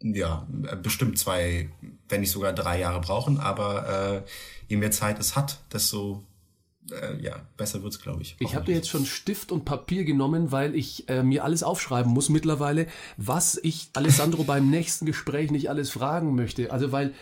ja, 0.00 0.46
bestimmt 0.82 1.18
zwei, 1.18 1.70
wenn 2.08 2.20
nicht 2.20 2.30
sogar 2.30 2.52
drei 2.52 2.78
Jahre 2.78 3.00
brauchen. 3.00 3.40
Aber 3.40 4.22
äh, 4.24 4.30
je 4.68 4.76
mehr 4.76 4.92
Zeit 4.92 5.18
es 5.18 5.34
hat, 5.34 5.60
desto 5.72 6.22
äh, 6.90 7.22
ja, 7.22 7.46
besser 7.56 7.82
wird's, 7.82 8.00
glaube 8.00 8.22
ich. 8.22 8.36
Ich 8.38 8.54
habe 8.54 8.66
dir 8.66 8.74
jetzt 8.74 8.88
schon 8.88 9.06
Stift 9.06 9.52
und 9.52 9.64
Papier 9.64 10.04
genommen, 10.04 10.52
weil 10.52 10.74
ich 10.74 11.08
äh, 11.08 11.22
mir 11.22 11.44
alles 11.44 11.62
aufschreiben 11.62 12.12
muss 12.12 12.28
mittlerweile, 12.28 12.86
was 13.16 13.58
ich 13.62 13.90
Alessandro 13.94 14.44
beim 14.44 14.70
nächsten 14.70 15.06
Gespräch 15.06 15.50
nicht 15.50 15.70
alles 15.70 15.90
fragen 15.90 16.34
möchte. 16.34 16.72
Also 16.72 16.92
weil 16.92 17.14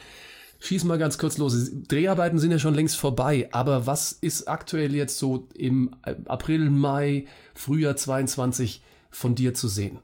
Schieß 0.59 0.85
mal 0.85 0.99
ganz 0.99 1.19
kurz 1.19 1.37
los. 1.39 1.55
Dreharbeiten 1.87 2.39
sind 2.39 2.51
ja 2.51 2.59
schon 2.59 2.75
längst 2.75 2.97
vorbei, 2.97 3.49
aber 3.53 3.87
was 3.87 4.13
ist 4.13 4.49
aktuell 4.49 4.95
jetzt 4.95 5.19
so 5.19 5.49
im 5.55 5.95
April, 6.03 6.71
Mai, 6.71 7.27
Frühjahr 7.55 7.97
22 7.97 8.83
von 9.11 9.35
dir 9.35 9.55
zu 9.55 9.69
sehen? 9.69 9.99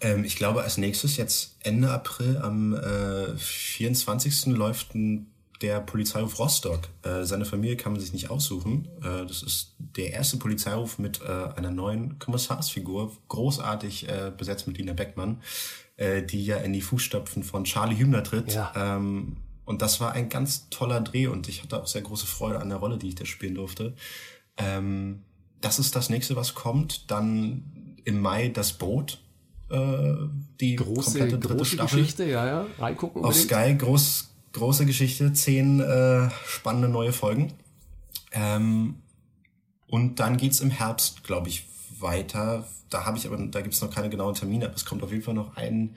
Ähm, 0.00 0.24
ich 0.24 0.36
glaube, 0.36 0.62
als 0.62 0.76
nächstes 0.76 1.16
jetzt 1.16 1.56
Ende 1.60 1.90
April 1.90 2.36
am 2.38 2.74
äh, 2.74 3.36
24. 3.36 4.46
läuft 4.46 4.94
ein, 4.94 5.32
der 5.60 5.80
Polizeiruf 5.80 6.38
Rostock. 6.38 6.88
Äh, 7.02 7.24
seine 7.24 7.44
Familie 7.44 7.76
kann 7.76 7.92
man 7.92 8.00
sich 8.00 8.12
nicht 8.12 8.30
aussuchen. 8.30 8.88
Äh, 9.00 9.26
das 9.26 9.42
ist 9.42 9.74
der 9.78 10.12
erste 10.12 10.36
Polizeiruf 10.36 10.98
mit 10.98 11.20
äh, 11.20 11.24
einer 11.56 11.70
neuen 11.70 12.18
Kommissarsfigur, 12.18 13.12
großartig 13.28 14.08
äh, 14.08 14.32
besetzt 14.36 14.66
mit 14.66 14.78
Lina 14.78 14.92
Beckmann 14.92 15.40
äh, 15.98 16.22
die 16.22 16.44
ja 16.44 16.56
in 16.58 16.72
die 16.72 16.80
Fußstapfen 16.80 17.42
von 17.42 17.64
Charlie 17.64 17.98
Hübner 17.98 18.22
tritt. 18.22 18.54
Ja. 18.54 18.72
Ähm, 18.74 19.36
und 19.64 19.82
das 19.82 20.00
war 20.00 20.12
ein 20.12 20.30
ganz 20.30 20.70
toller 20.70 21.00
Dreh 21.00 21.26
und 21.26 21.48
ich 21.48 21.62
hatte 21.62 21.82
auch 21.82 21.86
sehr 21.86 22.00
große 22.00 22.26
Freude 22.26 22.60
an 22.60 22.70
der 22.70 22.78
Rolle, 22.78 22.96
die 22.96 23.08
ich 23.08 23.16
da 23.16 23.26
spielen 23.26 23.56
durfte. 23.56 23.94
Ähm, 24.56 25.22
das 25.60 25.78
ist 25.78 25.94
das 25.94 26.08
nächste, 26.08 26.36
was 26.36 26.54
kommt. 26.54 27.10
Dann 27.10 27.96
im 28.04 28.20
Mai 28.20 28.48
das 28.48 28.72
Boot. 28.72 29.20
Äh, 29.68 30.14
die 30.60 30.76
große, 30.76 31.18
komplette 31.18 31.38
dritte 31.38 31.56
große 31.56 31.74
Staffel. 31.74 31.98
Geschichte, 31.98 32.24
ja, 32.24 32.46
ja. 32.46 32.66
Reingucken. 32.78 33.24
Auf 33.24 33.34
Sky, 33.34 33.74
groß, 33.76 34.30
große 34.52 34.86
Geschichte, 34.86 35.32
zehn 35.32 35.80
äh, 35.80 36.30
spannende 36.46 36.88
neue 36.88 37.12
Folgen. 37.12 37.52
Ähm, 38.32 38.96
und 39.86 40.20
dann 40.20 40.36
geht's 40.36 40.60
im 40.60 40.70
Herbst, 40.70 41.24
glaube 41.24 41.48
ich, 41.48 41.66
weiter. 41.98 42.66
Da 42.90 43.04
habe 43.04 43.18
ich 43.18 43.26
aber, 43.26 43.36
da 43.36 43.60
gibt 43.60 43.74
es 43.74 43.80
noch 43.80 43.90
keine 43.90 44.10
genauen 44.10 44.34
Termine, 44.34 44.66
aber 44.66 44.74
es 44.74 44.84
kommt 44.84 45.02
auf 45.02 45.10
jeden 45.10 45.22
Fall 45.22 45.34
noch 45.34 45.56
ein 45.56 45.96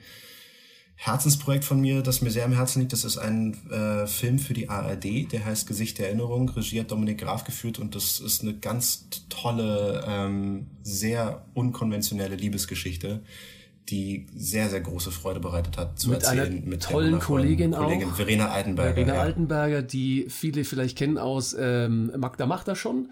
Herzensprojekt 1.04 1.64
von 1.64 1.80
mir, 1.80 2.00
das 2.02 2.22
mir 2.22 2.30
sehr 2.30 2.44
am 2.44 2.52
Herzen 2.52 2.80
liegt. 2.80 2.92
Das 2.92 3.04
ist 3.04 3.18
ein 3.18 3.54
äh, 3.70 4.06
Film 4.06 4.38
für 4.38 4.54
die 4.54 4.68
ARD, 4.68 5.32
der 5.32 5.44
heißt 5.44 5.66
Gesicht 5.66 5.98
der 5.98 6.06
Erinnerung. 6.06 6.48
Regie 6.50 6.78
hat 6.78 6.92
Dominik 6.92 7.18
Graf 7.18 7.44
geführt 7.44 7.78
und 7.78 7.96
das 7.96 8.20
ist 8.20 8.42
eine 8.42 8.54
ganz 8.54 9.08
tolle, 9.28 10.04
ähm, 10.06 10.68
sehr 10.82 11.44
unkonventionelle 11.54 12.36
Liebesgeschichte, 12.36 13.22
die 13.88 14.26
sehr, 14.34 14.68
sehr 14.68 14.80
große 14.80 15.10
Freude 15.10 15.40
bereitet 15.40 15.76
hat 15.76 15.98
zu 15.98 16.10
mit 16.10 16.22
erzählen. 16.22 16.40
Einer 16.40 16.66
mit 16.66 16.82
tollen 16.82 17.18
Kollegin, 17.18 17.72
Kollegin 17.72 18.08
auch. 18.10 18.14
Verena 18.14 18.50
Altenberger. 18.50 18.94
Verena 18.94 19.14
ja. 19.14 19.20
Altenberger, 19.20 19.82
die 19.82 20.26
viele 20.28 20.64
vielleicht 20.64 20.96
kennen 20.96 21.18
aus 21.18 21.54
ähm, 21.58 22.12
Magda 22.16 22.46
macht 22.46 22.68
das 22.68 22.78
schon. 22.78 23.10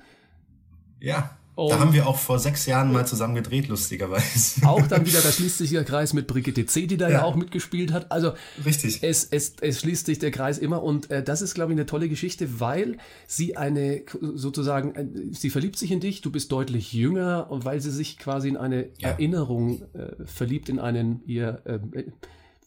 Ja. 1.00 1.36
Und 1.60 1.72
da 1.72 1.78
haben 1.78 1.92
wir 1.92 2.06
auch 2.06 2.16
vor 2.16 2.38
sechs 2.38 2.64
Jahren 2.64 2.90
mal 2.90 3.06
zusammen 3.06 3.34
gedreht, 3.34 3.68
lustigerweise. 3.68 4.66
Auch 4.66 4.86
dann 4.86 5.04
wieder, 5.04 5.20
da 5.20 5.30
schließt 5.32 5.58
sich 5.58 5.70
der 5.70 5.84
Kreis 5.84 6.14
mit 6.14 6.26
Brigitte 6.26 6.64
C., 6.64 6.86
die 6.86 6.96
da 6.96 7.08
ja, 7.08 7.18
ja 7.18 7.24
auch 7.24 7.34
mitgespielt 7.34 7.92
hat. 7.92 8.10
Also 8.10 8.32
Richtig. 8.64 9.02
Es, 9.02 9.24
es, 9.24 9.56
es 9.60 9.80
schließt 9.80 10.06
sich 10.06 10.18
der 10.18 10.30
Kreis 10.30 10.56
immer 10.56 10.82
und 10.82 11.10
äh, 11.10 11.22
das 11.22 11.42
ist, 11.42 11.54
glaube 11.54 11.72
ich, 11.72 11.76
eine 11.76 11.84
tolle 11.84 12.08
Geschichte, 12.08 12.60
weil 12.60 12.96
sie 13.26 13.58
eine 13.58 14.04
sozusagen, 14.20 14.94
äh, 14.94 15.06
sie 15.32 15.50
verliebt 15.50 15.76
sich 15.76 15.90
in 15.90 16.00
dich, 16.00 16.22
du 16.22 16.30
bist 16.30 16.50
deutlich 16.50 16.94
jünger 16.94 17.50
und 17.50 17.66
weil 17.66 17.82
sie 17.82 17.90
sich 17.90 18.16
quasi 18.16 18.48
in 18.48 18.56
eine 18.56 18.88
ja. 18.96 19.10
Erinnerung 19.10 19.82
äh, 19.92 20.24
verliebt, 20.24 20.70
in 20.70 20.78
einen 20.78 21.22
ihr 21.26 21.60
äh, 21.64 22.04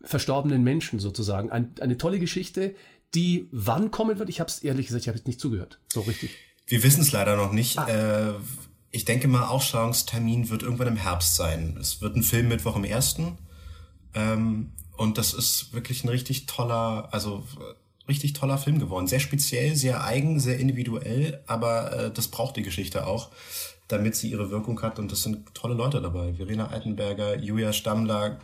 verstorbenen 0.03 0.63
Menschen 0.63 0.99
sozusagen. 0.99 1.49
Ein, 1.49 1.71
eine 1.79 1.97
tolle 1.97 2.19
Geschichte, 2.19 2.75
die 3.15 3.47
wann 3.51 3.89
kommen 3.89 4.19
wird, 4.19 4.29
ich 4.29 4.39
habe 4.39 4.49
es 4.49 4.59
ehrlich 4.59 4.85
gesagt, 4.85 5.03
ich 5.03 5.07
habe 5.07 5.17
es 5.17 5.25
nicht 5.25 5.39
zugehört. 5.39 5.79
So 5.91 6.01
richtig. 6.01 6.37
Wir 6.67 6.83
wissen 6.83 7.01
es 7.01 7.11
leider 7.11 7.35
noch 7.35 7.51
nicht. 7.51 7.77
Ah. 7.77 8.29
Äh, 8.29 8.33
ich 8.93 9.05
denke 9.05 9.27
mal, 9.27 9.47
Ausstrahlungstermin 9.47 10.51
wird 10.51 10.61
irgendwann 10.61 10.87
im 10.87 10.95
Herbst 10.95 11.35
sein. 11.35 11.75
Es 11.81 11.99
wird 12.01 12.15
ein 12.15 12.21
Film 12.21 12.47
Mittwoch 12.47 12.75
im 12.75 12.83
ersten. 12.83 13.39
Ähm, 14.13 14.71
und 14.97 15.17
das 15.17 15.33
ist 15.33 15.73
wirklich 15.73 16.03
ein 16.03 16.09
richtig 16.09 16.45
toller, 16.45 17.09
also 17.11 17.43
richtig 18.07 18.33
toller 18.33 18.59
Film 18.59 18.77
geworden. 18.77 19.07
Sehr 19.07 19.19
speziell, 19.19 19.75
sehr 19.75 20.05
eigen, 20.05 20.39
sehr 20.39 20.59
individuell, 20.59 21.41
aber 21.47 21.91
äh, 21.91 22.11
das 22.11 22.27
braucht 22.27 22.55
die 22.55 22.61
Geschichte 22.61 23.07
auch, 23.07 23.31
damit 23.87 24.15
sie 24.15 24.29
ihre 24.29 24.51
Wirkung 24.51 24.79
hat. 24.83 24.99
Und 24.99 25.11
das 25.11 25.23
sind 25.23 25.55
tolle 25.55 25.73
Leute 25.73 25.99
dabei. 25.99 26.35
Verena 26.35 26.67
Altenberger, 26.67 27.39
Julia 27.39 27.73
Stammler, 27.73 28.37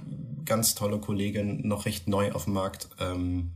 ganz 0.46 0.74
tolle 0.74 0.98
Kollegin, 0.98 1.68
noch 1.68 1.86
recht 1.86 2.08
neu 2.08 2.32
auf 2.32 2.46
dem 2.46 2.54
Markt. 2.54 2.90
Ähm, 3.00 3.52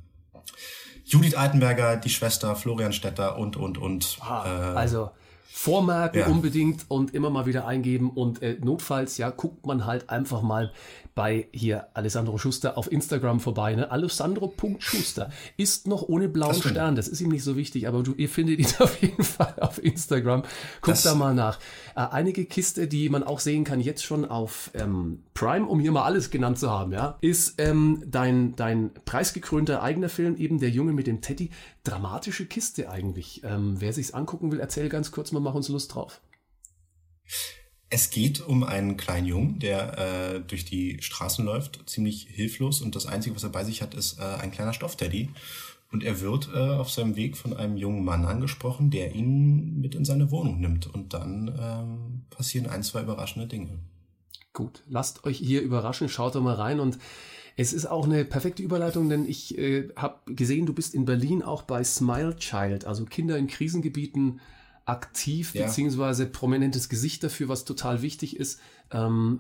Judith 1.06 1.34
Altenberger, 1.34 1.98
die 1.98 2.12
Schwester, 2.12 2.56
Florian 2.56 2.94
Stetter 2.94 3.40
und, 3.40 3.58
und, 3.58 3.80
und. 3.80 4.18
Ah, 4.20 4.46
äh, 4.46 4.78
also 4.78 5.10
vormerken 5.56 6.22
ja. 6.22 6.28
unbedingt 6.28 6.86
und 6.88 7.14
immer 7.14 7.30
mal 7.30 7.46
wieder 7.46 7.68
eingeben 7.68 8.10
und 8.10 8.42
äh, 8.42 8.58
notfalls 8.60 9.20
ja 9.20 9.30
guckt 9.30 9.68
man 9.68 9.86
halt 9.86 10.10
einfach 10.10 10.42
mal 10.42 10.72
bei 11.16 11.48
hier 11.52 11.88
Alessandro 11.94 12.38
Schuster 12.38 12.78
auf 12.78 12.92
Instagram 12.92 13.40
vorbei. 13.40 13.76
Ne? 13.76 13.92
Alessandro.schuster 13.92 15.30
ist 15.58 15.88
noch 15.88 16.04
ohne 16.04 16.28
blauen 16.28 16.54
das 16.54 16.70
Stern. 16.70 16.96
Das 16.96 17.08
ist 17.08 17.22
ihm 17.22 17.30
nicht 17.30 17.44
so 17.44 17.56
wichtig, 17.56 17.88
aber 17.88 18.04
du, 18.04 18.14
ihr 18.14 18.30
findet 18.30 18.60
ihn 18.60 18.68
auf 18.80 19.02
jeden 19.02 19.24
Fall 19.24 19.54
auf 19.60 19.84
Instagram. 19.84 20.44
Guckt 20.82 21.06
da 21.06 21.16
mal 21.16 21.34
nach. 21.34 21.60
Äh, 21.96 22.08
einige 22.12 22.46
Kiste, 22.46 22.88
die 22.88 23.10
man 23.10 23.24
auch 23.24 23.40
sehen 23.40 23.64
kann, 23.64 23.80
jetzt 23.80 24.04
schon 24.04 24.26
auf 24.26 24.72
ähm, 24.74 25.24
Prime, 25.34 25.68
um 25.68 25.80
hier 25.80 25.92
mal 25.92 26.04
alles 26.04 26.30
genannt 26.32 26.58
zu 26.60 26.70
haben, 26.70 26.92
ja, 26.92 27.18
ist 27.22 27.56
ähm, 27.60 28.04
dein, 28.08 28.56
dein 28.56 28.92
preisgekrönter 29.06 29.84
eigener 29.84 30.10
Film, 30.10 30.36
eben 30.38 30.60
Der 30.60 30.70
Junge 30.70 30.94
mit 30.94 31.08
dem 31.08 31.22
Teddy. 31.22 31.52
Dramatische 31.84 32.46
Kiste 32.46 32.90
eigentlich. 32.90 33.42
Ähm, 33.44 33.76
wer 33.80 33.94
sich's 33.94 34.14
angucken 34.14 34.52
will, 34.52 34.60
erzähl 34.60 34.90
ganz 34.90 35.12
kurz 35.12 35.32
mal, 35.32 35.40
mach 35.40 35.54
uns 35.54 35.70
Lust 35.70 35.94
drauf. 35.94 36.22
Es 37.96 38.10
geht 38.10 38.42
um 38.42 38.64
einen 38.64 38.98
kleinen 38.98 39.28
Jungen, 39.28 39.60
der 39.60 40.00
äh, 40.00 40.40
durch 40.40 40.66
die 40.66 40.98
Straßen 41.00 41.46
läuft, 41.46 41.88
ziemlich 41.88 42.28
hilflos 42.28 42.82
und 42.82 42.96
das 42.96 43.06
Einzige, 43.06 43.36
was 43.36 43.44
er 43.44 43.50
bei 43.50 43.64
sich 43.64 43.84
hat, 43.84 43.94
ist 43.94 44.20
äh, 44.20 44.24
ein 44.24 44.50
kleiner 44.50 44.74
Stoffteddy. 44.74 45.30
Und 45.92 46.04
er 46.04 46.20
wird 46.20 46.50
äh, 46.56 46.58
auf 46.58 46.90
seinem 46.90 47.16
Weg 47.16 47.38
von 47.38 47.56
einem 47.56 47.78
jungen 47.78 48.04
Mann 48.04 48.26
angesprochen, 48.26 48.90
der 48.90 49.14
ihn 49.14 49.80
mit 49.80 49.94
in 49.94 50.06
seine 50.06 50.32
Wohnung 50.32 50.60
nimmt. 50.60 50.88
Und 50.92 51.14
dann 51.14 51.50
ähm, 51.50 52.22
passieren 52.32 52.66
ein, 52.66 52.82
zwei 52.82 53.04
überraschende 53.04 53.48
Dinge. 53.48 53.78
Gut, 54.54 54.82
lasst 54.90 55.24
euch 55.26 55.38
hier 55.38 55.62
überraschen, 55.62 56.10
schaut 56.10 56.34
doch 56.34 56.42
mal 56.42 56.56
rein 56.56 56.80
und 56.80 56.98
es 57.58 57.74
ist 57.74 57.86
auch 57.86 58.06
eine 58.06 58.26
perfekte 58.26 58.64
Überleitung, 58.64 59.08
denn 59.08 59.28
ich 59.28 59.56
äh, 59.60 59.90
habe 59.96 60.34
gesehen, 60.34 60.66
du 60.66 60.74
bist 60.74 60.96
in 60.96 61.06
Berlin 61.06 61.44
auch 61.44 61.62
bei 61.62 61.84
Smile 61.84 62.38
Child, 62.38 62.86
also 62.86 63.06
Kinder 63.06 63.38
in 63.38 63.46
Krisengebieten 63.46 64.40
aktiv 64.86 65.54
ja. 65.54 65.66
beziehungsweise 65.66 66.26
prominentes 66.26 66.90
Gesicht 66.90 67.24
dafür, 67.24 67.48
was 67.48 67.66
total 67.66 68.02
wichtig 68.02 68.36
ist. 68.36 68.60
Ähm, 68.92 69.40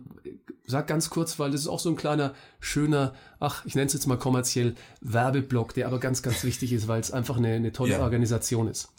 sag 0.65 0.87
ganz 0.87 1.09
kurz, 1.09 1.37
weil 1.37 1.51
das 1.51 1.61
ist 1.61 1.67
auch 1.67 1.79
so 1.79 1.89
ein 1.89 1.95
kleiner, 1.95 2.33
schöner, 2.59 3.13
ach, 3.39 3.65
ich 3.65 3.75
nenne 3.75 3.87
es 3.87 3.93
jetzt 3.93 4.07
mal 4.07 4.17
kommerziell, 4.17 4.75
Werbeblock, 5.01 5.73
der 5.73 5.87
aber 5.87 5.99
ganz, 5.99 6.23
ganz 6.23 6.43
wichtig 6.43 6.71
ist, 6.71 6.87
weil 6.87 7.01
es 7.01 7.11
einfach 7.11 7.37
eine, 7.37 7.53
eine 7.53 7.71
tolle 7.71 7.93
ja. 7.93 8.01
Organisation 8.01 8.67
ist. 8.67 8.89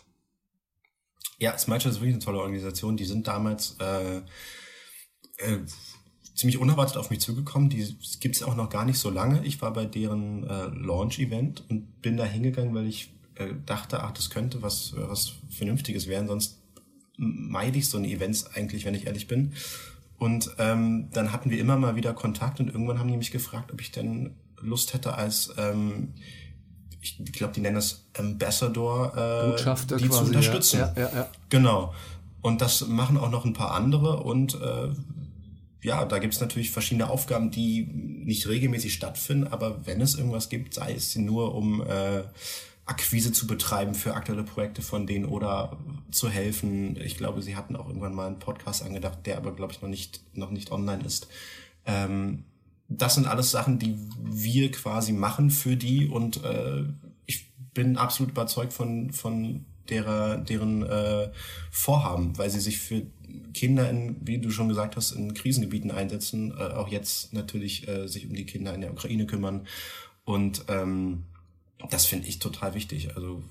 Ja, 1.38 1.57
Smile 1.59 1.78
ist 1.78 1.95
wirklich 1.95 2.14
eine 2.14 2.18
tolle 2.20 2.38
Organisation. 2.38 2.97
Die 2.97 3.05
sind 3.05 3.26
damals 3.26 3.76
äh, 3.80 4.18
äh, 5.38 5.59
ziemlich 6.34 6.59
unerwartet 6.59 6.97
auf 6.97 7.11
mich 7.11 7.20
zugekommen. 7.20 7.70
Die 7.70 7.97
gibt 8.20 8.36
es 8.36 8.42
auch 8.42 8.55
noch 8.55 8.70
gar 8.70 8.84
nicht 8.84 8.99
so 8.99 9.11
lange. 9.11 9.45
Ich 9.45 9.61
war 9.62 9.72
bei 9.72 9.86
deren 9.86 10.45
äh, 10.45 10.66
Launch-Event 10.66 11.64
und 11.68 12.03
bin 12.03 12.16
da 12.16 12.24
hingegangen, 12.24 12.74
weil 12.74 12.86
ich 12.86 13.13
äh, 13.37 13.49
dachte, 13.66 14.03
ach, 14.03 14.12
das 14.12 14.30
könnte 14.30 14.62
was, 14.62 14.95
was 14.97 15.32
Vernünftiges 15.51 16.07
werden, 16.07 16.28
sonst 16.28 16.59
meide 17.16 17.78
ich 17.78 17.89
so 17.89 17.99
ein 17.99 18.05
Events 18.05 18.47
eigentlich, 18.55 18.85
wenn 18.85 18.95
ich 18.95 19.07
ehrlich 19.07 19.28
bin. 19.28 19.53
Und 20.18 20.51
ähm, 20.59 21.09
dann 21.12 21.32
hatten 21.32 21.51
wir 21.51 21.59
immer 21.59 21.76
mal 21.76 21.97
wieder 21.97 22.14
Kontakt 22.14 22.61
und 22.61 22.68
irgendwann 22.68 22.99
haben 22.99 23.09
die 23.09 23.16
mich 23.16 23.30
gefragt, 23.30 23.72
ob 23.72 23.80
ich 23.80 23.91
denn 23.91 24.35
Lust 24.61 24.95
hätte, 24.95 25.14
als 25.14 25.53
ähm, 25.59 26.14
ich 27.01 27.18
glaube, 27.32 27.53
die 27.53 27.61
nennen 27.61 27.74
das 27.76 28.07
Ambassador, 28.16 29.12
äh, 29.14 29.51
Botschafter 29.51 29.97
die 29.99 30.09
quasi, 30.09 30.20
zu 30.20 30.26
unterstützen. 30.26 30.78
Ja, 30.80 30.93
ja, 30.97 31.11
ja. 31.14 31.28
Genau. 31.51 31.93
Und 32.41 32.61
das 32.61 32.87
machen 32.87 33.18
auch 33.18 33.30
noch 33.30 33.45
ein 33.45 33.53
paar 33.53 33.72
andere 33.72 34.22
und 34.22 34.55
äh, 34.55 34.89
ja, 35.82 36.05
da 36.07 36.18
gibt's 36.18 36.41
natürlich 36.41 36.70
verschiedene 36.70 37.11
Aufgaben, 37.11 37.51
die 37.51 37.82
nicht 37.82 38.49
regelmäßig 38.49 38.95
stattfinden, 38.95 39.49
aber 39.49 39.87
wenn 39.87 40.01
es 40.01 40.14
irgendwas 40.14 40.49
gibt, 40.49 40.72
sei 40.72 40.95
es 40.95 41.14
nur 41.16 41.55
um 41.55 41.82
äh, 41.82 42.22
Akquise 42.87 43.32
zu 43.32 43.47
betreiben 43.47 43.95
für 43.95 44.14
aktuelle 44.14 44.43
Projekte 44.43 44.82
von 44.82 45.07
denen 45.07 45.24
oder 45.24 45.78
zu 46.11 46.28
helfen. 46.28 46.97
Ich 47.01 47.16
glaube, 47.16 47.41
sie 47.41 47.57
hatten 47.57 47.76
auch 47.76 47.89
irgendwann 47.89 48.14
mal 48.14 48.26
einen 48.26 48.39
Podcast 48.39 48.82
angedacht, 48.82 49.20
der 49.24 49.39
aber, 49.39 49.53
glaube 49.53 49.72
ich, 49.72 49.80
noch 49.80 49.89
nicht, 49.89 50.22
noch 50.35 50.51
nicht 50.51 50.70
online 50.70 51.03
ist. 51.05 51.28
Ähm, 51.87 52.45
das 52.89 53.14
sind 53.14 53.26
alles 53.26 53.51
Sachen, 53.51 53.78
die 53.78 53.97
wir 54.20 54.70
quasi 54.70 55.12
machen 55.12 55.51
für 55.51 55.76
die 55.76 56.09
und 56.09 56.45
äh, 56.45 56.85
ich 57.24 57.51
bin 57.72 57.97
absolut 57.97 58.32
überzeugt 58.32 58.72
von, 58.72 59.12
von 59.12 59.64
derer, 59.89 60.39
deren 60.39 60.82
äh, 60.82 61.30
Vorhaben, 61.70 62.37
weil 62.37 62.51
sie 62.51 62.61
sich 62.61 62.78
für 62.78 63.03
Kinder 63.53 63.89
in, 63.89 64.16
wie 64.20 64.39
du 64.39 64.51
schon 64.51 64.68
gesagt 64.68 64.97
hast, 64.97 65.12
in 65.12 65.35
Krisengebieten 65.35 65.91
einsetzen, 65.91 66.53
äh, 66.53 66.74
auch 66.74 66.89
jetzt 66.89 67.32
natürlich 67.32 67.89
äh, 67.89 68.07
sich 68.07 68.26
um 68.26 68.35
die 68.35 68.47
Kinder 68.47 68.74
in 68.74 68.82
der 68.82 68.93
Ukraine 68.93 69.26
kümmern. 69.26 69.66
Und 70.24 70.64
ähm, 70.68 71.24
das 71.91 72.07
finde 72.07 72.28
ich 72.28 72.39
total 72.39 72.74
wichtig. 72.74 73.16
Also 73.16 73.43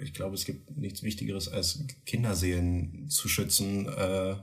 ich 0.00 0.12
glaube, 0.14 0.34
es 0.34 0.44
gibt 0.44 0.76
nichts 0.76 1.02
Wichtigeres 1.02 1.48
als 1.48 1.84
Kinderseelen 2.06 3.08
zu 3.08 3.28
schützen. 3.28 3.86
Äh, 3.88 4.36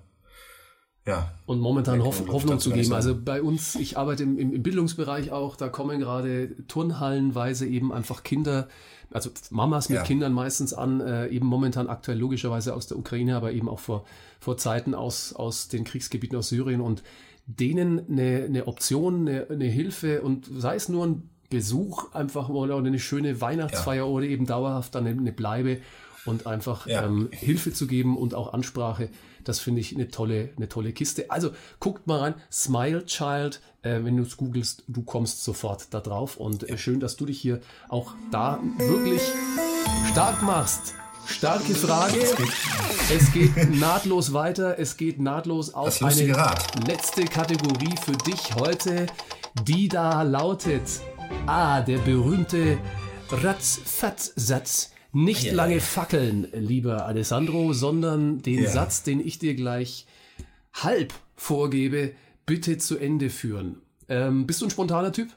ja. 1.05 1.31
Und 1.45 1.59
momentan 1.59 2.03
Hoff, 2.03 2.27
Hoffnung 2.27 2.59
zu 2.59 2.71
geben. 2.71 2.93
Also 2.93 3.15
bei 3.19 3.41
uns, 3.41 3.75
ich 3.75 3.97
arbeite 3.97 4.23
im, 4.23 4.39
im, 4.39 4.53
im 4.53 4.63
Bildungsbereich 4.63 5.31
auch, 5.31 5.55
da 5.55 5.69
kommen 5.69 5.99
gerade 5.99 6.55
turnhallenweise 6.67 7.67
eben 7.67 7.93
einfach 7.93 8.23
Kinder, 8.23 8.67
also 9.11 9.29
Mamas 9.51 9.89
mit 9.89 9.97
Ja. 9.97 10.03
Kindern 10.03 10.33
meistens 10.33 10.73
an, 10.73 11.01
äh, 11.01 11.27
eben 11.27 11.45
momentan 11.45 11.87
aktuell 11.87 12.17
logischerweise 12.17 12.73
aus 12.73 12.87
der 12.87 12.97
Ukraine, 12.97 13.35
aber 13.35 13.51
eben 13.51 13.69
auch 13.69 13.79
vor, 13.79 14.05
vor 14.39 14.57
Zeiten 14.57 14.95
aus, 14.95 15.33
aus 15.33 15.67
den 15.67 15.83
Kriegsgebieten 15.83 16.37
aus 16.37 16.49
Syrien 16.49 16.81
und 16.81 17.03
denen 17.45 18.09
eine, 18.09 18.45
eine 18.45 18.67
Option, 18.67 19.27
eine, 19.27 19.47
eine 19.47 19.65
Hilfe 19.65 20.23
und 20.23 20.49
sei 20.51 20.75
es 20.75 20.89
nur 20.89 21.05
ein 21.05 21.29
Besuch 21.49 22.13
einfach 22.13 22.49
oder 22.49 22.77
eine 22.77 22.99
schöne 22.99 23.39
Weihnachtsfeier 23.41 24.07
oder 24.07 24.25
eben 24.25 24.45
dauerhaft 24.45 24.95
dann 24.95 25.05
eine, 25.07 25.31
Bleibe 25.31 25.77
und 26.25 26.47
einfach 26.47 26.87
Ja. 26.87 27.03
ähm, 27.03 27.29
Hilfe 27.31 27.71
zu 27.71 27.87
geben 27.87 28.17
und 28.17 28.33
auch 28.33 28.53
Ansprache. 28.53 29.09
Das 29.43 29.59
finde 29.59 29.81
ich 29.81 29.93
eine 29.93 30.07
tolle, 30.09 30.49
eine 30.57 30.67
tolle 30.67 30.91
Kiste. 30.91 31.29
Also 31.29 31.51
guckt 31.79 32.07
mal 32.07 32.19
rein, 32.19 32.33
Smile 32.51 33.05
Child, 33.05 33.61
äh, 33.83 34.03
wenn 34.03 34.17
du 34.17 34.23
es 34.23 34.37
googelst, 34.37 34.83
du 34.87 35.03
kommst 35.03 35.43
sofort 35.43 35.93
da 35.93 35.99
drauf. 35.99 36.37
Und 36.37 36.67
äh, 36.67 36.79
schön, 36.79 36.99
dass 36.99 37.15
du 37.15 37.27
dich 37.27 37.39
hier 37.39 37.61
auch 37.89 38.13
da 38.31 38.59
wirklich 38.79 39.21
stark 40.11 40.41
machst. 40.41 40.95
Starke 41.27 41.73
Frage. 41.73 42.19
Es 43.11 43.31
geht 43.33 43.75
nahtlos 43.79 44.33
weiter. 44.33 44.77
Es 44.77 44.95
geht 44.97 45.19
nahtlos 45.19 45.73
auf 45.73 46.01
eine 46.01 46.35
letzte 46.87 47.25
Kategorie 47.25 47.95
für 48.03 48.11
dich 48.13 48.53
heute, 48.55 49.07
die 49.63 49.87
da 49.87 50.21
lautet: 50.21 50.81
Ah, 51.47 51.81
der 51.81 51.99
berühmte 51.99 52.77
Ratz-Fatz-Satz. 53.29 54.91
Nicht 55.13 55.43
Ja. 55.45 55.53
lange 55.53 55.79
fackeln, 55.79 56.47
lieber 56.53 57.05
Alessandro, 57.05 57.71
sondern 57.73 58.41
den 58.41 58.63
Ja. 58.63 58.69
Satz, 58.69 59.03
den 59.03 59.25
ich 59.25 59.39
dir 59.39 59.55
gleich 59.55 60.05
halb 60.73 61.13
vorgebe, 61.35 62.11
bitte 62.45 62.77
zu 62.77 62.97
Ende 62.97 63.29
führen. 63.29 63.77
Ähm, 64.09 64.45
bist 64.45 64.61
du 64.61 64.65
ein 64.65 64.71
spontaner 64.71 65.11
Typ? 65.13 65.29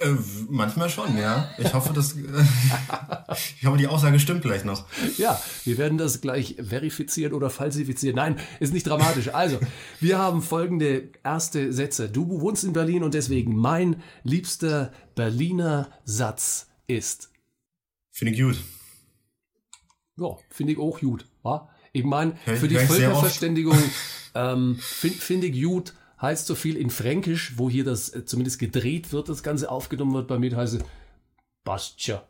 Äh, 0.00 0.14
manchmal 0.48 0.88
schon, 0.88 1.18
ja. 1.18 1.50
Ich 1.58 1.74
hoffe, 1.74 1.92
dass 1.92 2.14
ich 3.60 3.66
hoffe, 3.66 3.76
die 3.76 3.86
Aussage 3.86 4.18
stimmt 4.18 4.40
gleich 4.40 4.64
noch. 4.64 4.86
Ja, 5.18 5.40
wir 5.64 5.76
werden 5.76 5.98
das 5.98 6.22
gleich 6.22 6.56
verifizieren 6.58 7.34
oder 7.34 7.50
falsifizieren. 7.50 8.16
Nein, 8.16 8.36
ist 8.60 8.72
nicht 8.72 8.86
dramatisch. 8.86 9.28
Also, 9.34 9.58
wir 10.00 10.18
haben 10.18 10.40
folgende 10.40 11.10
erste 11.22 11.72
Sätze. 11.74 12.08
Du 12.08 12.40
wohnst 12.40 12.64
in 12.64 12.72
Berlin 12.72 13.02
und 13.04 13.12
deswegen 13.12 13.54
mein 13.54 14.02
liebster 14.22 14.90
Berliner 15.14 15.90
Satz 16.04 16.68
ist. 16.86 17.30
Finde 18.10 18.32
ich 18.32 18.40
gut. 18.40 18.56
Ja, 20.16 20.36
finde 20.48 20.72
ich 20.72 20.78
auch 20.78 20.98
gut. 21.00 21.26
Wa? 21.42 21.68
Ich 21.92 22.04
meine, 22.04 22.36
für 22.46 22.68
die. 22.68 22.76
Völkerverständigung 22.76 23.78
ähm, 24.34 24.76
finde 24.80 25.18
find 25.18 25.44
ich 25.44 25.62
gut, 25.62 25.94
heißt 26.20 26.46
so 26.46 26.54
viel 26.54 26.76
in 26.76 26.90
Fränkisch, 26.90 27.54
wo 27.56 27.70
hier 27.70 27.84
das 27.84 28.10
äh, 28.10 28.24
zumindest 28.24 28.58
gedreht 28.58 29.12
wird, 29.12 29.28
das 29.28 29.42
Ganze 29.42 29.70
aufgenommen 29.70 30.12
wird, 30.14 30.28
bei 30.28 30.38
mir 30.38 30.54
heißt 30.56 30.74
es 30.74 30.82
Bastja. 31.64 32.26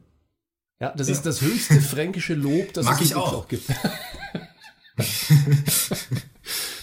Ja, 0.80 0.92
das 0.96 1.08
ist 1.08 1.26
das 1.26 1.40
höchste 1.42 1.80
fränkische 1.80 2.34
Lob, 2.34 2.72
das 2.72 2.86
Mag 2.86 2.94
es 3.00 3.06
ich 3.06 3.12
überhaupt 3.12 3.34
auch. 3.34 3.48
gibt. 3.48 3.68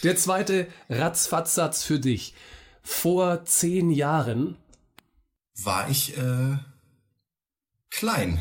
Der 0.03 0.15
zweite 0.15 0.67
Ratzfatz-Satz 0.89 1.83
für 1.83 1.99
dich. 1.99 2.33
Vor 2.83 3.43
zehn 3.45 3.89
Jahren 3.89 4.55
War 5.55 5.89
ich 5.89 6.15
äh, 6.17 6.57
klein. 7.89 8.39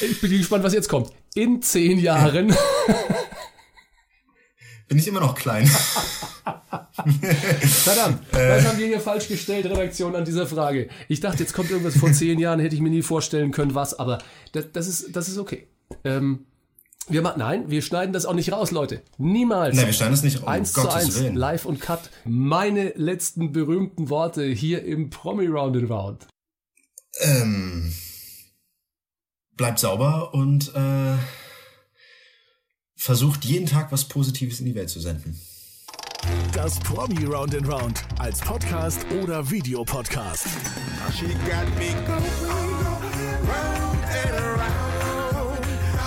ich 0.00 0.20
bin 0.20 0.30
gespannt, 0.30 0.64
was 0.64 0.72
jetzt 0.72 0.88
kommt. 0.88 1.12
In 1.34 1.60
zehn 1.62 1.98
Jahren 1.98 2.54
Bin 4.88 4.98
ich 4.98 5.06
immer 5.06 5.20
noch 5.20 5.34
klein. 5.34 5.66
Verdammt, 7.60 8.22
was 8.32 8.66
haben 8.66 8.78
wir 8.78 8.86
hier 8.86 9.00
falsch 9.00 9.28
gestellt, 9.28 9.66
Redaktion, 9.66 10.16
an 10.16 10.24
dieser 10.24 10.46
Frage? 10.46 10.88
Ich 11.08 11.20
dachte, 11.20 11.40
jetzt 11.42 11.52
kommt 11.52 11.70
irgendwas 11.70 11.96
vor 11.96 12.10
zehn 12.12 12.38
Jahren, 12.38 12.58
hätte 12.58 12.74
ich 12.74 12.80
mir 12.80 12.90
nie 12.90 13.02
vorstellen 13.02 13.52
können, 13.52 13.74
was, 13.74 13.98
aber 13.98 14.18
das, 14.52 14.72
das, 14.72 14.88
ist, 14.88 15.14
das 15.14 15.28
ist 15.28 15.38
okay. 15.38 15.68
Ähm, 16.04 16.46
wir 17.08 17.22
machen, 17.22 17.38
nein, 17.38 17.70
wir 17.70 17.82
schneiden 17.82 18.12
das 18.12 18.26
auch 18.26 18.34
nicht 18.34 18.52
raus, 18.52 18.70
Leute. 18.70 19.02
Niemals. 19.16 19.76
Nein, 19.76 19.86
wir 19.86 19.92
schneiden 19.92 20.14
es 20.14 20.22
nicht. 20.22 20.42
Um 20.42 20.48
Eins 20.48 20.72
zu 20.72 20.82
Gottes 20.82 20.94
eins, 20.94 21.20
Willen. 21.20 21.36
live 21.36 21.64
und 21.64 21.80
cut. 21.80 22.10
Meine 22.24 22.92
letzten 22.96 23.52
berühmten 23.52 24.10
Worte 24.10 24.44
hier 24.44 24.84
im 24.84 25.08
Promi 25.10 25.46
Round 25.46 25.76
and 25.76 25.90
Round. 25.90 26.26
Ähm, 27.20 27.92
bleibt 29.56 29.78
sauber 29.78 30.34
und 30.34 30.74
äh, 30.74 31.14
versucht 32.98 33.44
jeden 33.44 33.66
Tag 33.66 33.90
was 33.92 34.04
Positives 34.04 34.60
in 34.60 34.66
die 34.66 34.74
Welt 34.74 34.90
zu 34.90 35.00
senden. 35.00 35.40
Das 36.52 36.78
Promi 36.80 37.24
Round 37.24 37.54
and 37.54 37.66
Round 37.66 38.02
als 38.18 38.40
Podcast 38.40 39.06
oder 39.22 39.48
Videopodcast. 39.48 40.46
She 41.16 41.26
got 41.26 41.66
me 41.78 41.94
going 42.06 42.26
round 43.46 44.04
and 44.04 44.34
around. 44.34 45.64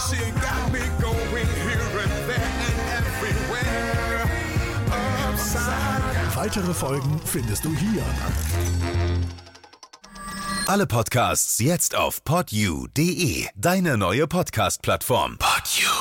She 0.07 0.17
got 0.33 0.71
me 0.71 0.79
going 0.99 1.47
here 1.63 2.03
and 2.03 2.11
there 2.27 2.51
and 2.67 3.05
everywhere. 3.07 4.29
Upside. 5.31 6.35
Weitere 6.35 6.73
Folgen 6.73 7.19
findest 7.25 7.63
du 7.63 7.73
hier. 7.75 8.03
Alle 10.67 10.85
Podcasts 10.85 11.59
jetzt 11.59 11.95
auf 11.95 12.23
podyou.de, 12.23 13.47
deine 13.55 13.97
neue 13.97 14.27
Podcast-Plattform. 14.27 15.37
Podyou. 15.37 16.00